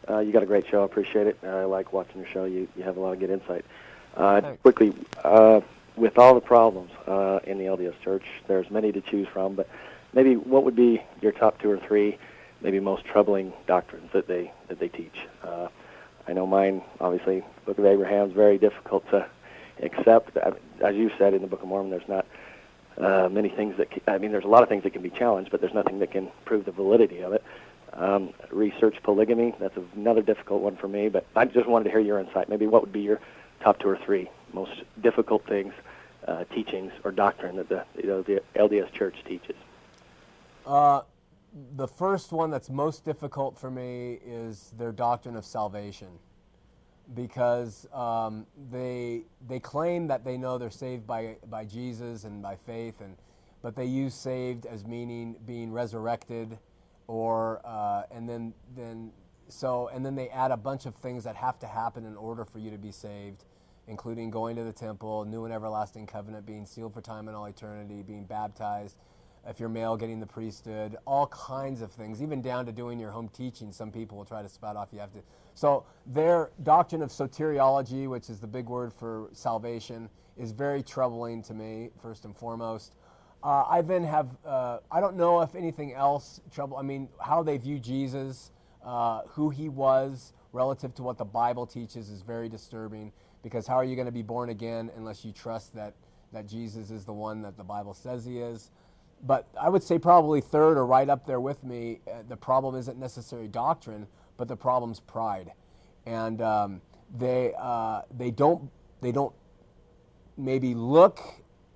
uh, 0.10 0.20
you 0.20 0.32
got 0.32 0.44
a 0.44 0.48
great 0.48 0.68
show. 0.68 0.82
I 0.82 0.86
appreciate 0.86 1.28
it. 1.28 1.38
I 1.44 1.66
like 1.66 1.94
watching 1.94 2.22
your 2.22 2.30
show. 2.30 2.46
You 2.46 2.68
you 2.76 2.84
have 2.84 2.98
a 2.98 3.00
lot 3.00 3.14
of 3.14 3.20
good 3.20 3.30
insight. 3.30 3.66
Uh, 4.16 4.42
quickly, 4.62 4.94
uh, 5.24 5.62
with 5.96 6.18
all 6.18 6.36
the 6.36 6.42
problems 6.42 6.92
uh, 7.08 7.40
in 7.46 7.58
the 7.58 7.66
LDS 7.66 8.00
Church, 8.04 8.24
there's 8.48 8.70
many 8.70 8.92
to 8.92 9.02
choose 9.02 9.28
from, 9.28 9.56
but 9.56 9.68
maybe 10.14 10.36
what 10.36 10.64
would 10.64 10.76
be 10.76 11.02
your 11.22 11.32
top 11.32 11.60
two 11.60 11.70
or 11.70 11.78
three, 11.78 12.18
maybe 12.62 12.80
most 12.80 13.06
troubling 13.06 13.54
doctrines 13.66 14.12
that 14.14 14.28
they 14.28 14.52
that 14.68 14.80
they 14.80 14.88
teach? 14.88 15.16
Uh, 15.44 15.68
I 16.28 16.34
know 16.34 16.48
mine, 16.48 16.82
obviously, 17.02 17.40
the 17.40 17.66
Book 17.66 17.80
of 17.80 17.86
Abraham 17.86 18.30
is 18.30 18.34
very 18.34 18.58
difficult 18.58 19.08
to 19.10 19.26
accept. 19.82 20.38
As 20.38 20.96
you 20.96 21.12
said 21.18 21.34
in 21.34 21.42
the 21.42 21.48
Book 21.48 21.62
of 21.62 21.68
Mormon, 21.68 21.90
there's 21.90 22.08
not 22.08 22.26
uh, 22.98 23.28
many 23.30 23.50
things 23.50 23.78
that 23.78 23.92
can, 23.92 24.02
I 24.08 24.18
mean, 24.20 24.32
there's 24.32 24.46
a 24.46 24.50
lot 24.50 24.64
of 24.64 24.70
things 24.70 24.84
that 24.84 24.94
can 24.94 25.02
be 25.02 25.10
challenged, 25.10 25.52
but 25.52 25.60
there's 25.60 25.74
nothing 25.74 26.00
that 26.00 26.12
can 26.12 26.30
prove 26.46 26.66
the 26.66 26.72
validity 26.72 27.22
of 27.22 27.34
it. 27.34 27.44
Um, 27.96 28.34
research 28.50 28.98
polygamy, 29.04 29.54
that's 29.60 29.78
another 29.96 30.24
difficult 30.24 30.62
one 30.62 30.76
for 30.76 30.88
me, 30.88 31.10
but 31.10 31.28
I 31.36 31.46
just 31.46 31.68
wanted 31.68 31.86
to 31.86 31.90
hear 31.92 32.00
your 32.00 32.20
insight. 32.20 32.50
Maybe 32.50 32.66
what 32.66 32.82
would 32.82 32.92
be 32.92 33.02
your 33.02 33.20
top 33.62 33.80
two 33.80 33.90
or 33.90 33.98
three 33.98 34.30
most 34.52 34.72
difficult 35.02 35.46
things, 35.46 35.74
uh, 36.28 36.44
teachings, 36.46 36.92
or 37.04 37.12
doctrine 37.12 37.56
that 37.58 37.70
the, 37.70 37.86
you 37.96 38.08
know, 38.08 38.24
the 38.24 38.42
LDS 38.56 38.92
Church 38.94 39.16
teaches? 39.28 39.56
Uh, 40.66 41.02
the 41.76 41.88
first 41.88 42.32
one 42.32 42.50
that's 42.50 42.70
most 42.70 43.06
difficult 43.06 43.60
for 43.60 43.70
me 43.70 44.20
is 44.26 44.74
their 44.78 44.92
doctrine 44.92 45.36
of 45.36 45.46
salvation 45.46 46.08
because 47.14 47.86
um, 47.94 48.48
they 48.72 49.24
they 49.48 49.60
claim 49.60 50.08
that 50.08 50.24
they 50.24 50.38
know 50.38 50.58
they're 50.58 50.70
saved 50.70 51.06
by 51.06 51.36
by 51.50 51.66
Jesus 51.66 52.24
and 52.24 52.42
by 52.42 52.56
faith 52.56 53.02
and 53.02 53.18
but 53.62 53.76
they 53.76 53.86
use 53.86 54.14
saved 54.14 54.66
as 54.66 54.86
meaning 54.86 55.36
being 55.46 55.72
resurrected 55.72 56.58
or 57.08 57.62
uh, 57.66 58.04
and 58.12 58.28
then 58.28 58.54
then 58.76 59.12
so 59.48 59.90
and 59.94 60.06
then 60.06 60.16
they 60.16 60.30
add 60.30 60.52
a 60.52 60.58
bunch 60.58 60.86
of 60.86 60.96
things 60.96 61.24
that 61.24 61.36
have 61.36 61.60
to 61.60 61.68
happen 61.68 62.06
in 62.06 62.16
order 62.16 62.46
for 62.46 62.60
you 62.60 62.72
to 62.72 62.78
be 62.78 62.92
saved 62.92 63.46
including 63.88 64.30
going 64.30 64.56
to 64.56 64.64
the 64.64 64.72
temple 64.72 65.26
new 65.26 65.46
and 65.46 65.54
everlasting 65.54 66.08
covenant 66.08 66.46
being 66.46 66.66
sealed 66.66 66.94
for 66.94 67.02
time 67.02 67.28
and 67.28 67.36
all 67.36 67.46
eternity 67.46 68.02
being 68.02 68.24
baptized 68.24 68.98
if 69.48 69.60
you're 69.60 69.70
male, 69.70 69.98
getting 69.98 70.20
the 70.20 70.26
priesthood, 70.26 70.96
all 71.06 71.28
kinds 71.28 71.82
of 71.82 71.92
things, 71.92 72.22
even 72.22 72.42
down 72.42 72.66
to 72.66 72.72
doing 72.72 73.00
your 73.00 73.12
home 73.12 73.30
teaching. 73.30 73.72
Some 73.72 73.92
people 73.92 74.18
will 74.18 74.26
try 74.26 74.42
to 74.42 74.50
spout 74.50 74.76
off 74.76 74.90
you 74.92 75.00
have 75.00 75.12
to. 75.14 75.20
So 75.54 75.86
their 76.06 76.52
doctrine 76.64 77.02
of 77.02 77.10
soteriology, 77.10 78.08
which 78.08 78.30
is 78.30 78.40
the 78.40 78.48
big 78.48 78.68
word 78.68 78.94
for 78.94 79.30
salvation, 79.34 80.10
is 80.38 80.52
very 80.52 80.82
troubling 80.82 81.44
to 81.44 81.54
me, 81.54 81.90
first 82.02 82.26
and 82.26 82.36
foremost. 82.36 82.94
Uh, 83.44 83.66
I 83.70 83.82
then 83.82 84.04
have, 84.06 84.30
uh, 84.46 84.80
I 84.92 85.02
don't 85.02 85.18
know 85.18 85.42
if 85.42 85.56
anything 85.56 85.94
else 85.94 86.42
trouble, 86.52 86.78
I 86.78 86.82
mean, 86.82 87.10
how 87.20 87.44
they 87.44 87.58
view 87.58 87.80
Jesus, 87.80 88.52
uh, 88.86 89.24
who 89.30 89.50
he 89.50 89.70
was 89.70 90.34
relative 90.54 90.96
to 90.96 91.04
what 91.04 91.18
the 91.18 91.26
Bible 91.26 91.68
teaches 91.68 92.10
is 92.10 92.22
very 92.22 92.48
disturbing 92.50 93.12
because 93.44 93.68
how 93.68 93.76
are 93.76 93.84
you 93.84 93.96
going 93.96 94.06
to 94.06 94.14
be 94.14 94.22
born 94.22 94.50
again 94.50 94.90
unless 94.96 95.26
you 95.26 95.34
trust 95.34 95.76
that, 95.76 95.94
that 96.32 96.48
Jesus 96.48 96.90
is 96.90 97.06
the 97.06 97.14
one 97.14 97.42
that 97.42 97.58
the 97.58 97.64
Bible 97.64 97.94
says 97.94 98.24
he 98.26 98.40
is? 98.40 98.72
but 99.26 99.48
I 99.60 99.70
would 99.70 99.84
say 99.84 99.98
probably 99.98 100.42
third 100.42 100.78
or 100.78 100.86
right 100.86 101.10
up 101.10 101.26
there 101.26 101.40
with 101.40 101.64
me. 101.64 102.02
Uh, 102.08 102.24
the 102.28 102.36
problem 102.36 102.76
isn't 102.76 103.00
necessarily 103.00 103.48
doctrine, 103.48 104.08
but 104.38 104.48
the 104.48 104.56
problem's 104.56 105.00
pride, 105.00 105.52
and 106.06 106.42
um, 106.42 106.82
they 107.18 107.54
uh, 107.58 108.02
they 108.16 108.32
don't 108.32 108.70
they 109.02 109.12
don't 109.12 109.34
maybe 110.38 110.76
look 110.76 111.22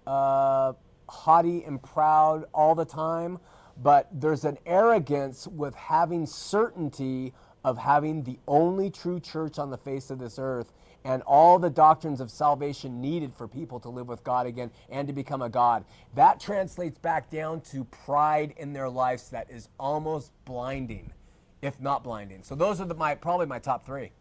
uh, 0.06 0.74
haughty 1.10 1.64
and 1.64 1.82
proud 1.82 2.46
all 2.54 2.76
the 2.76 2.86
time, 2.86 3.40
but 3.82 4.08
there's 4.12 4.46
an 4.46 4.58
arrogance 4.66 5.48
with 5.48 5.76
having 5.76 6.26
certainty 6.26 7.34
of 7.64 7.78
having 7.78 8.24
the 8.24 8.40
only 8.48 8.90
true 8.90 9.20
church 9.20 9.60
on 9.60 9.70
the 9.70 9.78
face 9.78 10.10
of 10.10 10.20
this 10.20 10.40
earth 10.40 10.74
and 11.04 11.22
all 11.24 11.58
the 11.60 11.70
doctrines 11.70 12.20
of 12.20 12.30
salvation 12.30 13.00
needed 13.00 13.34
for 13.34 13.48
people 13.48 13.80
to 13.80 13.90
live 13.90 14.08
with 14.08 14.24
God 14.24 14.46
again 14.46 14.72
and 14.90 15.08
to 15.08 15.14
become 15.14 15.42
a 15.42 15.50
God. 15.50 15.86
That 16.16 16.40
translates 16.40 16.98
back 16.98 17.30
down 17.30 17.62
to 17.72 17.86
pride 17.86 18.54
in 18.58 18.74
their 18.74 18.90
lives 18.90 19.30
that 19.30 19.50
is 19.50 19.70
almost 19.80 20.32
blinding, 20.46 21.14
if 21.62 21.80
not 21.80 22.04
blinding. 22.04 22.44
So 22.44 22.56
those 22.56 22.82
are 22.82 22.86
the, 22.86 22.96
my 22.96 23.16
probably 23.16 23.46
my 23.46 23.60
top 23.60 23.86
three. 23.86 24.12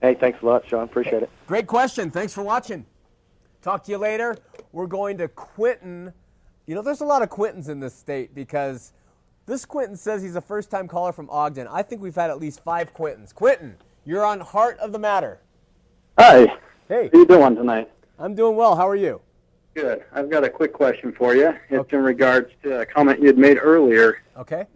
Hey, 0.00 0.14
thanks 0.14 0.42
a 0.42 0.46
lot, 0.46 0.66
Shawn. 0.68 0.84
Appreciate 0.84 1.22
it. 1.22 1.30
Great 1.46 1.66
question. 1.66 2.10
Thanks 2.10 2.32
for 2.32 2.42
watching. 2.42 2.86
Talk 3.62 3.84
to 3.84 3.90
you 3.90 3.98
later. 3.98 4.36
We're 4.74 4.88
going 4.88 5.18
to 5.18 5.28
Quentin. 5.28 6.12
You 6.66 6.74
know, 6.74 6.82
there's 6.82 7.00
a 7.00 7.04
lot 7.04 7.22
of 7.22 7.30
Quintons 7.30 7.68
in 7.68 7.78
this 7.78 7.94
state 7.94 8.34
because 8.34 8.92
this 9.46 9.64
Quentin 9.64 9.96
says 9.96 10.20
he's 10.20 10.34
a 10.34 10.40
first 10.40 10.68
time 10.68 10.88
caller 10.88 11.12
from 11.12 11.30
Ogden. 11.30 11.68
I 11.68 11.82
think 11.82 12.02
we've 12.02 12.14
had 12.16 12.28
at 12.28 12.40
least 12.40 12.58
five 12.64 12.92
Quintons. 12.92 13.32
Quentin, 13.32 13.76
you're 14.04 14.24
on 14.24 14.40
Heart 14.40 14.80
of 14.80 14.90
the 14.90 14.98
Matter. 14.98 15.38
Hi. 16.18 16.46
Hey. 16.88 17.08
How 17.12 17.18
you 17.20 17.24
doing 17.24 17.54
tonight? 17.54 17.88
I'm 18.18 18.34
doing 18.34 18.56
well. 18.56 18.74
How 18.74 18.88
are 18.88 18.96
you? 18.96 19.20
Good. 19.74 20.02
I've 20.12 20.28
got 20.28 20.42
a 20.42 20.50
quick 20.50 20.72
question 20.72 21.12
for 21.16 21.36
you. 21.36 21.54
It's 21.70 21.78
okay. 21.78 21.96
in 21.96 22.02
regards 22.02 22.50
to 22.64 22.80
a 22.80 22.86
comment 22.86 23.20
you 23.20 23.28
had 23.28 23.38
made 23.38 23.58
earlier. 23.62 24.22
Okay. 24.36 24.66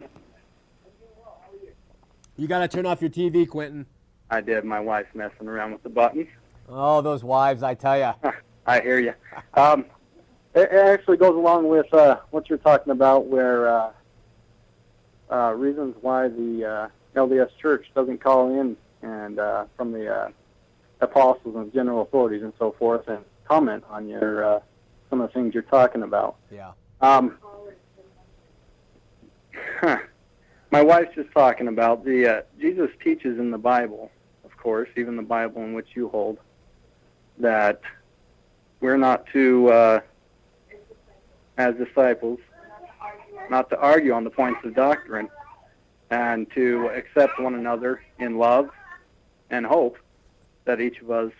You 2.37 2.47
got 2.47 2.59
to 2.59 2.69
turn 2.69 2.85
off 2.85 3.01
your 3.01 3.09
TV, 3.09 3.45
Quentin. 3.45 3.85
I 4.29 4.39
did. 4.39 4.63
My 4.63 4.79
wife's 4.79 5.13
messing 5.13 5.49
around 5.49 5.73
with 5.73 5.83
the 5.83 5.89
buttons. 5.89 6.27
Oh, 6.69 7.01
those 7.01 7.21
wives, 7.21 7.63
I 7.63 7.73
tell 7.73 7.99
you. 7.99 8.13
I 8.69 8.81
hear 8.81 8.99
you. 8.99 9.13
Um, 9.55 9.85
it, 10.53 10.69
actually 10.71 11.17
goes 11.17 11.35
along 11.35 11.67
with 11.67 11.91
uh, 11.91 12.17
what 12.29 12.49
you're 12.49 12.59
talking 12.59 12.91
about, 12.91 13.25
where 13.25 13.67
uh, 13.67 13.91
uh, 15.31 15.53
reasons 15.53 15.95
why 16.01 16.27
the 16.27 16.65
uh, 17.15 17.19
LDS 17.19 17.49
Church 17.59 17.87
doesn't 17.95 18.19
call 18.23 18.59
in 18.59 18.77
and 19.01 19.39
uh, 19.39 19.65
from 19.75 19.91
the 19.91 20.07
uh, 20.07 20.29
apostles 21.01 21.55
and 21.55 21.73
general 21.73 22.03
authorities 22.03 22.43
and 22.43 22.53
so 22.59 22.75
forth 22.77 23.07
and 23.07 23.25
comment 23.47 23.83
on 23.89 24.07
your 24.07 24.43
uh, 24.43 24.59
some 25.09 25.19
of 25.21 25.29
the 25.29 25.33
things 25.33 25.55
you're 25.55 25.63
talking 25.63 26.03
about. 26.03 26.35
Yeah. 26.51 26.71
Um, 27.01 27.39
my 30.71 30.83
wife's 30.83 31.15
just 31.15 31.31
talking 31.31 31.69
about 31.69 32.05
the 32.05 32.27
uh, 32.27 32.41
Jesus 32.59 32.91
teaches 33.03 33.39
in 33.39 33.49
the 33.49 33.57
Bible, 33.57 34.11
of 34.45 34.55
course, 34.57 34.89
even 34.95 35.15
the 35.15 35.23
Bible 35.23 35.63
in 35.63 35.73
which 35.73 35.87
you 35.95 36.09
hold, 36.09 36.37
that 37.39 37.81
we're 38.81 38.97
not 38.97 39.25
to, 39.27 39.69
uh, 39.69 39.99
as 41.57 41.75
disciples, 41.75 42.39
not 43.49 43.69
to 43.69 43.79
argue 43.79 44.13
on 44.13 44.23
the 44.23 44.29
points 44.29 44.63
of 44.63 44.73
doctrine, 44.75 45.29
and 46.09 46.49
to 46.51 46.87
accept 46.87 47.39
one 47.39 47.55
another 47.55 48.01
in 48.17 48.37
love 48.37 48.69
and 49.49 49.65
hope 49.65 49.97
that 50.65 50.79
each 50.81 50.99
of 51.01 51.11
us 51.11 51.31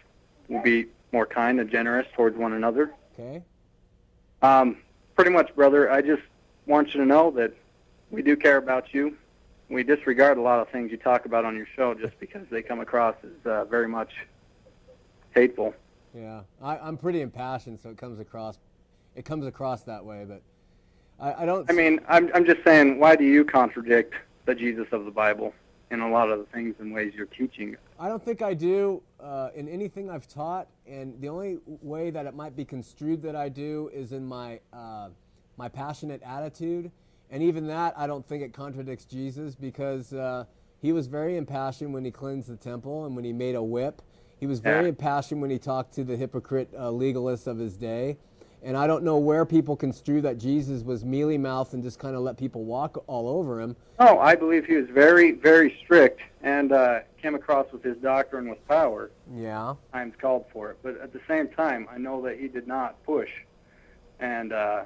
will 0.47 0.61
be 0.61 0.87
more 1.11 1.25
kind 1.25 1.59
and 1.59 1.69
generous 1.69 2.07
towards 2.15 2.37
one 2.37 2.53
another. 2.53 2.93
Okay. 3.13 3.43
Um, 4.41 4.77
pretty 5.15 5.31
much, 5.31 5.53
brother. 5.55 5.91
I 5.91 6.01
just 6.01 6.21
want 6.65 6.93
you 6.93 6.99
to 7.01 7.05
know 7.05 7.31
that 7.31 7.53
we 8.11 8.21
do 8.21 8.35
care 8.35 8.57
about 8.57 8.93
you. 8.93 9.17
We 9.69 9.83
disregard 9.83 10.37
a 10.37 10.41
lot 10.41 10.59
of 10.59 10.69
things 10.69 10.91
you 10.91 10.97
talk 10.97 11.25
about 11.25 11.45
on 11.45 11.55
your 11.55 11.67
show 11.75 11.93
just 11.93 12.19
because 12.19 12.45
they 12.49 12.61
come 12.61 12.79
across 12.79 13.15
as 13.23 13.45
uh, 13.45 13.65
very 13.65 13.87
much 13.87 14.11
hateful. 15.35 15.75
Yeah, 16.15 16.41
I, 16.61 16.77
I'm 16.77 16.97
pretty 16.97 17.21
impassioned, 17.21 17.79
so 17.79 17.89
it 17.89 17.97
comes 17.97 18.19
across, 18.19 18.57
it 19.15 19.25
comes 19.25 19.45
across 19.45 19.83
that 19.83 20.03
way. 20.03 20.25
But 20.27 20.41
I, 21.19 21.43
I 21.43 21.45
don't. 21.45 21.69
I 21.69 21.73
mean, 21.73 21.99
I'm 22.07 22.29
I'm 22.33 22.45
just 22.45 22.63
saying, 22.63 22.99
why 22.99 23.15
do 23.15 23.23
you 23.23 23.45
contradict 23.45 24.15
the 24.45 24.55
Jesus 24.55 24.87
of 24.91 25.05
the 25.05 25.11
Bible 25.11 25.53
in 25.91 26.01
a 26.01 26.09
lot 26.09 26.29
of 26.29 26.39
the 26.39 26.45
things 26.45 26.75
and 26.79 26.93
ways 26.93 27.13
you're 27.15 27.25
teaching? 27.27 27.75
I 27.99 28.07
don't 28.07 28.23
think 28.23 28.41
I 28.41 28.53
do 28.53 29.01
uh, 29.19 29.49
in 29.55 29.67
anything 29.67 30.09
I've 30.09 30.27
taught, 30.27 30.67
and 30.87 31.19
the 31.21 31.29
only 31.29 31.59
way 31.65 32.09
that 32.09 32.25
it 32.25 32.35
might 32.35 32.55
be 32.55 32.65
construed 32.65 33.21
that 33.23 33.35
I 33.35 33.49
do 33.49 33.89
is 33.93 34.11
in 34.11 34.25
my 34.25 34.59
uh, 34.73 35.09
my 35.57 35.69
passionate 35.69 36.21
attitude, 36.23 36.89
and 37.29 37.43
even 37.43 37.67
that 37.67 37.93
I 37.97 38.07
don't 38.07 38.27
think 38.27 38.41
it 38.41 38.53
contradicts 38.53 39.05
Jesus 39.05 39.55
because 39.55 40.11
uh, 40.13 40.45
he 40.81 40.91
was 40.91 41.07
very 41.07 41.37
impassioned 41.37 41.93
when 41.93 42.03
he 42.03 42.11
cleansed 42.11 42.49
the 42.49 42.55
temple 42.55 43.05
and 43.05 43.15
when 43.15 43.25
he 43.25 43.33
made 43.33 43.55
a 43.55 43.63
whip. 43.63 44.01
He 44.39 44.47
was 44.47 44.59
very 44.59 44.83
yeah. 44.83 44.89
impassioned 44.89 45.41
when 45.41 45.49
he 45.49 45.59
talked 45.59 45.93
to 45.95 46.03
the 46.03 46.15
hypocrite 46.15 46.69
uh, 46.75 46.83
legalists 46.83 47.47
of 47.47 47.57
his 47.57 47.75
day. 47.75 48.17
And 48.61 48.75
I 48.75 48.87
don't 48.87 49.03
know 49.03 49.17
where 49.17 49.45
people 49.45 49.75
construe 49.75 50.21
that 50.21 50.37
Jesus 50.37 50.83
was 50.83 51.05
mealy 51.05 51.37
mouthed 51.37 51.73
and 51.73 51.81
just 51.81 51.97
kind 51.97 52.15
of 52.15 52.21
let 52.21 52.37
people 52.37 52.65
walk 52.65 53.01
all 53.07 53.29
over 53.29 53.61
him. 53.61 53.75
Oh, 53.99 54.19
I 54.19 54.35
believe 54.35 54.65
he 54.65 54.75
was 54.75 54.89
very, 54.89 55.31
very 55.31 55.77
strict 55.83 56.21
and 56.41 56.71
uh, 56.71 56.99
came 57.21 57.35
across 57.35 57.71
with 57.71 57.83
his 57.83 57.97
doctrine 57.97 58.49
with 58.49 58.65
power. 58.67 59.11
Yeah. 59.33 59.75
Times 59.93 60.13
called 60.19 60.45
for 60.51 60.71
it. 60.71 60.77
But 60.83 60.99
at 60.99 61.13
the 61.13 61.21
same 61.27 61.47
time, 61.47 61.87
I 61.89 61.97
know 61.97 62.21
that 62.23 62.37
he 62.37 62.47
did 62.47 62.67
not 62.67 63.01
push. 63.05 63.29
And 64.19 64.51
uh, 64.51 64.83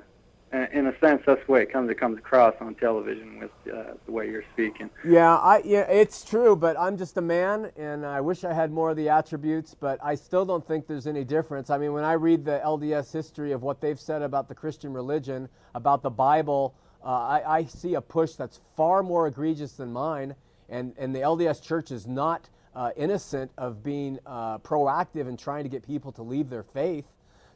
in 0.54 0.88
a 0.88 1.00
sense, 1.00 1.24
that's 1.26 1.46
the 1.46 1.52
way 1.52 1.64
it 1.64 1.72
comes. 1.72 1.90
It 1.90 2.00
comes 2.00 2.18
across 2.18 2.54
on 2.62 2.76
television 2.76 3.40
with 3.40 3.52
uh, 3.74 3.94
the 4.06 4.12
way 4.12 4.30
you're 4.30 4.44
speaking. 4.54 4.90
Yeah, 5.04 5.36
I, 5.36 5.62
yeah, 5.66 5.82
it's 5.82 6.24
true. 6.24 6.56
But 6.56 6.80
I'm 6.80 6.98
just 6.98 7.18
a 7.18 7.22
man, 7.22 7.72
and 7.76 8.06
I 8.06 8.22
wish 8.22 8.44
I 8.44 8.54
had 8.54 8.72
more 8.72 8.92
of 8.92 8.98
the 8.98 9.10
attributes. 9.10 9.76
But 9.80 10.00
I 10.04 10.16
still 10.16 10.46
don't 10.46 10.66
think 10.66 10.88
there's 10.88 11.08
any 11.08 11.24
difference. 11.24 11.70
I 11.70 11.78
mean, 11.78 11.94
when 11.94 12.04
I 12.04 12.14
read 12.14 12.46
the 12.46 12.62
LDS 12.64 13.12
history 13.12 13.52
of 13.52 13.64
what 13.64 13.82
they've 13.82 14.00
said 14.00 14.22
about 14.22 14.48
the 14.48 14.56
Christian 14.56 14.94
religion, 14.94 15.50
about 15.74 16.04
the 16.04 16.12
Bible, 16.12 16.76
uh, 17.04 17.08
I, 17.08 17.58
I, 17.58 17.66
see 17.66 17.96
a 17.96 18.02
push 18.02 18.34
that's 18.34 18.62
far 18.78 19.04
more 19.04 19.28
egregious 19.28 19.74
than 19.74 19.92
mine. 19.92 20.36
And 20.70 20.94
and 20.98 21.14
the 21.14 21.20
LDS 21.20 21.62
Church 21.62 21.92
is 21.92 22.08
not 22.08 22.50
uh, 22.76 22.92
innocent 22.96 23.52
of 23.58 23.84
being 23.84 24.20
uh, 24.26 24.60
proactive 24.60 25.28
and 25.28 25.38
trying 25.38 25.64
to 25.64 25.70
get 25.70 25.86
people 25.86 26.12
to 26.14 26.24
leave 26.24 26.50
their 26.50 26.64
faith. 26.64 27.06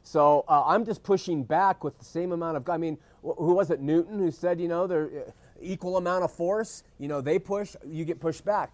So 0.08 0.46
uh, 0.48 0.62
I'm 0.64 0.86
just 0.86 1.02
pushing 1.02 1.44
back 1.44 1.84
with 1.84 1.98
the 1.98 2.04
same 2.04 2.32
amount 2.32 2.56
of. 2.56 2.66
I 2.70 2.78
mean, 2.78 2.96
who 3.20 3.52
was 3.52 3.70
it? 3.70 3.82
Newton, 3.82 4.18
who 4.18 4.30
said, 4.30 4.58
you 4.58 4.66
know, 4.66 4.86
they're 4.86 5.04
uh, 5.04 5.30
equal 5.60 5.98
amount 5.98 6.24
of 6.24 6.32
force. 6.32 6.82
You 6.98 7.08
know, 7.08 7.20
they 7.20 7.38
push, 7.38 7.76
you 7.86 8.06
get 8.06 8.18
pushed 8.18 8.42
back. 8.42 8.72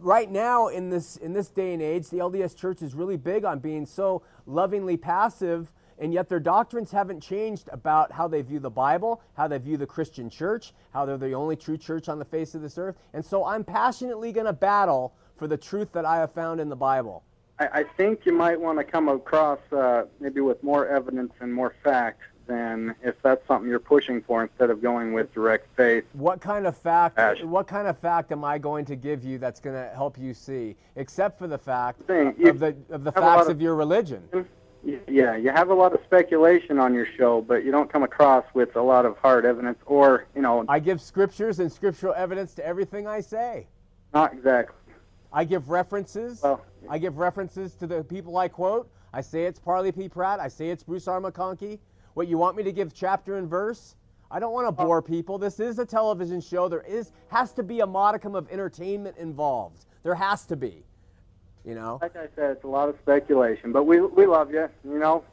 Right 0.00 0.30
now, 0.30 0.68
in 0.68 0.88
this 0.88 1.16
in 1.16 1.34
this 1.34 1.48
day 1.48 1.74
and 1.74 1.82
age, 1.82 2.08
the 2.08 2.16
LDS 2.16 2.56
Church 2.56 2.80
is 2.80 2.94
really 2.94 3.18
big 3.18 3.44
on 3.44 3.58
being 3.58 3.84
so 3.84 4.22
lovingly 4.46 4.96
passive, 4.96 5.70
and 5.98 6.14
yet 6.14 6.30
their 6.30 6.40
doctrines 6.40 6.92
haven't 6.92 7.20
changed 7.20 7.68
about 7.70 8.12
how 8.12 8.26
they 8.26 8.40
view 8.40 8.58
the 8.58 8.70
Bible, 8.70 9.20
how 9.36 9.48
they 9.48 9.58
view 9.58 9.76
the 9.76 9.86
Christian 9.86 10.30
Church, 10.30 10.72
how 10.94 11.04
they're 11.04 11.18
the 11.18 11.34
only 11.34 11.56
true 11.56 11.76
church 11.76 12.08
on 12.08 12.18
the 12.18 12.24
face 12.24 12.54
of 12.54 12.62
this 12.62 12.78
earth. 12.78 12.96
And 13.12 13.22
so, 13.22 13.44
I'm 13.44 13.64
passionately 13.64 14.32
going 14.32 14.46
to 14.46 14.54
battle 14.54 15.12
for 15.36 15.46
the 15.46 15.58
truth 15.58 15.92
that 15.92 16.06
I 16.06 16.16
have 16.16 16.32
found 16.32 16.58
in 16.58 16.70
the 16.70 16.76
Bible. 16.76 17.22
I, 17.60 17.80
I 17.80 17.84
think 17.84 18.24
you 18.24 18.32
might 18.32 18.58
want 18.58 18.78
to 18.78 18.84
come 18.84 19.08
across 19.08 19.60
uh, 19.70 20.04
maybe 20.18 20.40
with 20.40 20.62
more 20.62 20.88
evidence 20.88 21.32
and 21.40 21.52
more 21.52 21.74
facts 21.84 22.24
than 22.46 22.96
if 23.02 23.14
that's 23.22 23.46
something 23.46 23.68
you're 23.68 23.78
pushing 23.78 24.22
for 24.22 24.42
instead 24.42 24.70
of 24.70 24.82
going 24.82 25.12
with 25.12 25.32
direct 25.32 25.68
faith. 25.76 26.04
What 26.14 26.40
kind 26.40 26.66
of 26.66 26.76
fact? 26.76 27.18
Ash. 27.18 27.40
What 27.44 27.68
kind 27.68 27.86
of 27.86 27.96
fact 27.98 28.32
am 28.32 28.44
I 28.44 28.58
going 28.58 28.84
to 28.86 28.96
give 28.96 29.22
you 29.22 29.38
that's 29.38 29.60
going 29.60 29.76
to 29.76 29.94
help 29.94 30.18
you 30.18 30.34
see, 30.34 30.74
except 30.96 31.38
for 31.38 31.46
the 31.46 31.58
fact 31.58 32.02
Thing, 32.08 32.34
of 32.48 32.58
the 32.58 32.74
of 32.88 33.04
the 33.04 33.12
facts 33.12 33.46
of, 33.46 33.52
of 33.52 33.62
your 33.62 33.76
religion? 33.76 34.22
Yeah, 35.06 35.36
you 35.36 35.50
have 35.50 35.68
a 35.68 35.74
lot 35.74 35.92
of 35.92 36.00
speculation 36.06 36.78
on 36.78 36.94
your 36.94 37.06
show, 37.18 37.42
but 37.42 37.64
you 37.66 37.70
don't 37.70 37.92
come 37.92 38.02
across 38.02 38.46
with 38.54 38.74
a 38.76 38.82
lot 38.82 39.04
of 39.04 39.18
hard 39.18 39.44
evidence 39.44 39.78
or, 39.84 40.24
you 40.34 40.40
know. 40.40 40.64
I 40.70 40.78
give 40.78 41.02
scriptures 41.02 41.60
and 41.60 41.70
scriptural 41.70 42.14
evidence 42.14 42.54
to 42.54 42.66
everything 42.66 43.06
I 43.06 43.20
say. 43.20 43.68
Not 44.14 44.32
exactly. 44.32 44.74
I 45.32 45.44
give 45.44 45.70
references. 45.70 46.42
Well, 46.42 46.64
I 46.88 46.98
give 46.98 47.18
references 47.18 47.74
to 47.74 47.86
the 47.86 48.02
people 48.02 48.36
I 48.36 48.48
quote. 48.48 48.90
I 49.12 49.20
say 49.20 49.44
it's 49.44 49.58
Parley 49.58 49.92
P. 49.92 50.08
Pratt. 50.08 50.40
I 50.40 50.48
say 50.48 50.70
it's 50.70 50.82
Bruce 50.82 51.08
R. 51.08 51.20
McConkie. 51.20 51.78
What 52.14 52.28
you 52.28 52.38
want 52.38 52.56
me 52.56 52.62
to 52.64 52.72
give 52.72 52.94
chapter 52.94 53.36
and 53.36 53.48
verse? 53.48 53.96
I 54.30 54.38
don't 54.38 54.52
want 54.52 54.68
to 54.68 54.72
bore 54.72 55.02
people. 55.02 55.38
This 55.38 55.58
is 55.58 55.78
a 55.78 55.86
television 55.86 56.40
show. 56.40 56.68
There 56.68 56.82
is 56.82 57.12
has 57.28 57.52
to 57.54 57.62
be 57.62 57.80
a 57.80 57.86
modicum 57.86 58.34
of 58.34 58.48
entertainment 58.50 59.16
involved. 59.18 59.86
There 60.02 60.14
has 60.14 60.44
to 60.46 60.56
be. 60.56 60.84
You 61.64 61.74
know. 61.74 61.98
Like 62.00 62.16
I 62.16 62.26
said, 62.36 62.52
it's 62.52 62.64
a 62.64 62.68
lot 62.68 62.88
of 62.88 62.96
speculation, 63.02 63.72
but 63.72 63.84
we 63.84 64.00
we 64.00 64.26
love 64.26 64.52
you. 64.52 64.68
You 64.84 64.98
know. 64.98 65.24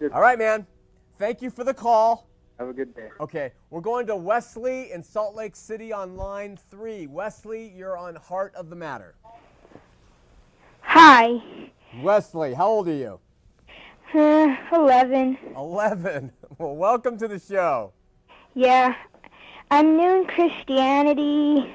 Just 0.00 0.14
All 0.14 0.20
right, 0.20 0.38
man. 0.38 0.66
Thank 1.18 1.42
you 1.42 1.50
for 1.50 1.64
the 1.64 1.74
call. 1.74 2.26
Have 2.58 2.68
a 2.68 2.72
good 2.72 2.94
day. 2.94 3.08
Okay, 3.20 3.52
we're 3.70 3.80
going 3.80 4.06
to 4.06 4.16
Wesley 4.16 4.92
in 4.92 5.02
Salt 5.02 5.34
Lake 5.34 5.56
City 5.56 5.92
on 5.92 6.16
line 6.16 6.58
three. 6.70 7.06
Wesley, 7.06 7.72
you're 7.74 7.96
on 7.96 8.16
Heart 8.16 8.54
of 8.54 8.68
the 8.68 8.76
Matter. 8.76 9.14
Hi. 10.92 11.40
Wesley, 12.02 12.52
how 12.52 12.66
old 12.66 12.88
are 12.88 12.92
you? 12.92 13.20
Uh, 14.12 14.56
11. 14.72 15.38
11. 15.56 16.32
Well, 16.58 16.74
welcome 16.74 17.16
to 17.18 17.28
the 17.28 17.38
show. 17.38 17.92
Yeah. 18.54 18.96
I'm 19.70 19.96
new 19.96 20.22
in 20.22 20.26
Christianity. 20.26 21.72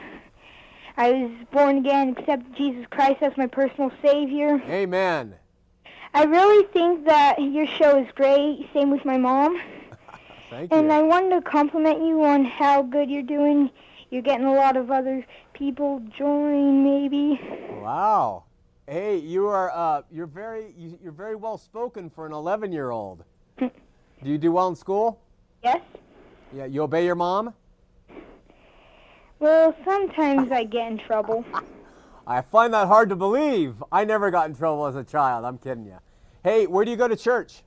I 0.97 1.11
was 1.11 1.31
born 1.49 1.77
again, 1.77 2.09
accepted 2.09 2.55
Jesus 2.57 2.85
Christ 2.89 3.21
as 3.21 3.37
my 3.37 3.47
personal 3.47 3.89
Savior. 4.01 4.61
Amen. 4.67 5.35
I 6.13 6.25
really 6.25 6.67
think 6.73 7.05
that 7.05 7.41
your 7.41 7.67
show 7.67 7.97
is 7.97 8.07
great. 8.15 8.67
Same 8.73 8.91
with 8.91 9.05
my 9.05 9.17
mom. 9.17 9.59
Thank 10.49 10.73
and 10.73 10.87
you. 10.87 10.91
I 10.91 11.01
wanted 11.03 11.41
to 11.41 11.49
compliment 11.49 12.05
you 12.05 12.21
on 12.25 12.43
how 12.43 12.81
good 12.81 13.09
you're 13.09 13.23
doing. 13.23 13.71
You're 14.09 14.21
getting 14.21 14.45
a 14.45 14.53
lot 14.53 14.75
of 14.75 14.91
other 14.91 15.25
people 15.53 16.01
join, 16.17 16.83
maybe. 16.83 17.39
Wow. 17.81 18.43
Hey, 18.87 19.17
you 19.17 19.47
are 19.47 19.71
uh, 19.71 20.03
you're 20.11 20.27
very 20.27 20.71
you, 20.77 20.99
you're 21.01 21.11
very 21.11 21.35
well 21.35 21.57
spoken 21.57 22.07
for 22.07 22.27
an 22.27 22.33
11 22.33 22.71
year 22.71 22.91
old. 22.91 23.23
do 23.57 23.71
you 24.21 24.37
do 24.37 24.51
well 24.51 24.67
in 24.67 24.75
school? 24.75 25.19
Yes. 25.63 25.81
Yeah, 26.53 26.65
you 26.65 26.83
obey 26.83 27.03
your 27.03 27.15
mom? 27.15 27.53
Well, 29.39 29.75
sometimes 29.83 30.51
I 30.51 30.65
get 30.65 30.91
in 30.91 30.99
trouble. 30.99 31.43
I 32.27 32.41
find 32.41 32.73
that 32.75 32.87
hard 32.87 33.09
to 33.09 33.15
believe. 33.15 33.83
I 33.91 34.05
never 34.05 34.29
got 34.29 34.49
in 34.49 34.55
trouble 34.55 34.85
as 34.85 34.95
a 34.95 35.03
child. 35.03 35.45
I'm 35.45 35.57
kidding 35.57 35.85
you. 35.85 35.97
Hey, 36.43 36.67
where 36.67 36.85
do 36.85 36.91
you 36.91 36.97
go 36.97 37.07
to 37.07 37.15
church? 37.15 37.63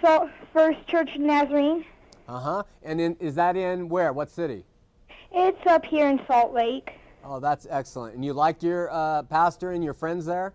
So, 0.00 0.30
First 0.52 0.86
Church 0.86 1.10
Nazarene. 1.18 1.84
Uh 2.28 2.38
huh. 2.38 2.62
And 2.84 3.00
in, 3.00 3.16
is 3.18 3.34
that 3.34 3.56
in 3.56 3.88
where? 3.88 4.12
What 4.12 4.30
city? 4.30 4.64
It's 5.32 5.66
up 5.66 5.84
here 5.84 6.08
in 6.08 6.20
Salt 6.28 6.52
Lake. 6.52 6.92
Oh, 7.24 7.40
that's 7.40 7.66
excellent. 7.70 8.14
And 8.14 8.24
you 8.24 8.32
like 8.32 8.62
your 8.62 8.90
uh, 8.90 9.22
pastor 9.24 9.72
and 9.72 9.82
your 9.84 9.94
friends 9.94 10.26
there? 10.26 10.54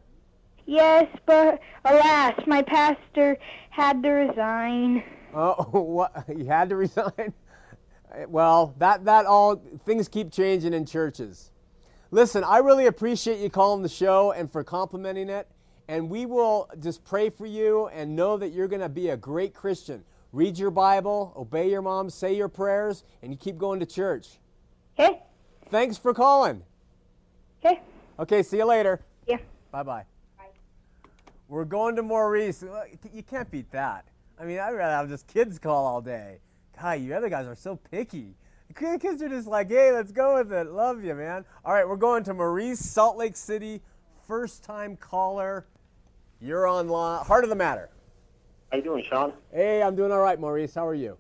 Yes, 0.66 1.08
but 1.26 1.62
alas, 1.86 2.34
my 2.46 2.62
pastor 2.62 3.38
had 3.70 4.04
to 4.04 4.10
resign. 4.10 5.04
Oh, 5.34 5.82
what? 5.82 6.24
He 6.36 6.46
had 6.46 6.70
to 6.70 6.78
resign? 6.78 7.34
Well, 8.30 8.74
that, 8.80 9.04
that 9.06 9.26
all, 9.26 9.62
things 9.86 10.08
keep 10.08 10.32
changing 10.32 10.74
in 10.74 10.86
churches. 10.86 11.52
Listen, 12.10 12.44
I 12.46 12.60
really 12.60 12.86
appreciate 12.86 13.40
you 13.40 13.50
calling 13.50 13.84
the 13.84 13.90
show 13.90 14.32
and 14.32 14.50
for 14.50 14.64
complimenting 14.64 15.30
it. 15.30 15.48
And 15.90 16.10
we 16.10 16.26
will 16.26 16.70
just 16.80 17.04
pray 17.04 17.30
for 17.30 17.46
you 17.46 17.88
and 17.88 18.16
know 18.16 18.38
that 18.38 18.50
you're 18.50 18.70
going 18.70 18.82
to 18.82 18.90
be 18.90 19.10
a 19.10 19.18
great 19.18 19.54
Christian. 19.54 20.04
Read 20.32 20.58
your 20.58 20.72
Bible, 20.72 21.34
obey 21.36 21.70
your 21.70 21.82
mom, 21.82 22.10
say 22.10 22.34
your 22.34 22.50
prayers, 22.50 23.04
and 23.22 23.32
you 23.32 23.38
keep 23.38 23.58
going 23.58 23.80
to 23.82 23.86
church. 23.86 24.28
Okay? 24.98 25.22
Thanks 25.70 25.98
for 25.98 26.14
calling. 26.14 26.64
Okay. 27.64 27.82
Okay, 28.20 28.44
see 28.44 28.58
you 28.58 28.66
later. 28.66 29.02
Yeah. 29.28 29.38
Bye 29.72 29.84
bye. 29.84 30.06
We're 31.50 31.66
going 31.66 31.96
to 31.96 32.04
Maurice. 32.04 32.64
You 33.14 33.24
can't 33.24 33.50
beat 33.50 33.72
that. 33.72 34.06
I 34.40 34.44
mean, 34.44 34.60
I'd 34.60 34.72
rather 34.72 34.94
have 34.94 35.08
just 35.08 35.28
kids 35.28 35.58
call 35.58 35.86
all 35.86 36.02
day. 36.02 36.40
God, 36.80 37.00
you 37.00 37.16
other 37.16 37.30
guys 37.30 37.48
are 37.48 37.56
so 37.56 37.78
picky. 37.78 38.36
Kids 38.76 39.22
are 39.22 39.30
just 39.30 39.48
like, 39.48 39.70
hey, 39.70 39.92
let's 39.92 40.12
go 40.12 40.36
with 40.36 40.52
it. 40.52 40.68
Love 40.68 41.04
you, 41.04 41.16
man. 41.16 41.46
All 41.64 41.74
right, 41.74 41.88
we're 41.88 41.96
going 41.96 42.24
to 42.26 42.34
Maurice, 42.34 42.80
Salt 42.80 43.18
Lake 43.18 43.36
City. 43.36 43.82
First 44.28 44.64
time 44.64 44.98
caller. 44.98 45.66
You're 46.42 46.68
on 46.68 46.90
line. 46.90 47.26
Heart 47.26 47.46
of 47.46 47.50
the 47.50 47.56
matter. 47.56 47.90
How 48.72 48.78
you 48.78 48.84
doing, 48.84 49.06
Shawn? 49.10 49.32
Hey, 49.54 49.82
I'm 49.82 49.96
doing 49.96 50.12
all 50.12 50.20
right, 50.20 50.40
Maurice. 50.40 50.76
How 50.76 50.86
are 50.86 50.94
you? 50.94 51.18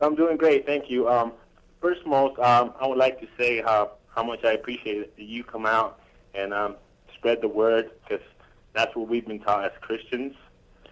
I'm 0.00 0.16
doing 0.16 0.36
great, 0.36 0.66
thank 0.66 0.90
you. 0.90 1.08
Um, 1.08 1.32
first 1.80 2.00
of 2.04 2.12
all, 2.12 2.28
um, 2.42 2.72
I 2.80 2.86
would 2.86 2.98
like 2.98 3.20
to 3.20 3.28
say 3.38 3.60
how, 3.62 3.92
how 4.14 4.22
much 4.22 4.44
I 4.44 4.52
appreciate 4.52 4.98
it 4.98 5.16
that 5.16 5.24
you 5.24 5.44
come 5.44 5.66
out 5.66 6.00
and 6.34 6.52
um, 6.54 6.76
spread 7.14 7.40
the 7.40 7.48
word 7.48 7.90
because 8.08 8.24
that's 8.74 8.94
what 8.94 9.08
we've 9.08 9.26
been 9.26 9.40
taught 9.40 9.64
as 9.64 9.72
Christians. 9.80 10.34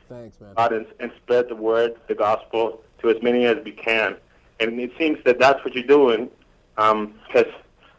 Thanks, 0.09 0.41
man. 0.41 0.53
And, 0.73 0.87
and 1.01 1.11
spread 1.17 1.49
the 1.49 1.57
word, 1.57 1.97
the 2.09 2.15
gospel, 2.15 2.83
to 3.03 3.11
as 3.11 3.23
many 3.23 3.45
as 3.47 3.57
we 3.65 3.73
can. 3.73 4.17
And 4.61 4.79
it 4.81 4.93
seems 4.99 5.19
that 5.25 5.39
that's 5.39 5.63
what 5.65 5.75
you're 5.75 5.85
doing. 5.85 6.31
Because 6.77 7.53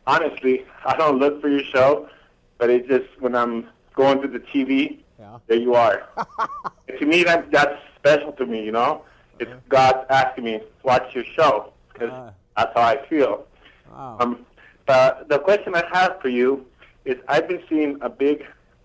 honestly, 0.06 0.66
I 0.86 0.96
don't 0.96 1.20
look 1.20 1.42
for 1.42 1.50
your 1.50 1.64
show, 1.64 2.10
but 2.58 2.70
it 2.70 2.88
just 2.88 3.06
when 3.20 3.36
I'm 3.36 3.68
going 3.96 4.20
through 4.20 4.32
the 4.32 4.40
TV, 4.40 5.00
Yeah. 5.20 5.40
there 5.48 5.58
you 5.58 5.74
are. 5.76 6.08
to 7.00 7.06
me, 7.06 7.24
that 7.24 7.52
that's 7.52 7.78
special 7.98 8.32
to 8.34 8.46
me. 8.46 8.64
You 8.64 8.72
know, 8.72 9.04
it's 9.40 9.52
God 9.70 10.06
asking 10.10 10.46
me 10.46 10.60
to 10.60 10.66
watch 10.84 11.14
your 11.14 11.24
show 11.26 11.74
because 11.94 12.10
Ah. 12.14 12.32
That's 12.58 12.74
how 12.76 12.82
I 12.82 13.06
feel. 13.08 13.46
Wow. 13.92 14.18
Um, 14.20 14.46
but 14.86 15.30
the 15.30 15.40
question 15.40 15.76
I 15.76 15.84
have 15.94 16.20
for 16.22 16.30
you 16.30 16.66
is 17.06 17.16
I've 17.28 17.48
been 17.48 17.62
seeing 17.70 17.98
a 18.02 18.10
big 18.10 18.44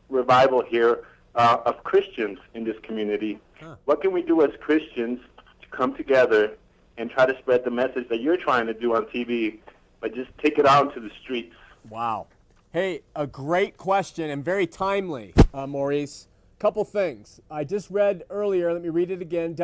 revival 0.09 0.63
here 0.63 1.05
uh, 1.35 1.59
of 1.65 1.83
Christians 1.83 2.39
in 2.55 2.65
this 2.65 2.77
community. 2.83 3.41
Huh. 3.59 3.77
What 3.87 4.03
can 4.03 4.13
we 4.13 4.23
do 4.23 4.43
as 4.43 4.51
Christians 4.61 5.21
to 5.63 5.69
come 5.77 5.97
together 5.97 6.53
and 6.99 7.11
try 7.11 7.25
to 7.25 7.37
spread 7.39 7.65
the 7.65 7.71
message 7.71 8.09
that 8.11 8.21
you're 8.21 8.37
trying 8.37 8.67
to 8.67 8.75
do 8.75 8.95
on 8.95 9.07
TV, 9.07 9.59
but 10.01 10.15
just 10.15 10.31
take 10.39 10.59
it 10.59 10.67
out 10.67 10.89
into 10.89 11.01
the 11.01 11.11
streets? 11.23 11.55
Wow. 11.89 12.27
Hey, 12.73 13.01
a 13.17 13.27
great 13.27 13.77
question 13.77 14.31
and 14.31 14.45
very 14.45 14.67
timely, 14.67 15.35
uh, 15.55 15.67
Maurice. 15.67 16.29
Couple 16.59 16.85
things. 16.85 17.41
I 17.51 17.65
just 17.65 17.91
read 17.91 18.23
earlier, 18.31 18.73
let 18.73 18.83
me 18.83 18.89
read 18.89 19.11
it 19.11 19.21
again 19.21 19.55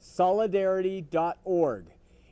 www.christian-solidarity.org. 0.00 1.86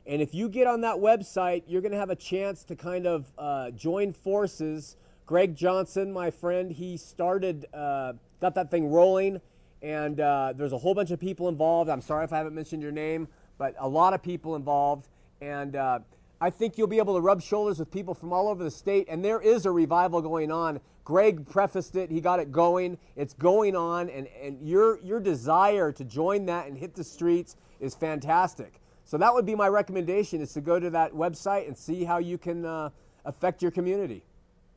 And 0.05 0.21
if 0.21 0.33
you 0.33 0.49
get 0.49 0.67
on 0.67 0.81
that 0.81 0.95
website, 0.95 1.63
you're 1.67 1.81
going 1.81 1.91
to 1.91 1.97
have 1.97 2.09
a 2.09 2.15
chance 2.15 2.63
to 2.65 2.75
kind 2.75 3.05
of 3.05 3.31
uh, 3.37 3.71
join 3.71 4.11
forces. 4.13 4.95
Greg 5.25 5.55
Johnson, 5.55 6.11
my 6.11 6.31
friend, 6.31 6.71
he 6.71 6.97
started, 6.97 7.67
uh, 7.73 8.13
got 8.41 8.55
that 8.55 8.71
thing 8.71 8.91
rolling, 8.91 9.39
and 9.83 10.19
uh, 10.19 10.53
there's 10.55 10.73
a 10.73 10.77
whole 10.77 10.95
bunch 10.95 11.11
of 11.11 11.19
people 11.19 11.47
involved. 11.47 11.89
I'm 11.89 12.01
sorry 12.01 12.25
if 12.25 12.33
I 12.33 12.37
haven't 12.37 12.55
mentioned 12.55 12.81
your 12.81 12.91
name, 12.91 13.27
but 13.59 13.75
a 13.77 13.87
lot 13.87 14.13
of 14.13 14.23
people 14.23 14.55
involved. 14.55 15.07
And 15.41 15.75
uh, 15.75 15.99
I 16.41 16.49
think 16.49 16.77
you'll 16.77 16.87
be 16.87 16.99
able 16.99 17.15
to 17.15 17.21
rub 17.21 17.41
shoulders 17.41 17.79
with 17.79 17.91
people 17.91 18.13
from 18.13 18.31
all 18.31 18.47
over 18.47 18.63
the 18.63 18.71
state, 18.71 19.07
and 19.09 19.23
there 19.23 19.41
is 19.41 19.65
a 19.65 19.71
revival 19.71 20.21
going 20.21 20.51
on. 20.51 20.79
Greg 21.03 21.47
prefaced 21.49 21.95
it, 21.95 22.09
he 22.11 22.21
got 22.21 22.39
it 22.39 22.51
going. 22.51 22.97
It's 23.15 23.33
going 23.33 23.75
on, 23.75 24.09
and, 24.09 24.27
and 24.41 24.61
your, 24.65 24.99
your 25.01 25.19
desire 25.19 25.91
to 25.91 26.03
join 26.03 26.45
that 26.45 26.67
and 26.67 26.77
hit 26.77 26.95
the 26.95 27.03
streets 27.03 27.57
is 27.79 27.93
fantastic. 27.93 28.79
So 29.03 29.17
that 29.17 29.33
would 29.33 29.45
be 29.45 29.55
my 29.55 29.67
recommendation 29.67 30.39
is 30.39 30.53
to 30.53 30.61
go 30.61 30.79
to 30.79 30.89
that 30.91 31.13
website 31.13 31.67
and 31.67 31.77
see 31.77 32.03
how 32.03 32.19
you 32.19 32.37
can 32.37 32.63
uh, 32.63 32.91
affect 33.25 33.61
your 33.61 33.71
community. 33.71 34.23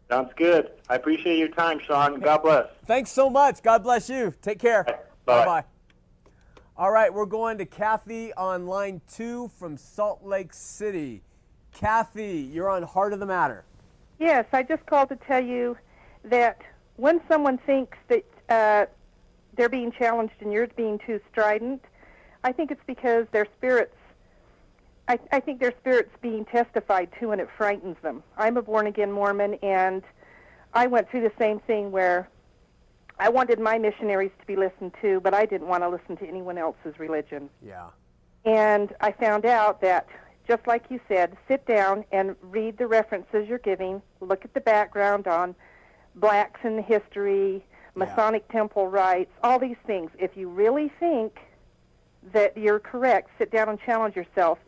Sounds 0.09 0.33
good. 0.37 0.71
I 0.89 0.97
appreciate 0.97 1.39
your 1.39 1.49
time, 1.49 1.79
Shawn. 1.87 2.19
God 2.19 2.43
bless. 2.43 2.67
Thanks 2.87 3.13
so 3.13 3.31
much. 3.31 3.63
God 3.63 3.83
bless 3.83 4.09
you. 4.09 4.35
Take 4.43 4.59
care. 4.59 4.85
Bye. 5.25 5.45
Bye. 5.45 5.65
All 6.77 6.91
right, 6.91 7.13
we're 7.13 7.27
going 7.27 7.59
to 7.59 7.67
Kathy 7.67 8.33
on 8.35 8.67
line 8.67 9.03
two 9.13 9.49
from 9.59 9.77
Salt 9.77 10.25
Lake 10.25 10.55
City. 10.55 11.23
Kathy, 11.73 12.49
you're 12.53 12.71
on 12.71 12.83
Heart 12.83 13.13
of 13.13 13.21
the 13.21 13.27
Matter. 13.27 13.65
Yes, 14.19 14.45
I 14.53 14.63
just 14.63 14.85
called 14.87 15.09
to 15.09 15.17
tell 15.17 15.43
you 15.43 15.77
that 16.25 16.61
when 16.97 17.21
someone 17.29 17.59
thinks 17.59 17.99
that 18.09 18.25
uh, 18.49 18.87
they're 19.57 19.69
being 19.69 19.91
challenged 19.93 20.35
and 20.41 20.53
you're 20.53 20.69
being 20.69 21.01
too 21.05 21.21
strident, 21.31 21.83
I 22.45 22.53
think 22.53 22.71
it's 22.71 22.85
because 22.87 23.27
their 23.33 23.47
spirits. 23.57 23.97
I, 25.09 25.19
I 25.33 25.41
think 25.41 25.59
their 25.59 25.75
spirits 25.81 26.11
being 26.21 26.45
testified 26.45 27.11
to, 27.19 27.33
and 27.33 27.41
it 27.41 27.49
frightens 27.57 27.97
them. 28.03 28.23
I'm 28.37 28.57
a 28.57 28.63
born 28.63 28.87
again 28.87 29.11
Mormon, 29.11 29.55
and 29.55 30.03
I 30.75 30.87
went 30.87 31.11
through 31.11 31.23
the 31.23 31.33
same 31.39 31.59
thing 31.61 31.91
where 31.91 32.29
I 33.19 33.29
wanted 33.29 33.59
my 33.59 33.79
missionaries 33.79 34.31
to 34.41 34.47
be 34.47 34.57
listened 34.57 34.93
to, 35.03 35.21
but 35.21 35.35
I 35.35 35.45
didn't 35.45 35.67
want 35.67 35.83
to 35.83 35.89
listen 35.89 36.17
to 36.19 36.27
anyone 36.27 36.57
else's 36.57 36.99
religion. 36.99 37.51
Yeah. 37.65 37.87
And 38.45 38.95
I 39.01 39.13
found 39.13 39.45
out 39.45 39.81
that, 39.81 40.07
just 40.47 40.67
like 40.67 40.85
you 40.91 41.01
said, 41.09 41.37
sit 41.49 41.67
down 41.67 42.05
and 42.13 42.37
read 42.43 42.79
the 42.79 42.87
references 42.87 43.49
you're 43.49 43.59
giving, 43.59 44.03
look 44.21 44.45
at 44.45 44.55
the 44.55 44.61
background 44.61 45.27
on 45.27 45.55
blacks 46.15 46.61
in 46.65 46.77
the 46.77 46.83
history, 46.83 47.65
Masonic 47.95 48.49
temple 48.49 48.89
rites, 48.89 49.31
all 49.43 49.59
these 49.59 49.77
things. 49.87 50.11
If 50.19 50.37
you 50.37 50.49
really 50.49 50.91
think 50.99 51.39
that 52.33 52.57
you're 52.57 52.79
correct, 52.79 53.31
sit 53.39 53.51
down 53.51 53.69
and 53.69 53.79
challenge 53.81 54.17
yourself. 54.17 54.59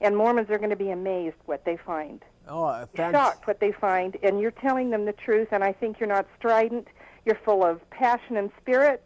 And 0.00 0.16
Mormons 0.16 0.50
are 0.50 0.58
going 0.58 0.70
to 0.70 0.76
be 0.76 0.90
amazed 0.90 1.36
what 1.46 1.64
they 1.64 1.76
find. 1.76 2.22
Oh, 2.48 2.64
uh, 2.64 2.86
fant- 2.94 3.12
Shocked 3.12 3.46
what 3.46 3.60
they 3.60 3.72
find, 3.72 4.18
and 4.22 4.40
you're 4.40 4.50
telling 4.50 4.90
them 4.90 5.06
the 5.06 5.12
truth. 5.12 5.48
And 5.52 5.62
I 5.64 5.72
think 5.72 5.98
you're 5.98 6.08
not 6.08 6.26
strident. 6.36 6.88
You're 7.24 7.38
full 7.44 7.64
of 7.64 7.88
passion 7.90 8.36
and 8.36 8.50
spirit, 8.60 9.02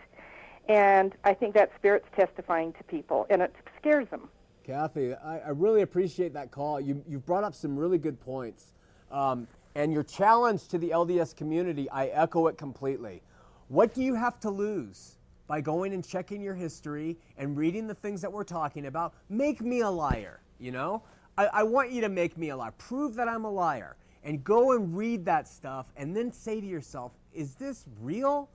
and 0.68 1.14
I 1.22 1.34
think 1.34 1.54
that 1.54 1.70
spirit's 1.78 2.08
testifying 2.16 2.72
to 2.72 2.84
people, 2.84 3.26
and 3.30 3.42
it 3.42 3.54
scares 3.78 4.08
them. 4.08 4.28
Kathy, 4.68 5.14
I, 5.14 5.38
I 5.38 5.48
really 5.48 5.80
appreciate 5.80 6.34
that 6.34 6.50
call. 6.50 6.78
You, 6.78 7.02
you've 7.08 7.24
brought 7.24 7.42
up 7.42 7.54
some 7.54 7.74
really 7.74 7.96
good 7.96 8.20
points. 8.20 8.74
Um, 9.10 9.48
and 9.74 9.90
your 9.94 10.02
challenge 10.02 10.68
to 10.68 10.76
the 10.76 10.90
LDS 10.90 11.34
community, 11.34 11.88
I 11.88 12.08
echo 12.08 12.48
it 12.48 12.58
completely. 12.58 13.22
What 13.68 13.94
do 13.94 14.02
you 14.02 14.14
have 14.14 14.38
to 14.40 14.50
lose 14.50 15.16
by 15.46 15.62
going 15.62 15.94
and 15.94 16.06
checking 16.06 16.42
your 16.42 16.54
history 16.54 17.16
and 17.38 17.56
reading 17.56 17.86
the 17.86 17.94
things 17.94 18.20
that 18.20 18.30
we're 18.30 18.44
talking 18.44 18.84
about? 18.84 19.14
Make 19.30 19.62
me 19.62 19.80
a 19.80 19.88
liar, 19.88 20.42
you 20.58 20.70
know? 20.70 21.02
I, 21.38 21.46
I 21.46 21.62
want 21.62 21.90
you 21.90 22.02
to 22.02 22.10
make 22.10 22.36
me 22.36 22.50
a 22.50 22.56
liar. 22.56 22.74
Prove 22.76 23.14
that 23.14 23.26
I'm 23.26 23.46
a 23.46 23.50
liar. 23.50 23.96
And 24.22 24.44
go 24.44 24.72
and 24.72 24.94
read 24.94 25.24
that 25.24 25.48
stuff 25.48 25.86
and 25.96 26.14
then 26.14 26.30
say 26.30 26.60
to 26.60 26.66
yourself, 26.66 27.12
is 27.32 27.54
this 27.54 27.86
real? 28.02 28.50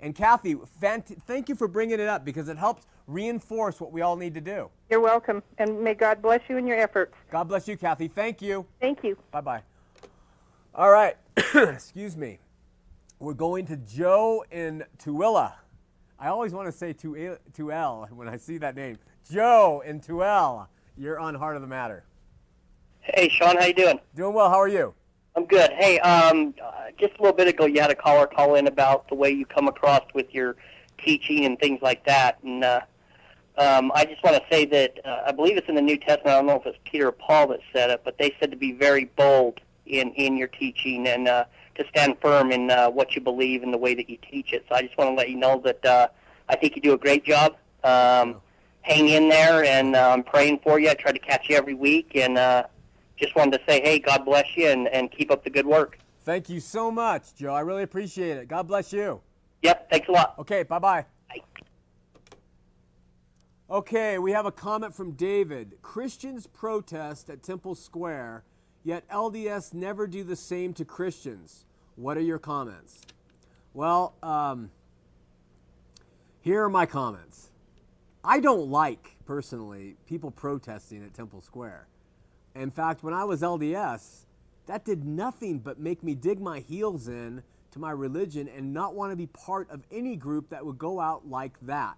And 0.00 0.14
Kathy, 0.14 0.54
fant- 0.80 1.20
thank 1.22 1.48
you 1.48 1.54
for 1.54 1.66
bringing 1.66 1.98
it 1.98 2.06
up 2.08 2.24
because 2.24 2.48
it 2.48 2.56
helps 2.56 2.86
reinforce 3.06 3.80
what 3.80 3.92
we 3.92 4.00
all 4.02 4.16
need 4.16 4.34
to 4.34 4.40
do. 4.40 4.70
You're 4.90 5.00
welcome, 5.00 5.42
and 5.58 5.82
may 5.82 5.94
God 5.94 6.22
bless 6.22 6.40
you 6.48 6.56
in 6.56 6.66
your 6.66 6.78
efforts. 6.78 7.14
God 7.30 7.44
bless 7.44 7.66
you, 7.66 7.76
Kathy. 7.76 8.06
Thank 8.06 8.40
you. 8.40 8.64
Thank 8.80 9.02
you. 9.02 9.16
Bye 9.32 9.40
bye. 9.40 9.62
All 10.74 10.90
right. 10.90 11.16
Excuse 11.54 12.16
me. 12.16 12.38
We're 13.18 13.34
going 13.34 13.66
to 13.66 13.76
Joe 13.76 14.44
in 14.52 14.84
Tooele. 15.02 15.52
I 16.20 16.28
always 16.28 16.52
want 16.52 16.66
to 16.66 16.72
say 16.72 16.92
Tuel 16.92 18.08
when 18.12 18.28
I 18.28 18.36
see 18.36 18.58
that 18.58 18.76
name. 18.76 18.98
Joe 19.28 19.82
in 19.84 20.00
Tuel. 20.00 20.68
You're 20.96 21.18
on 21.18 21.34
Heart 21.34 21.56
of 21.56 21.62
the 21.62 21.68
Matter. 21.68 22.04
Hey, 23.00 23.28
Shawn, 23.28 23.56
how 23.56 23.66
you 23.66 23.74
doing? 23.74 24.00
Doing 24.14 24.34
well. 24.34 24.50
How 24.50 24.60
are 24.60 24.68
you? 24.68 24.94
I'm 25.38 25.44
good. 25.44 25.70
Hey, 25.78 26.00
um, 26.00 26.52
just 26.98 27.14
a 27.16 27.22
little 27.22 27.36
bit 27.36 27.46
ago, 27.46 27.64
you 27.64 27.80
had 27.80 27.92
a 27.92 27.94
caller 27.94 28.26
call 28.26 28.56
in 28.56 28.66
about 28.66 29.08
the 29.08 29.14
way 29.14 29.30
you 29.30 29.46
come 29.46 29.68
across 29.68 30.02
with 30.12 30.34
your 30.34 30.56
teaching 30.98 31.44
and 31.44 31.56
things 31.60 31.80
like 31.80 32.04
that, 32.06 32.38
and 32.42 32.64
uh, 32.64 32.80
um, 33.56 33.92
I 33.94 34.04
just 34.04 34.20
want 34.24 34.34
to 34.34 34.42
say 34.50 34.64
that 34.64 34.98
uh, 35.04 35.22
I 35.28 35.30
believe 35.30 35.56
it's 35.56 35.68
in 35.68 35.76
the 35.76 35.80
New 35.80 35.96
Testament. 35.96 36.26
I 36.26 36.32
don't 36.32 36.46
know 36.46 36.56
if 36.56 36.66
it's 36.66 36.78
Peter 36.84 37.06
or 37.06 37.12
Paul 37.12 37.46
that 37.50 37.60
said 37.72 37.88
it, 37.90 38.00
but 38.04 38.18
they 38.18 38.34
said 38.40 38.50
to 38.50 38.56
be 38.56 38.72
very 38.72 39.04
bold 39.04 39.60
in 39.86 40.10
in 40.14 40.36
your 40.36 40.48
teaching 40.48 41.06
and 41.06 41.28
uh, 41.28 41.44
to 41.76 41.86
stand 41.86 42.16
firm 42.20 42.50
in 42.50 42.72
uh, 42.72 42.90
what 42.90 43.14
you 43.14 43.20
believe 43.20 43.62
and 43.62 43.72
the 43.72 43.78
way 43.78 43.94
that 43.94 44.10
you 44.10 44.18
teach 44.28 44.52
it. 44.52 44.66
So 44.68 44.74
I 44.74 44.82
just 44.82 44.98
want 44.98 45.10
to 45.10 45.14
let 45.14 45.30
you 45.30 45.36
know 45.36 45.62
that 45.64 45.86
uh, 45.86 46.08
I 46.48 46.56
think 46.56 46.74
you 46.74 46.82
do 46.82 46.94
a 46.94 46.98
great 46.98 47.24
job. 47.24 47.54
Um, 47.84 48.40
hang 48.82 49.08
in 49.08 49.28
there, 49.28 49.62
and 49.62 49.94
uh, 49.94 50.10
I'm 50.10 50.24
praying 50.24 50.62
for 50.64 50.80
you. 50.80 50.90
I 50.90 50.94
try 50.94 51.12
to 51.12 51.20
catch 51.20 51.48
you 51.48 51.54
every 51.54 51.74
week, 51.74 52.16
and 52.16 52.36
uh, 52.36 52.64
just 53.20 53.34
wanted 53.34 53.58
to 53.58 53.64
say, 53.68 53.80
hey, 53.82 53.98
God 53.98 54.24
bless 54.24 54.46
you, 54.56 54.68
and, 54.68 54.88
and 54.88 55.10
keep 55.10 55.30
up 55.30 55.44
the 55.44 55.50
good 55.50 55.66
work. 55.66 55.98
thank 56.24 56.48
you 56.48 56.60
so 56.60 56.90
much, 56.90 57.34
Joe. 57.34 57.54
I 57.54 57.60
really 57.60 57.82
appreciate 57.82 58.36
it. 58.36 58.48
God 58.48 58.66
bless 58.68 58.92
you. 58.92 59.20
Yep, 59.62 59.90
thanks 59.90 60.08
a 60.08 60.12
lot. 60.12 60.34
Okay, 60.38 60.62
bye 60.62 60.78
bye. 60.78 61.04
Bye. 61.28 61.42
Okay, 63.70 64.18
we 64.18 64.32
have 64.32 64.46
a 64.46 64.52
comment 64.52 64.94
from 64.94 65.12
David. 65.12 65.78
Christians 65.82 66.46
protest 66.46 67.28
at 67.28 67.42
Temple 67.42 67.74
Square, 67.74 68.44
yet 68.84 69.08
LDS 69.10 69.74
never 69.74 70.06
do 70.06 70.24
the 70.24 70.36
same 70.36 70.72
to 70.74 70.84
Christians. 70.84 71.66
What 71.96 72.16
are 72.16 72.22
your 72.22 72.38
comments? 72.38 73.02
Well, 73.74 74.14
um, 74.22 74.70
here 76.40 76.62
are 76.64 76.70
my 76.70 76.86
comments. 76.86 77.50
I 78.24 78.40
don't 78.40 78.70
like, 78.70 79.16
personally, 79.26 79.96
people 80.06 80.30
protesting 80.30 81.04
at 81.04 81.12
Temple 81.12 81.40
Square. 81.40 81.88
In 82.58 82.70
fact, 82.72 83.04
when 83.04 83.14
I 83.14 83.24
was 83.24 83.42
LDS, 83.42 84.24
that 84.66 84.84
did 84.84 85.04
nothing 85.04 85.60
but 85.60 85.78
make 85.78 86.02
me 86.02 86.14
dig 86.14 86.40
my 86.40 86.58
heels 86.60 87.06
in 87.06 87.42
to 87.70 87.78
my 87.78 87.92
religion 87.92 88.48
and 88.48 88.74
not 88.74 88.94
want 88.94 89.12
to 89.12 89.16
be 89.16 89.26
part 89.26 89.70
of 89.70 89.84
any 89.92 90.16
group 90.16 90.50
that 90.50 90.66
would 90.66 90.78
go 90.78 91.00
out 91.00 91.28
like 91.28 91.54
that. 91.62 91.96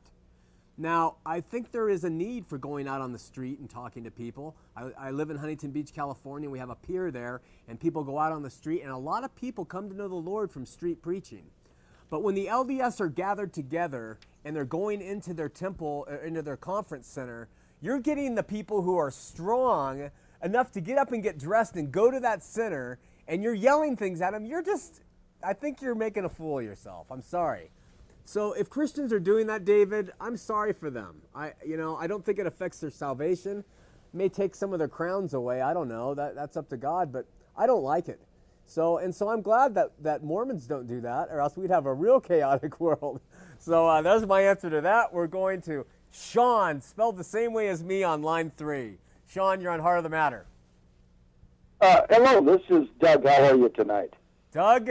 Now, 0.76 1.16
I 1.26 1.40
think 1.40 1.72
there 1.72 1.88
is 1.88 2.04
a 2.04 2.11
need 2.11 2.46
for 2.46 2.58
going 2.58 2.88
out 2.88 3.00
on 3.00 3.12
the 3.12 3.18
street 3.18 3.58
and 3.58 3.68
talking 3.68 4.04
to 4.04 4.11
people. 4.11 4.56
I, 4.76 4.90
I, 4.98 5.11
live 5.11 5.28
in 5.28 5.36
Huntington 5.36 5.72
Beach, 5.72 5.92
California. 5.94 6.48
We 6.48 6.58
have 6.58 6.70
a 6.70 6.74
pier 6.74 7.11
there, 7.11 7.42
and 7.68 7.78
people 7.78 8.02
go 8.02 8.18
out 8.18 8.32
on 8.32 8.42
the 8.42 8.50
street, 8.50 8.82
and 8.82 8.90
a 8.90 8.96
lot 8.96 9.24
of 9.24 9.34
people 9.36 9.64
come 9.64 9.90
to 9.90 9.94
know 9.94 10.08
the 10.08 10.14
Lord 10.14 10.50
from 10.50 10.64
street 10.64 11.02
preaching. 11.02 11.44
But 12.08 12.22
when 12.22 12.34
the 12.34 12.46
LDS 12.46 13.00
are 13.00 13.08
gathered 13.08 13.52
together 13.52 14.18
and 14.44 14.56
they're 14.56 14.64
going 14.64 15.02
into 15.02 15.34
their 15.34 15.48
temple, 15.48 16.06
uh, 16.11 16.20
into 16.20 16.42
their 16.42 16.56
conference 16.56 17.06
center, 17.06 17.48
you're 17.82 18.00
getting 18.00 18.34
the 18.34 18.42
people 18.42 18.82
who 18.82 18.96
are 18.96 19.11
strong 19.11 20.11
enough 20.43 20.72
to 20.72 20.80
get 20.80 20.99
up 20.99 21.12
and 21.12 21.22
get 21.22 21.38
dressed 21.38 21.76
and 21.76 21.91
go 21.93 22.11
to 22.11 22.20
that 22.20 22.43
center, 22.43 22.99
and 23.28 23.43
you're 23.43 23.55
yelling 23.55 23.97
things 23.97 24.20
at 24.20 24.32
them. 24.32 24.47
You're 24.47 24.62
just, 24.62 25.01
I 25.43 25.53
think 25.53 25.80
you're 25.80 25.95
making 25.95 26.24
a 26.24 26.28
fool 26.28 26.59
of 26.59 26.64
yourself. 26.64 27.07
I'm 27.11 27.22
sorry. 27.22 27.70
So 28.24 28.53
if 28.53 28.70
Christians 28.70 29.12
are 29.12 29.20
doing 29.20 29.47
that, 29.49 29.64
David, 29.64 30.12
I'm 30.20 30.36
sorry 30.36 30.72
for 30.72 30.91
them. 30.91 31.22
I, 31.34 31.53
you 31.66 31.76
know, 31.76 31.97
I 31.97 32.07
don't 32.07 32.24
think 32.24 32.38
it 32.38 32.47
affects 32.47 32.78
their 32.78 32.91
salvation. 32.91 33.59
It 33.59 33.64
may 34.14 34.28
take 34.28 34.55
some 34.55 34.72
of 34.72 34.78
their 34.78 34.88
crowns 34.88 35.34
away. 35.34 35.61
I 35.61 35.74
don't 35.74 35.88
know. 35.88 36.14
That, 36.14 36.34
that's 36.34 36.57
up 36.57 36.68
to 36.68 36.76
God, 36.76 37.12
but 37.12 37.26
I 37.57 37.66
don't 37.66 37.82
like 37.82 38.09
it. 38.09 38.20
So 38.66 38.99
and 38.99 39.12
so, 39.12 39.28
I'm 39.28 39.43
glad 39.43 39.74
that 39.74 39.91
that 40.01 40.22
Mormons 40.22 40.64
don't 40.64 40.86
do 40.86 41.01
that, 41.01 41.26
or 41.32 41.41
else 41.41 41.57
we'd 41.57 41.70
have 41.70 41.86
a 41.86 41.93
real 41.93 42.20
chaotic 42.20 42.78
world. 42.78 43.20
So 43.59 43.88
uh, 43.88 44.01
that's 44.01 44.24
my 44.24 44.43
answer 44.43 44.70
to 44.70 44.80
that. 44.82 45.12
We're 45.12 45.26
going 45.26 45.61
to 45.62 45.84
Shawn, 46.12 46.80
spelled 46.80 47.16
the 47.16 47.24
same 47.24 47.53
way 47.53 47.68
as 47.68 47.82
me 47.82 48.03
on 48.03 48.22
line 48.22 48.53
three. 48.57 48.99
Shawn, 49.32 49.60
you're 49.60 49.70
on 49.70 49.78
Heart 49.78 49.98
of 49.98 50.02
the 50.02 50.10
Matter. 50.10 50.44
Uh, 51.80 52.00
hello, 52.10 52.40
this 52.40 52.62
is 52.68 52.88
Doug. 52.98 53.24
How 53.24 53.44
are 53.44 53.54
you 53.54 53.68
tonight? 53.68 54.12
Doug, 54.50 54.90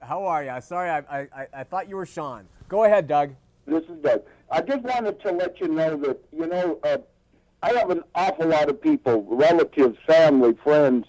how 0.00 0.24
are 0.26 0.44
you? 0.44 0.54
Sorry, 0.60 0.88
I, 0.88 1.00
I, 1.10 1.46
I 1.52 1.64
thought 1.64 1.88
you 1.88 1.96
were 1.96 2.06
Shawn. 2.06 2.46
Go 2.68 2.84
ahead, 2.84 3.08
Doug. 3.08 3.34
This 3.66 3.82
is 3.84 3.98
Doug. 4.00 4.22
I 4.48 4.60
just 4.60 4.82
wanted 4.82 5.20
to 5.22 5.32
let 5.32 5.60
you 5.60 5.66
know 5.66 5.96
that, 5.96 6.20
you 6.32 6.46
know, 6.46 6.78
uh, 6.84 6.98
I 7.64 7.72
have 7.72 7.90
an 7.90 8.04
awful 8.14 8.46
lot 8.46 8.68
of 8.70 8.80
people, 8.80 9.26
relatives, 9.28 9.98
family, 10.06 10.56
friends, 10.62 11.06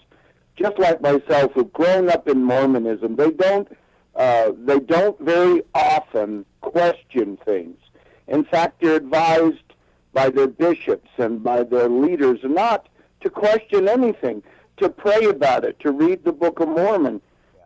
just 0.56 0.76
like 0.80 1.00
myself, 1.00 1.52
who've 1.54 1.72
grown 1.72 2.08
up 2.08 2.26
in 2.26 2.42
Mormonism. 2.42 3.14
They 3.14 3.30
don't, 3.30 3.68
uh, 4.16 4.50
they 4.58 4.80
don't 4.80 5.18
very 5.20 5.62
often 5.72 6.44
question 6.60 7.38
things. 7.44 7.78
In 8.26 8.44
fact, 8.44 8.80
they're 8.82 8.96
advised 8.96 9.71
by 10.12 10.30
their 10.30 10.48
bishops 10.48 11.10
and 11.18 11.42
by 11.42 11.62
their 11.62 11.88
leaders 11.88 12.40
not 12.42 12.88
to 13.20 13.30
question 13.30 13.88
anything, 13.88 14.42
to 14.76 14.88
pray 14.88 15.24
about 15.24 15.64
it, 15.64 15.78
to 15.80 15.92
read 15.92 16.24
the 16.24 16.32
Book 16.32 16.60
of 16.60 16.68
Mormon, 16.68 17.20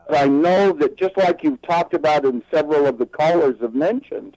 but 0.09 0.19
I 0.19 0.27
know 0.27 0.73
that 0.73 0.97
just 0.97 1.17
like 1.17 1.43
you've 1.43 1.63
talked 1.63 1.95
about 1.95 2.25
and 2.25 2.43
several 2.53 2.87
of 2.87 2.99
the 2.99 3.07
callers 3.07 3.57
have 3.61 3.75
mentioned, 3.75 4.37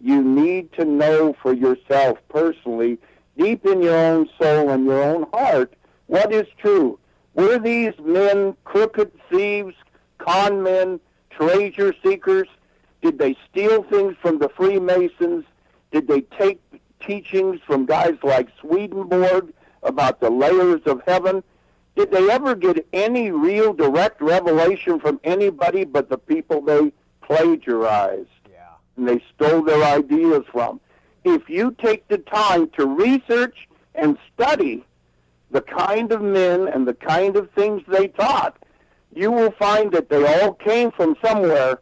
you 0.00 0.22
need 0.22 0.72
to 0.74 0.84
know 0.84 1.34
for 1.40 1.52
yourself 1.52 2.18
personally, 2.28 2.98
deep 3.36 3.64
in 3.64 3.82
your 3.82 3.96
own 3.96 4.28
soul 4.40 4.70
and 4.70 4.84
your 4.84 5.02
own 5.02 5.26
heart, 5.32 5.74
what 6.06 6.32
is 6.32 6.46
true. 6.58 6.98
Were 7.34 7.58
these 7.58 7.94
men 8.02 8.56
crooked 8.64 9.12
thieves, 9.30 9.74
con 10.18 10.62
men, 10.62 11.00
treasure 11.30 11.94
seekers? 12.04 12.48
Did 13.00 13.18
they 13.18 13.36
steal 13.50 13.84
things 13.84 14.16
from 14.20 14.38
the 14.38 14.48
Freemasons? 14.48 15.44
Did 15.92 16.08
they 16.08 16.22
take 16.22 16.60
teachings 17.00 17.60
from 17.66 17.86
guys 17.86 18.16
like 18.22 18.48
Swedenborg 18.60 19.52
about 19.82 20.20
the 20.20 20.30
layers 20.30 20.80
of 20.86 21.02
heaven? 21.06 21.42
Did 21.96 22.12
they 22.12 22.30
ever 22.30 22.54
get 22.54 22.86
any 22.92 23.30
real 23.30 23.72
direct 23.72 24.20
revelation 24.20 25.00
from 25.00 25.20
anybody 25.24 25.84
but 25.84 26.08
the 26.08 26.18
people 26.18 26.60
they 26.60 26.92
plagiarized 27.22 28.28
yeah. 28.50 28.74
and 28.96 29.08
they 29.08 29.22
stole 29.34 29.62
their 29.62 29.82
ideas 29.82 30.44
from? 30.52 30.80
If 31.24 31.48
you 31.48 31.74
take 31.82 32.06
the 32.08 32.18
time 32.18 32.70
to 32.78 32.86
research 32.86 33.68
and 33.94 34.16
study 34.32 34.84
the 35.50 35.60
kind 35.62 36.12
of 36.12 36.22
men 36.22 36.68
and 36.68 36.86
the 36.86 36.94
kind 36.94 37.36
of 37.36 37.50
things 37.50 37.82
they 37.88 38.08
taught, 38.08 38.56
you 39.14 39.32
will 39.32 39.50
find 39.52 39.92
that 39.92 40.08
they 40.08 40.24
all 40.24 40.52
came 40.54 40.92
from 40.92 41.16
somewhere, 41.24 41.80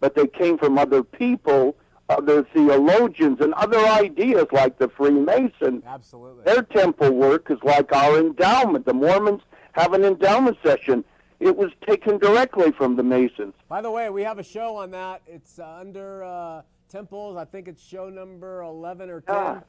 but 0.00 0.14
they 0.14 0.26
came 0.26 0.58
from 0.58 0.78
other 0.78 1.02
people 1.02 1.76
other 2.08 2.44
theologians 2.52 3.40
and 3.40 3.54
other 3.54 3.78
ideas 3.78 4.46
like 4.52 4.78
the 4.78 4.88
Freemason. 4.88 5.82
Absolutely. 5.86 6.44
Their 6.44 6.62
temple 6.62 7.12
work 7.12 7.50
is 7.50 7.58
like 7.62 7.92
our 7.94 8.18
endowment. 8.18 8.84
The 8.84 8.94
Mormons 8.94 9.42
have 9.72 9.92
an 9.94 10.04
endowment 10.04 10.58
session. 10.64 11.04
It 11.40 11.56
was 11.56 11.70
taken 11.86 12.18
directly 12.18 12.72
from 12.72 12.96
the 12.96 13.02
Masons. 13.02 13.54
By 13.68 13.80
the 13.80 13.90
way, 13.90 14.08
we 14.10 14.22
have 14.22 14.38
a 14.38 14.44
show 14.44 14.76
on 14.76 14.90
that. 14.92 15.22
It's 15.26 15.58
uh, 15.58 15.78
under 15.80 16.24
uh, 16.24 16.62
temples. 16.88 17.36
I 17.36 17.44
think 17.44 17.68
it's 17.68 17.82
show 17.82 18.08
number 18.08 18.62
11 18.62 19.10
or 19.10 19.20
10. 19.20 19.34
Ah. 19.34 19.60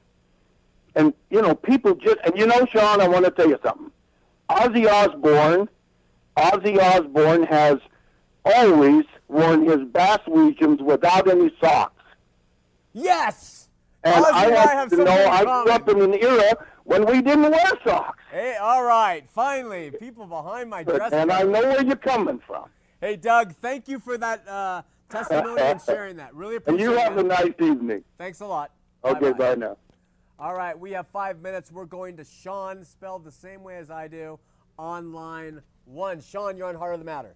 And, 0.95 1.13
you 1.29 1.41
know, 1.41 1.55
people 1.55 1.95
just, 1.95 2.17
and 2.23 2.37
you 2.37 2.47
know, 2.47 2.65
Shawn, 2.71 3.01
I 3.01 3.07
want 3.07 3.25
to 3.25 3.31
tell 3.31 3.49
you 3.49 3.59
something. 3.63 3.91
Ozzy 4.49 4.87
Osbourne, 4.87 5.67
Ozzy 6.37 6.77
Osbourne 6.79 7.43
has 7.43 7.77
always 8.45 9.03
worn 9.27 9.65
his 9.65 9.79
Bass 9.91 10.19
Weejuns 10.27 10.81
without 10.81 11.27
any 11.27 11.51
socks. 11.59 11.94
Yes. 12.95 13.67
And 14.03 14.23
Ozzy 14.23 14.31
I 14.31 14.45
and 14.45 14.55
have 14.55 14.69
I 14.69 14.73
have 14.73 14.89
to 14.89 14.95
something 14.95 15.13
know 15.13 15.21
in 15.21 15.29
I 15.29 15.43
grew 15.43 15.71
up 15.73 15.89
in 15.89 16.01
an 16.01 16.13
era 16.13 16.65
when 16.85 17.05
we 17.05 17.21
didn't 17.21 17.51
wear 17.51 17.71
socks. 17.83 18.23
Hey, 18.31 18.55
all 18.55 18.83
right. 18.83 19.29
Finally, 19.29 19.91
people 19.91 20.25
behind 20.25 20.69
my 20.69 20.83
dress. 20.83 21.11
And 21.11 21.31
I 21.31 21.43
know 21.43 21.61
where 21.61 21.83
you're 21.83 21.95
coming 21.97 22.39
from. 22.47 22.69
Hey, 23.01 23.17
Doug, 23.17 23.53
thank 23.55 23.87
you 23.89 23.99
for 23.99 24.17
that 24.17 24.47
uh, 24.47 24.83
testimony 25.09 25.61
and 25.61 25.81
sharing 25.85 26.15
that. 26.17 26.33
Really 26.33 26.55
appreciate 26.55 26.85
it. 26.85 26.87
And 26.87 26.93
you 26.93 26.99
it. 26.99 27.03
have 27.03 27.17
a 27.17 27.23
nice 27.23 27.53
evening. 27.59 28.03
Thanks 28.17 28.39
a 28.39 28.45
lot. 28.45 28.71
Okay, 29.03 29.31
Bye-bye. 29.31 29.55
bye 29.55 29.55
now. 29.55 29.77
All 30.39 30.55
right, 30.55 30.77
we 30.77 30.91
have 30.91 31.07
five 31.07 31.41
minutes. 31.41 31.71
We're 31.71 31.85
going 31.85 32.17
to 32.17 32.23
Shawn, 32.23 32.83
spelled 32.83 33.23
the 33.25 33.31
same 33.31 33.63
way 33.63 33.77
as 33.77 33.89
I 33.89 34.07
do, 34.07 34.39
on 34.79 35.11
line 35.11 35.61
one. 35.85 36.21
Shawn, 36.21 36.57
you're 36.57 36.67
on 36.67 36.75
Heart 36.75 36.93
of 36.93 36.99
the 36.99 37.05
Matter. 37.05 37.35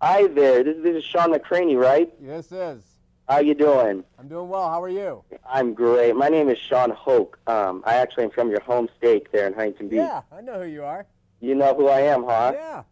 Hi 0.00 0.26
there. 0.26 0.62
This, 0.64 0.76
this 0.82 0.96
is 0.96 1.04
Shawn 1.04 1.32
McCraney, 1.32 1.76
right? 1.76 2.12
Yes, 2.22 2.52
is. 2.52 2.95
How 3.28 3.40
you 3.40 3.54
doing? 3.54 4.04
I'm 4.20 4.28
doing 4.28 4.48
well. 4.48 4.68
How 4.70 4.80
are 4.80 4.88
you? 4.88 5.24
I'm 5.48 5.74
great. 5.74 6.14
My 6.14 6.28
name 6.28 6.48
is 6.48 6.58
Shawn 6.58 6.90
Hoke. 6.90 7.38
Um, 7.48 7.82
I 7.84 7.94
actually 7.94 8.24
am 8.24 8.30
from 8.30 8.50
your 8.50 8.60
home 8.60 8.88
state 8.96 9.32
there 9.32 9.48
in 9.48 9.52
Huntington 9.52 9.88
Beach. 9.88 9.96
Yeah, 9.96 10.22
I 10.30 10.40
know 10.42 10.62
who 10.62 10.68
you 10.68 10.84
are. 10.84 11.06
You 11.40 11.56
know 11.56 11.74
who 11.74 11.88
I 11.88 12.00
am, 12.02 12.22
huh? 12.24 12.52
Yeah. 12.54 12.82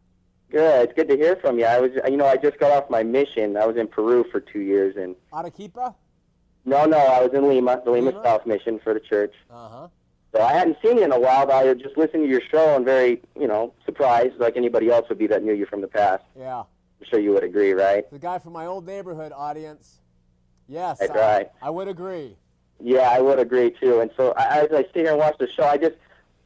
Good. 0.50 0.88
It's 0.88 0.92
good 0.94 1.08
to 1.08 1.16
hear 1.16 1.36
from 1.36 1.58
you. 1.60 1.66
I 1.66 1.78
was, 1.78 1.92
you 2.08 2.16
know, 2.16 2.26
I 2.26 2.36
just 2.36 2.58
got 2.58 2.72
off 2.72 2.90
my 2.90 3.04
mission. 3.04 3.56
I 3.56 3.64
was 3.64 3.76
in 3.76 3.86
Peru 3.86 4.24
for 4.30 4.40
two 4.40 4.60
years, 4.60 4.96
and 4.96 5.14
Arequipa? 5.32 5.94
no, 6.64 6.84
no, 6.84 6.98
I 6.98 7.22
was 7.22 7.32
in 7.32 7.48
Lima, 7.48 7.80
the 7.84 7.92
Lima, 7.92 8.10
Lima? 8.10 8.22
South 8.24 8.44
Mission 8.46 8.80
for 8.82 8.92
the 8.92 9.00
church. 9.00 9.34
Uh 9.50 9.68
huh. 9.68 9.88
So 10.34 10.42
I 10.42 10.52
hadn't 10.52 10.78
seen 10.82 10.98
you 10.98 11.04
in 11.04 11.12
a 11.12 11.18
while, 11.18 11.46
but 11.46 11.54
I 11.54 11.64
was 11.72 11.80
just 11.80 11.96
listening 11.96 12.24
to 12.24 12.28
your 12.28 12.40
show 12.50 12.74
and 12.74 12.84
very, 12.84 13.22
you 13.38 13.46
know, 13.46 13.72
surprised, 13.84 14.34
like 14.40 14.56
anybody 14.56 14.90
else 14.90 15.08
would 15.08 15.18
be 15.18 15.28
that 15.28 15.44
knew 15.44 15.54
you 15.54 15.64
from 15.64 15.80
the 15.80 15.86
past. 15.86 16.24
Yeah. 16.36 16.58
I'm 16.60 17.06
sure 17.08 17.20
you 17.20 17.30
would 17.32 17.44
agree, 17.44 17.72
right? 17.72 18.10
The 18.10 18.18
guy 18.18 18.40
from 18.40 18.52
my 18.52 18.66
old 18.66 18.84
neighborhood 18.84 19.30
audience. 19.32 20.00
Yes. 20.68 21.00
I, 21.02 21.06
right. 21.06 21.50
I 21.62 21.70
would 21.70 21.88
agree. 21.88 22.36
Yeah, 22.80 23.08
I 23.10 23.20
would 23.20 23.38
agree 23.38 23.70
too. 23.80 24.00
And 24.00 24.10
so 24.16 24.32
I, 24.36 24.60
as 24.60 24.68
I 24.72 24.82
sit 24.82 24.96
here 24.96 25.10
and 25.10 25.18
watch 25.18 25.36
the 25.38 25.48
show, 25.48 25.64
I 25.64 25.76
just, 25.76 25.96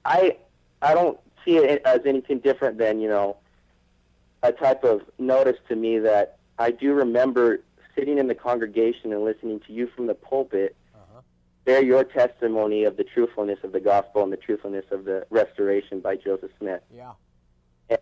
I, 0.05 0.37
I 0.83 0.95
don't 0.95 1.19
see 1.45 1.57
it 1.57 1.83
as 1.85 2.01
anything 2.05 2.39
different 2.41 2.79
than 2.79 3.01
you 3.01 3.09
know, 3.09 3.37
a 4.43 4.53
type 4.53 4.85
of 4.85 5.03
notice 5.19 5.57
to 5.69 5.77
me 5.77 5.99
that 6.01 6.39
I 6.59 6.71
do 6.71 6.93
remember 6.95 7.61
sitting 7.97 8.19
in 8.19 8.29
the 8.29 8.35
congregation 8.35 9.13
and 9.13 9.25
listening 9.25 9.61
to 9.67 9.73
you 9.73 9.89
from 9.95 10.07
the 10.07 10.15
pulpit 10.15 10.77
Uh-huh. 10.95 11.21
bear 11.65 11.83
your 11.83 12.05
testimony 12.05 12.85
of 12.85 12.97
the 12.97 13.05
truthfulness 13.05 13.59
of 13.65 13.73
the 13.73 13.81
gospel 13.81 14.23
and 14.23 14.33
the 14.33 14.37
truthfulness 14.37 14.85
of 14.93 15.05
the 15.05 15.27
restoration 15.31 16.01
by 16.01 16.15
Joseph 16.17 16.51
Smith. 16.59 16.83
Yeah. 16.95 17.13
I 17.91 17.99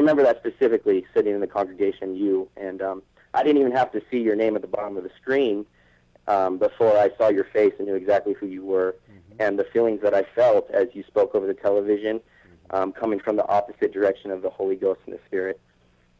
remember 0.00 0.22
that 0.22 0.38
specifically, 0.38 1.04
sitting 1.12 1.34
in 1.34 1.40
the 1.40 1.46
congregation, 1.48 2.14
you 2.14 2.48
and 2.56 2.80
um, 2.80 3.02
I 3.38 3.44
didn't 3.44 3.60
even 3.60 3.72
have 3.72 3.92
to 3.92 4.02
see 4.10 4.18
your 4.18 4.34
name 4.34 4.56
at 4.56 4.62
the 4.62 4.68
bottom 4.68 4.96
of 4.96 5.04
the 5.04 5.12
screen 5.22 5.64
um, 6.26 6.58
before 6.58 6.98
I 6.98 7.10
saw 7.16 7.28
your 7.28 7.44
face 7.44 7.72
and 7.78 7.86
knew 7.86 7.94
exactly 7.94 8.32
who 8.32 8.46
you 8.46 8.64
were, 8.64 8.96
and 9.38 9.56
the 9.56 9.64
feelings 9.72 10.00
that 10.02 10.12
I 10.12 10.24
felt 10.34 10.68
as 10.72 10.88
you 10.92 11.04
spoke 11.04 11.36
over 11.36 11.46
the 11.46 11.54
television, 11.54 12.20
um, 12.70 12.90
coming 12.90 13.20
from 13.20 13.36
the 13.36 13.46
opposite 13.46 13.92
direction 13.92 14.32
of 14.32 14.42
the 14.42 14.50
Holy 14.50 14.74
Ghost 14.74 15.00
and 15.06 15.14
the 15.14 15.20
Spirit. 15.26 15.60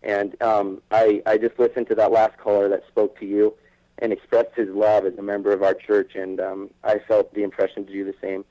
And 0.05 0.41
um, 0.41 0.81
I, 0.93 1.21
I 1.27 1.39
just 1.39 1.59
listened 1.59 1.89
to 1.89 1.97
that 1.97 2.13
last 2.13 2.39
caller 2.39 2.69
that 2.69 2.85
spoke 2.87 3.19
to 3.19 3.27
you 3.27 3.53
and 3.99 4.13
expressed 4.13 4.55
his 4.55 4.69
love 4.69 5.05
as 5.05 5.19
a 5.19 5.23
member 5.23 5.53
of 5.53 5.65
our 5.65 5.75
church, 5.75 6.13
and 6.15 6.39
um, 6.39 6.71
I 6.85 7.01
felt 7.01 7.35
the 7.35 7.43
impression 7.43 7.85
to 7.85 7.93
do 7.93 8.05
the 8.05 8.15
same, 8.23 8.45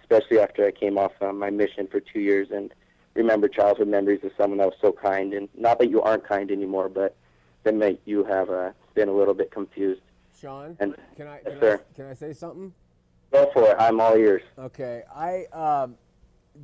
especially 0.00 0.38
after 0.40 0.66
I 0.66 0.70
came 0.70 0.96
off 0.96 1.12
um, 1.20 1.38
my 1.38 1.50
mission 1.50 1.86
for 1.88 2.00
two 2.00 2.20
years 2.20 2.48
and 2.50 2.72
remember 3.12 3.48
childhood 3.48 3.88
memories 3.88 4.24
of 4.24 4.30
someone 4.38 4.60
that 4.60 4.66
was 4.66 4.78
so 4.80 4.92
kind. 4.92 5.34
And 5.34 5.50
not 5.54 5.78
that 5.80 5.90
you 5.90 6.00
aren't 6.00 6.26
kind 6.26 6.50
anymore, 6.50 6.88
but 6.88 7.14
then 7.64 7.78
that 7.80 7.98
you 8.04 8.22
have 8.24 8.50
uh, 8.50 8.70
been 8.94 9.08
a 9.08 9.12
little 9.12 9.34
bit 9.34 9.50
confused. 9.50 10.02
Shawn, 10.40 10.76
And- 10.78 10.94
can 11.16 11.26
I 11.26 11.36
Yes, 11.36 11.44
can, 11.44 11.56
I 11.56 11.60
sir. 11.60 11.80
can 11.96 12.06
I 12.06 12.14
say 12.14 12.32
something? 12.32 12.72
Go 13.32 13.50
for 13.52 13.70
it. 13.70 13.76
I'm 13.78 14.00
all 14.00 14.14
ears. 14.16 14.42
Okay, 14.58 15.02
I 15.14 15.46
um, 15.46 15.96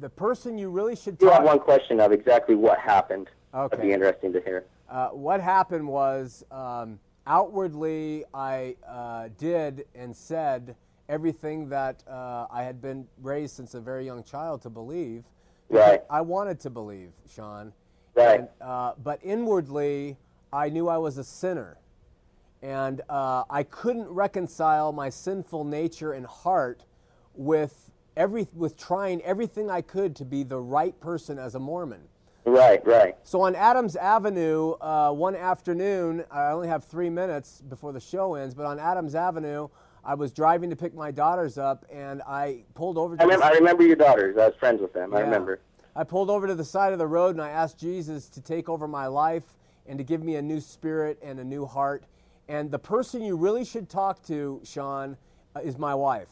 the 0.00 0.08
person 0.10 0.56
you 0.56 0.70
really 0.70 0.94
should 0.94 1.16
You 1.20 1.30
have 1.30 1.42
one 1.42 1.58
question 1.58 1.98
of 1.98 2.12
exactly 2.12 2.54
what 2.54 2.78
happened. 2.78 3.28
That'd 3.52 3.72
Okay. 3.72 3.82
be 3.88 3.92
interesting 3.92 4.32
to 4.34 4.40
hear. 4.40 4.64
Uh, 4.88 5.08
what 5.08 5.40
happened 5.40 5.88
was 5.88 6.44
um, 6.52 7.00
outwardly 7.26 8.24
I 8.32 8.76
uh, 8.86 9.28
did 9.38 9.86
and 9.96 10.14
said 10.14 10.76
everything 11.08 11.68
that 11.70 12.04
uh, 12.08 12.46
I 12.50 12.62
had 12.62 12.80
been 12.80 13.06
raised 13.20 13.56
since 13.56 13.74
a 13.74 13.80
very 13.80 14.04
young 14.04 14.22
child 14.22 14.62
to 14.62 14.70
believe. 14.70 15.24
Right. 15.68 16.02
I 16.08 16.20
wanted 16.20 16.60
to 16.60 16.70
believe, 16.70 17.10
Shawn. 17.34 17.72
Right. 18.14 18.40
And, 18.40 18.48
uh, 18.60 18.92
but 19.02 19.18
inwardly, 19.24 20.16
I 20.52 20.68
knew 20.68 20.88
I 20.88 20.98
was 20.98 21.18
a 21.18 21.24
sinner. 21.24 21.78
And 22.62 23.00
uh, 23.08 23.44
I 23.48 23.62
couldn't 23.62 24.08
reconcile 24.08 24.92
my 24.92 25.08
sinful 25.08 25.64
nature 25.64 26.12
and 26.12 26.26
heart 26.26 26.84
with, 27.34 27.90
every, 28.16 28.48
with 28.54 28.76
trying 28.76 29.22
everything 29.22 29.70
I 29.70 29.80
could 29.80 30.14
to 30.16 30.24
be 30.24 30.42
the 30.42 30.58
right 30.58 30.98
person 31.00 31.38
as 31.38 31.54
a 31.54 31.58
Mormon. 31.58 32.02
Right, 32.44 32.84
right. 32.86 33.16
So 33.22 33.42
on 33.42 33.54
Adams 33.54 33.96
Avenue, 33.96 34.72
uh, 34.80 35.12
one 35.12 35.36
afternoon, 35.36 36.24
I 36.30 36.50
only 36.50 36.68
have 36.68 36.84
three 36.84 37.10
minutes 37.10 37.62
before 37.68 37.92
the 37.92 38.00
show 38.00 38.34
ends, 38.34 38.54
but 38.54 38.66
on 38.66 38.78
Adams 38.78 39.14
Avenue, 39.14 39.68
I 40.04 40.14
was 40.14 40.32
driving 40.32 40.70
to 40.70 40.76
pick 40.76 40.94
my 40.94 41.10
daughters 41.10 41.58
up, 41.58 41.84
and 41.92 42.22
I 42.22 42.64
pulled 42.74 42.96
over. 42.96 43.16
To 43.16 43.22
I 43.22 43.24
remember, 43.24 43.44
the, 43.44 43.52
I 43.52 43.54
remember 43.56 43.82
your 43.82 43.96
daughters. 43.96 44.38
I 44.38 44.46
was 44.46 44.54
friends 44.56 44.80
with 44.80 44.94
them. 44.94 45.14
I 45.14 45.20
remember. 45.20 45.60
I 45.94 46.04
pulled 46.04 46.30
over 46.30 46.46
to 46.46 46.54
the 46.54 46.64
side 46.64 46.94
of 46.94 46.98
the 46.98 47.06
road, 47.06 47.34
and 47.34 47.42
I 47.42 47.50
asked 47.50 47.78
Jesus 47.78 48.28
to 48.30 48.40
take 48.40 48.70
over 48.70 48.88
my 48.88 49.06
life 49.06 49.44
and 49.86 49.98
to 49.98 50.04
give 50.04 50.22
me 50.22 50.36
a 50.36 50.42
new 50.42 50.60
spirit 50.60 51.18
and 51.22 51.38
a 51.40 51.44
new 51.44 51.66
heart. 51.66 52.04
And 52.48 52.70
the 52.70 52.78
person 52.78 53.22
you 53.22 53.36
really 53.36 53.64
should 53.64 53.88
talk 53.88 54.22
to, 54.26 54.60
Shawn, 54.64 55.16
uh, 55.54 55.60
is 55.60 55.78
my 55.78 55.94
wife. 55.94 56.30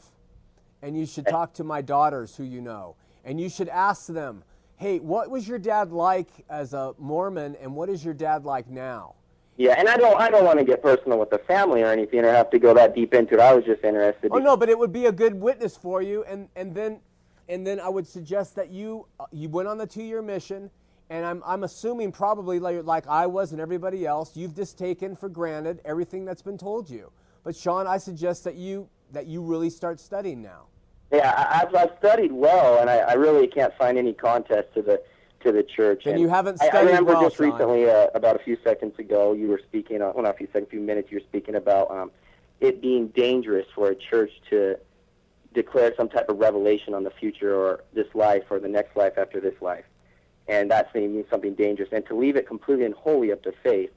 And 0.83 0.97
you 0.97 1.07
should 1.07 1.27
talk 1.27 1.55
to 1.55 1.65
my 1.65 1.83
daughters 1.83 2.37
who 2.37 2.45
you 2.45 2.61
know. 2.61 2.97
And 3.25 3.41
you 3.41 3.49
should 3.49 3.69
ask 3.69 4.07
them, 4.07 4.45
hey, 4.77 5.01
what 5.01 5.31
was 5.31 5.47
your 5.47 5.59
dad 5.59 5.93
like 5.93 6.29
as 6.49 6.73
a 6.73 6.95
Mormon, 6.99 7.57
and 7.61 7.75
what 7.75 7.89
is 7.89 8.05
your 8.05 8.15
dad 8.15 8.45
like 8.45 8.69
now? 8.69 9.15
Yeah, 9.57 9.75
and 9.77 9.89
I 9.89 9.97
don't, 9.97 10.17
I 10.21 10.31
don't 10.31 10.45
want 10.45 10.61
to 10.61 10.65
get 10.65 10.83
personal 10.83 11.19
with 11.19 11.31
the 11.31 11.39
family 11.39 11.83
or 11.83 11.89
anything, 11.89 12.25
or 12.25 12.33
have 12.33 12.49
to 12.51 12.61
go 12.61 12.73
that 12.75 12.95
deep 12.95 13.13
into 13.13 13.35
it. 13.35 13.41
I 13.41 13.53
was 13.53 13.65
just 13.65 13.83
interested. 13.83 14.31
Oh 14.33 14.39
no, 14.39 14.57
but 14.57 14.69
it 14.69 14.79
would 14.79 14.93
be 14.93 15.07
a 15.07 15.13
good 15.13 15.35
witness 15.35 15.77
for 15.77 16.01
you, 16.01 16.23
and 16.25 16.49
and 16.55 16.77
then, 16.77 17.01
and 17.49 17.67
then 17.67 17.81
I 17.81 17.89
would 17.89 18.07
suggest 18.07 18.55
that 18.55 18.71
you 18.71 19.07
uh, 19.19 19.25
you 19.33 19.49
went 19.49 19.67
on 19.67 19.79
the 19.79 19.87
two-year 19.87 20.23
mission, 20.23 20.71
and 21.11 21.25
I'm 21.25 21.43
I'm 21.45 21.65
assuming 21.65 22.13
probably 22.13 22.59
like, 22.59 22.85
like 22.85 23.07
I 23.07 23.27
was 23.27 23.53
and 23.53 23.61
everybody 23.61 24.07
else, 24.07 24.37
you've 24.37 24.55
just 24.55 24.79
taken 24.79 25.17
for 25.17 25.29
granted 25.29 25.81
everything 25.85 26.25
that's 26.25 26.43
been 26.43 26.59
told 26.59 26.91
you. 26.91 27.11
But 27.45 27.57
Shawn, 27.57 27.87
I 27.87 27.99
suggest 27.99 28.45
that 28.45 28.57
you 28.57 28.89
that 29.13 29.27
you 29.27 29.43
really 29.43 29.71
start 29.71 30.01
studying 30.01 30.43
now. 30.43 30.65
Yeah, 31.11 31.33
I, 31.37 31.63
I've, 31.63 31.75
I've 31.75 31.99
studied 31.99 32.33
well, 32.33 32.81
and 32.81 32.91
I, 32.91 32.99
I 32.99 33.13
really 33.15 33.47
can't 33.47 33.73
find 33.79 33.97
any 33.97 34.13
contest 34.13 34.75
to 34.75 34.83
the 34.83 35.03
to 35.41 35.53
the 35.53 35.63
church. 35.63 36.03
Then 36.05 36.15
and 36.15 36.23
you 36.23 36.29
haven't 36.29 36.59
studied 36.59 36.75
I, 36.75 36.81
I 36.81 36.85
remember 36.85 37.13
well, 37.13 37.23
just 37.23 37.37
Shawn. 37.37 37.53
recently, 37.53 37.89
uh, 37.89 38.09
about 38.15 38.37
a 38.37 38.41
few 38.41 38.59
seconds 38.63 38.99
ago, 38.99 39.33
you 39.33 39.49
were 39.49 39.61
speaking. 39.67 40.03
Uh, 40.03 40.13
well, 40.15 40.25
not 40.25 40.35
a 40.35 40.39
few 40.39 40.49
seconds, 40.49 40.67
a 40.69 40.71
few 40.71 40.81
minutes. 40.81 41.11
You 41.11 41.19
were 41.19 41.25
speaking 41.25 41.55
about 41.55 41.91
um, 41.91 42.11
it 42.61 42.83
being 42.83 43.09
dangerous 43.09 43.67
for 43.75 43.89
a 43.89 43.95
church 43.95 44.33
to 44.51 44.79
declare 45.55 45.95
some 45.97 46.09
type 46.09 46.29
of 46.29 46.39
revelation 46.39 46.93
on 46.93 47.05
the 47.05 47.11
future 47.11 47.55
or 47.57 47.85
this 47.95 48.07
life 48.15 48.45
or 48.51 48.61
the 48.61 48.69
next 48.69 48.97
life 48.97 49.15
after 49.17 49.41
this 49.41 49.55
life, 49.63 49.85
and 50.49 50.71
that's 50.71 50.93
means 50.95 51.27
something 51.31 51.55
dangerous. 51.55 51.91
And 51.93 52.05
to 52.07 52.15
leave 52.15 52.37
it 52.37 52.47
completely 52.47 52.85
and 52.85 52.95
wholly 52.95 53.31
up 53.33 53.43
to 53.43 53.53
faith. 53.63 53.91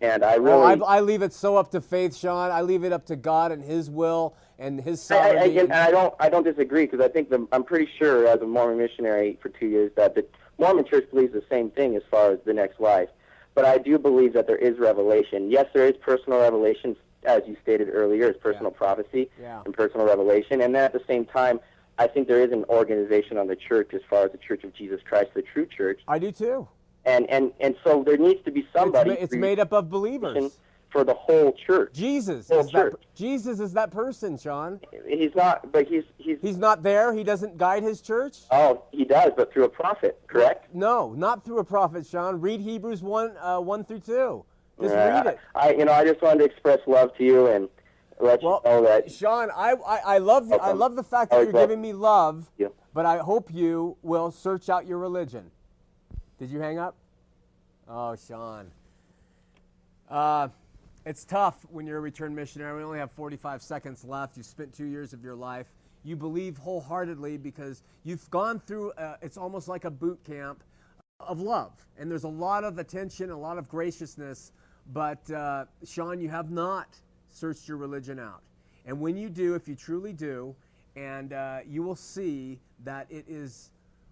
And 0.00 0.24
I 0.24 0.34
really, 0.36 0.80
Oh, 0.80 0.84
I, 0.84 0.98
I 0.98 1.00
leave 1.00 1.22
it 1.22 1.32
so 1.32 1.56
up 1.56 1.72
to 1.72 1.80
faith, 1.80 2.14
Shawn. 2.16 2.52
I 2.52 2.60
leave 2.60 2.84
it 2.84 2.92
up 2.92 3.06
to 3.06 3.16
God 3.16 3.50
and 3.50 3.62
His 3.62 3.90
will 3.90 4.36
and 4.58 4.80
His 4.80 5.10
I, 5.10 5.16
I, 5.16 5.18
sovereignty. 5.32 5.58
and 5.58 5.72
I 5.72 5.90
don't 5.90 6.14
I 6.20 6.28
don't 6.28 6.44
disagree 6.44 6.84
because 6.86 7.00
I 7.00 7.08
think 7.08 7.30
the, 7.30 7.48
I'm 7.50 7.64
pretty 7.64 7.88
sure 7.98 8.26
as 8.28 8.40
a 8.40 8.46
Mormon 8.46 8.78
missionary 8.78 9.38
for 9.42 9.48
two 9.48 9.66
years 9.66 9.90
that 9.96 10.14
the 10.14 10.24
Mormon 10.58 10.84
Church 10.84 11.10
believes 11.10 11.32
the 11.32 11.42
same 11.50 11.70
thing 11.70 11.96
as 11.96 12.02
far 12.10 12.30
as 12.32 12.38
the 12.44 12.52
next 12.52 12.78
life. 12.80 13.08
But 13.54 13.64
I 13.64 13.78
do 13.78 13.98
believe 13.98 14.34
that 14.34 14.46
there 14.46 14.56
is 14.56 14.78
revelation. 14.78 15.50
Yes, 15.50 15.66
there 15.74 15.86
is 15.86 15.94
personal 16.00 16.38
revelation, 16.40 16.94
as 17.24 17.42
you 17.48 17.56
stated 17.62 17.88
earlier, 17.92 18.30
is 18.30 18.36
personal 18.36 18.70
prophecy 18.70 19.30
Yeah. 19.40 19.62
and 19.64 19.74
personal 19.74 20.06
revelation. 20.06 20.60
And 20.60 20.72
then 20.76 20.84
at 20.84 20.92
the 20.92 21.02
same 21.08 21.24
time, 21.24 21.58
I 21.98 22.06
think 22.06 22.28
there 22.28 22.40
is 22.40 22.52
an 22.52 22.64
organization 22.68 23.38
on 23.38 23.48
the 23.48 23.56
church 23.56 23.90
as 23.92 24.00
far 24.08 24.24
as 24.24 24.32
the 24.32 24.38
Church 24.38 24.62
of 24.64 24.72
Jesus 24.74 25.00
Christ, 25.08 25.30
the 25.34 25.42
true 25.42 25.66
church. 25.66 26.00
I 26.06 26.18
do 26.18 26.30
too. 26.30 26.68
And 27.04 27.28
and 27.28 27.52
and 27.60 27.74
so 27.84 28.02
there 28.04 28.16
needs 28.16 28.44
to 28.44 28.50
be 28.50 28.66
somebody. 28.74 29.10
it's, 29.10 29.20
ma- 29.20 29.24
it's 29.24 29.34
made 29.34 29.58
up 29.58 29.72
of 29.72 29.90
believers. 29.90 30.52
for 30.90 31.04
the 31.04 31.14
whole 31.14 31.52
church. 31.66 31.92
Jesus 31.92 32.48
Whole 32.48 32.60
is 32.60 32.70
that. 32.72 32.94
Jesus 33.14 33.60
is 33.60 33.72
that 33.74 33.90
person, 33.90 34.38
Shawn. 34.38 34.80
He's 35.06 35.34
not, 35.34 35.70
but 35.72 35.86
he's 35.86 36.04
he's 36.18 36.38
He's 36.40 36.56
not 36.56 36.82
there. 36.82 37.12
He 37.12 37.24
doesn't 37.24 37.58
guide 37.58 37.82
his 37.82 38.00
church. 38.00 38.38
Oh, 38.50 38.84
he 38.92 39.04
does, 39.04 39.32
but 39.36 39.52
through 39.52 39.64
a 39.64 39.68
prophet, 39.68 40.20
correct? 40.26 40.74
No, 40.74 41.12
not 41.14 41.44
through 41.44 41.58
a 41.58 41.64
prophet, 41.64 42.06
Shawn. 42.06 42.40
Read 42.40 42.60
Hebrews 42.60 43.02
one, 43.02 43.36
uh, 43.38 43.58
one 43.60 43.84
through 43.84 44.00
two. 44.00 44.44
Just 44.80 44.94
Yeah, 44.94 45.18
read 45.18 45.26
it. 45.26 45.38
I, 45.54 45.72
you 45.72 45.84
know, 45.84 45.92
I 45.92 46.04
just 46.04 46.22
wanted 46.22 46.38
to 46.38 46.44
express 46.44 46.78
love 46.86 47.14
to 47.16 47.24
you 47.24 47.48
and 47.48 47.68
let 48.20 48.42
you 48.42 48.48
know 48.64 48.82
that. 48.82 49.10
Shawn, 49.10 49.50
I, 49.54 49.74
I, 49.86 49.98
I 50.14 50.18
love 50.18 50.48
the, 50.48 50.56
I 50.56 50.72
love 50.72 50.96
the 50.96 51.02
fact 51.02 51.30
that 51.30 51.42
you're 51.42 51.52
giving 51.52 51.80
me 51.80 51.92
love, 51.92 52.50
you. 52.58 52.72
but 52.94 53.06
I 53.06 53.18
hope 53.18 53.52
you 53.52 53.96
will 54.02 54.30
search 54.30 54.68
out 54.68 54.86
your 54.86 54.98
religion. 54.98 55.50
Did 56.38 56.50
you 56.50 56.60
hang 56.60 56.78
up? 56.78 56.96
Oh, 57.88 58.16
Shawn. 58.16 58.70
Uh, 60.08 60.48
it's 61.04 61.24
tough 61.24 61.64
when 61.70 61.86
you're 61.86 61.98
a 61.98 62.02
return 62.02 62.34
missionary. 62.34 62.76
We 62.78 62.84
only 62.84 62.98
have 62.98 63.10
45 63.10 63.62
seconds 63.62 64.04
left. 64.04 64.36
You 64.36 64.42
spent 64.42 64.74
two 64.74 64.84
years 64.84 65.12
of 65.12 65.24
your 65.24 65.34
life. 65.34 65.66
You 66.04 66.16
believe 66.16 66.56
wholeheartedly 66.58 67.38
because 67.38 67.82
you've 68.04 68.28
gone 68.30 68.60
through, 68.60 68.92
uh, 68.92 69.16
it's 69.22 69.36
almost 69.36 69.68
like 69.68 69.84
a 69.84 69.90
boot 69.90 70.22
camp 70.24 70.62
of 71.20 71.40
love. 71.40 71.72
And 71.98 72.10
there's 72.10 72.24
a 72.24 72.28
lot 72.28 72.64
of 72.64 72.78
attention, 72.78 73.30
a 73.30 73.38
lot 73.38 73.58
of 73.58 73.68
graciousness. 73.68 74.52
But, 74.92 75.30
uh, 75.30 75.64
Shawn, 75.84 76.20
you 76.20 76.28
have 76.28 76.50
not 76.50 77.00
searched 77.30 77.68
your 77.68 77.76
religion 77.76 78.18
out. 78.18 78.42
And 78.86 79.00
when 79.00 79.16
you 79.16 79.28
do, 79.28 79.54
if 79.54 79.68
you 79.68 79.74
truly 79.74 80.12
do, 80.12 80.54
and 80.96 81.32
uh, 81.32 81.58
you 81.66 81.82
will 81.82 81.96
see 81.96 82.58
that 82.84 83.06
it 83.10 83.24
is 83.28 83.70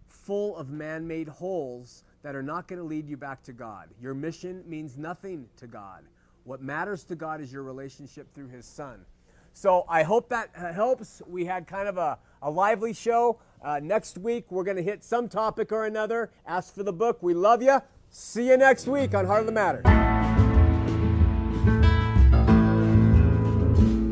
full 0.09 0.57
of 0.57 0.71
man 0.71 1.07
made 1.07 1.29
holes 1.29 2.05
that 2.23 2.35
are 2.35 2.43
not 2.43 2.69
going 2.69 2.79
to 2.79 2.85
lead 2.85 3.09
you 3.09 3.17
back 3.17 3.43
to 3.45 3.53
God. 3.53 3.89
Your 4.01 4.15
mission 4.15 4.63
means 4.67 4.97
nothing 4.97 5.49
to 5.57 5.67
God. 5.67 6.05
What 6.45 6.63
matters 6.63 7.05
to 7.05 7.15
God 7.15 7.41
is 7.41 7.53
your 7.53 7.63
relationship 7.63 8.33
through 8.35 8.49
His 8.49 8.67
Son. 8.67 9.05
So 9.53 9.85
I 9.89 10.03
hope 10.03 10.29
that 10.29 10.51
uh, 10.57 10.73
helps. 10.73 11.23
We 11.27 11.45
had 11.45 11.67
kind 11.67 11.89
of 11.89 11.97
a, 11.97 12.19
a 12.43 12.51
lively 12.51 12.93
show. 12.93 13.41
Uh, 13.63 13.81
next 13.83 14.19
week, 14.19 14.45
we're 14.51 14.65
going 14.65 14.77
to 14.77 14.83
hit 14.83 15.03
some 15.03 15.29
topic 15.29 15.73
or 15.73 15.87
another. 15.87 16.31
Ask 16.47 16.75
for 16.75 16.83
the 16.83 16.93
book. 16.93 17.23
We 17.23 17.35
love 17.35 17.63
you. 17.63 17.81
See 18.11 18.49
you 18.49 18.57
next 18.57 18.87
week 18.87 19.15
on 19.15 19.25
Heart 19.25 19.41
of 19.41 19.47
the 19.47 19.53
Matter. 19.53 20.16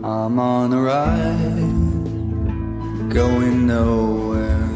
I'm 0.06 0.38
on 0.38 0.70
a 0.74 0.82
ride, 0.82 1.72
going 3.08 3.66
nowhere. 3.66 4.68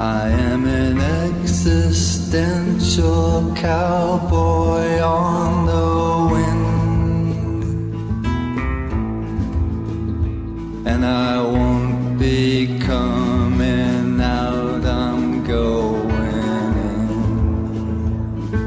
I 0.00 0.28
am 0.28 0.66
an 0.66 1.00
existential 1.00 3.54
cowboy 3.54 4.98
on 4.98 5.66
the 5.66 6.34
wind. 6.34 7.62
And 10.84 11.06
I 11.06 11.40
won't 11.40 12.18
be 12.18 12.76
coming 12.80 14.20
out, 14.20 14.84
I'm 14.84 15.44
going 15.44 16.10
in. 18.50 18.58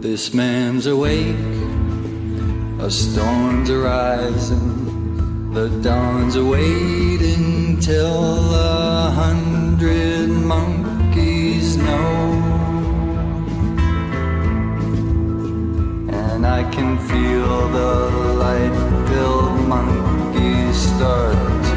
This 0.00 0.32
man's 0.32 0.86
awake. 0.86 1.51
A 2.82 2.90
storm's 2.90 3.70
arising, 3.70 5.54
the 5.54 5.68
dawn's 5.82 6.34
awaiting 6.34 7.78
till 7.78 8.54
a 8.56 9.08
hundred 9.14 10.28
monkeys 10.28 11.76
know. 11.76 12.32
And 16.10 16.44
I 16.44 16.68
can 16.72 16.98
feel 16.98 17.68
the 17.68 18.10
light 18.42 19.06
filled 19.08 19.60
monkeys 19.68 20.76
start 20.76 21.71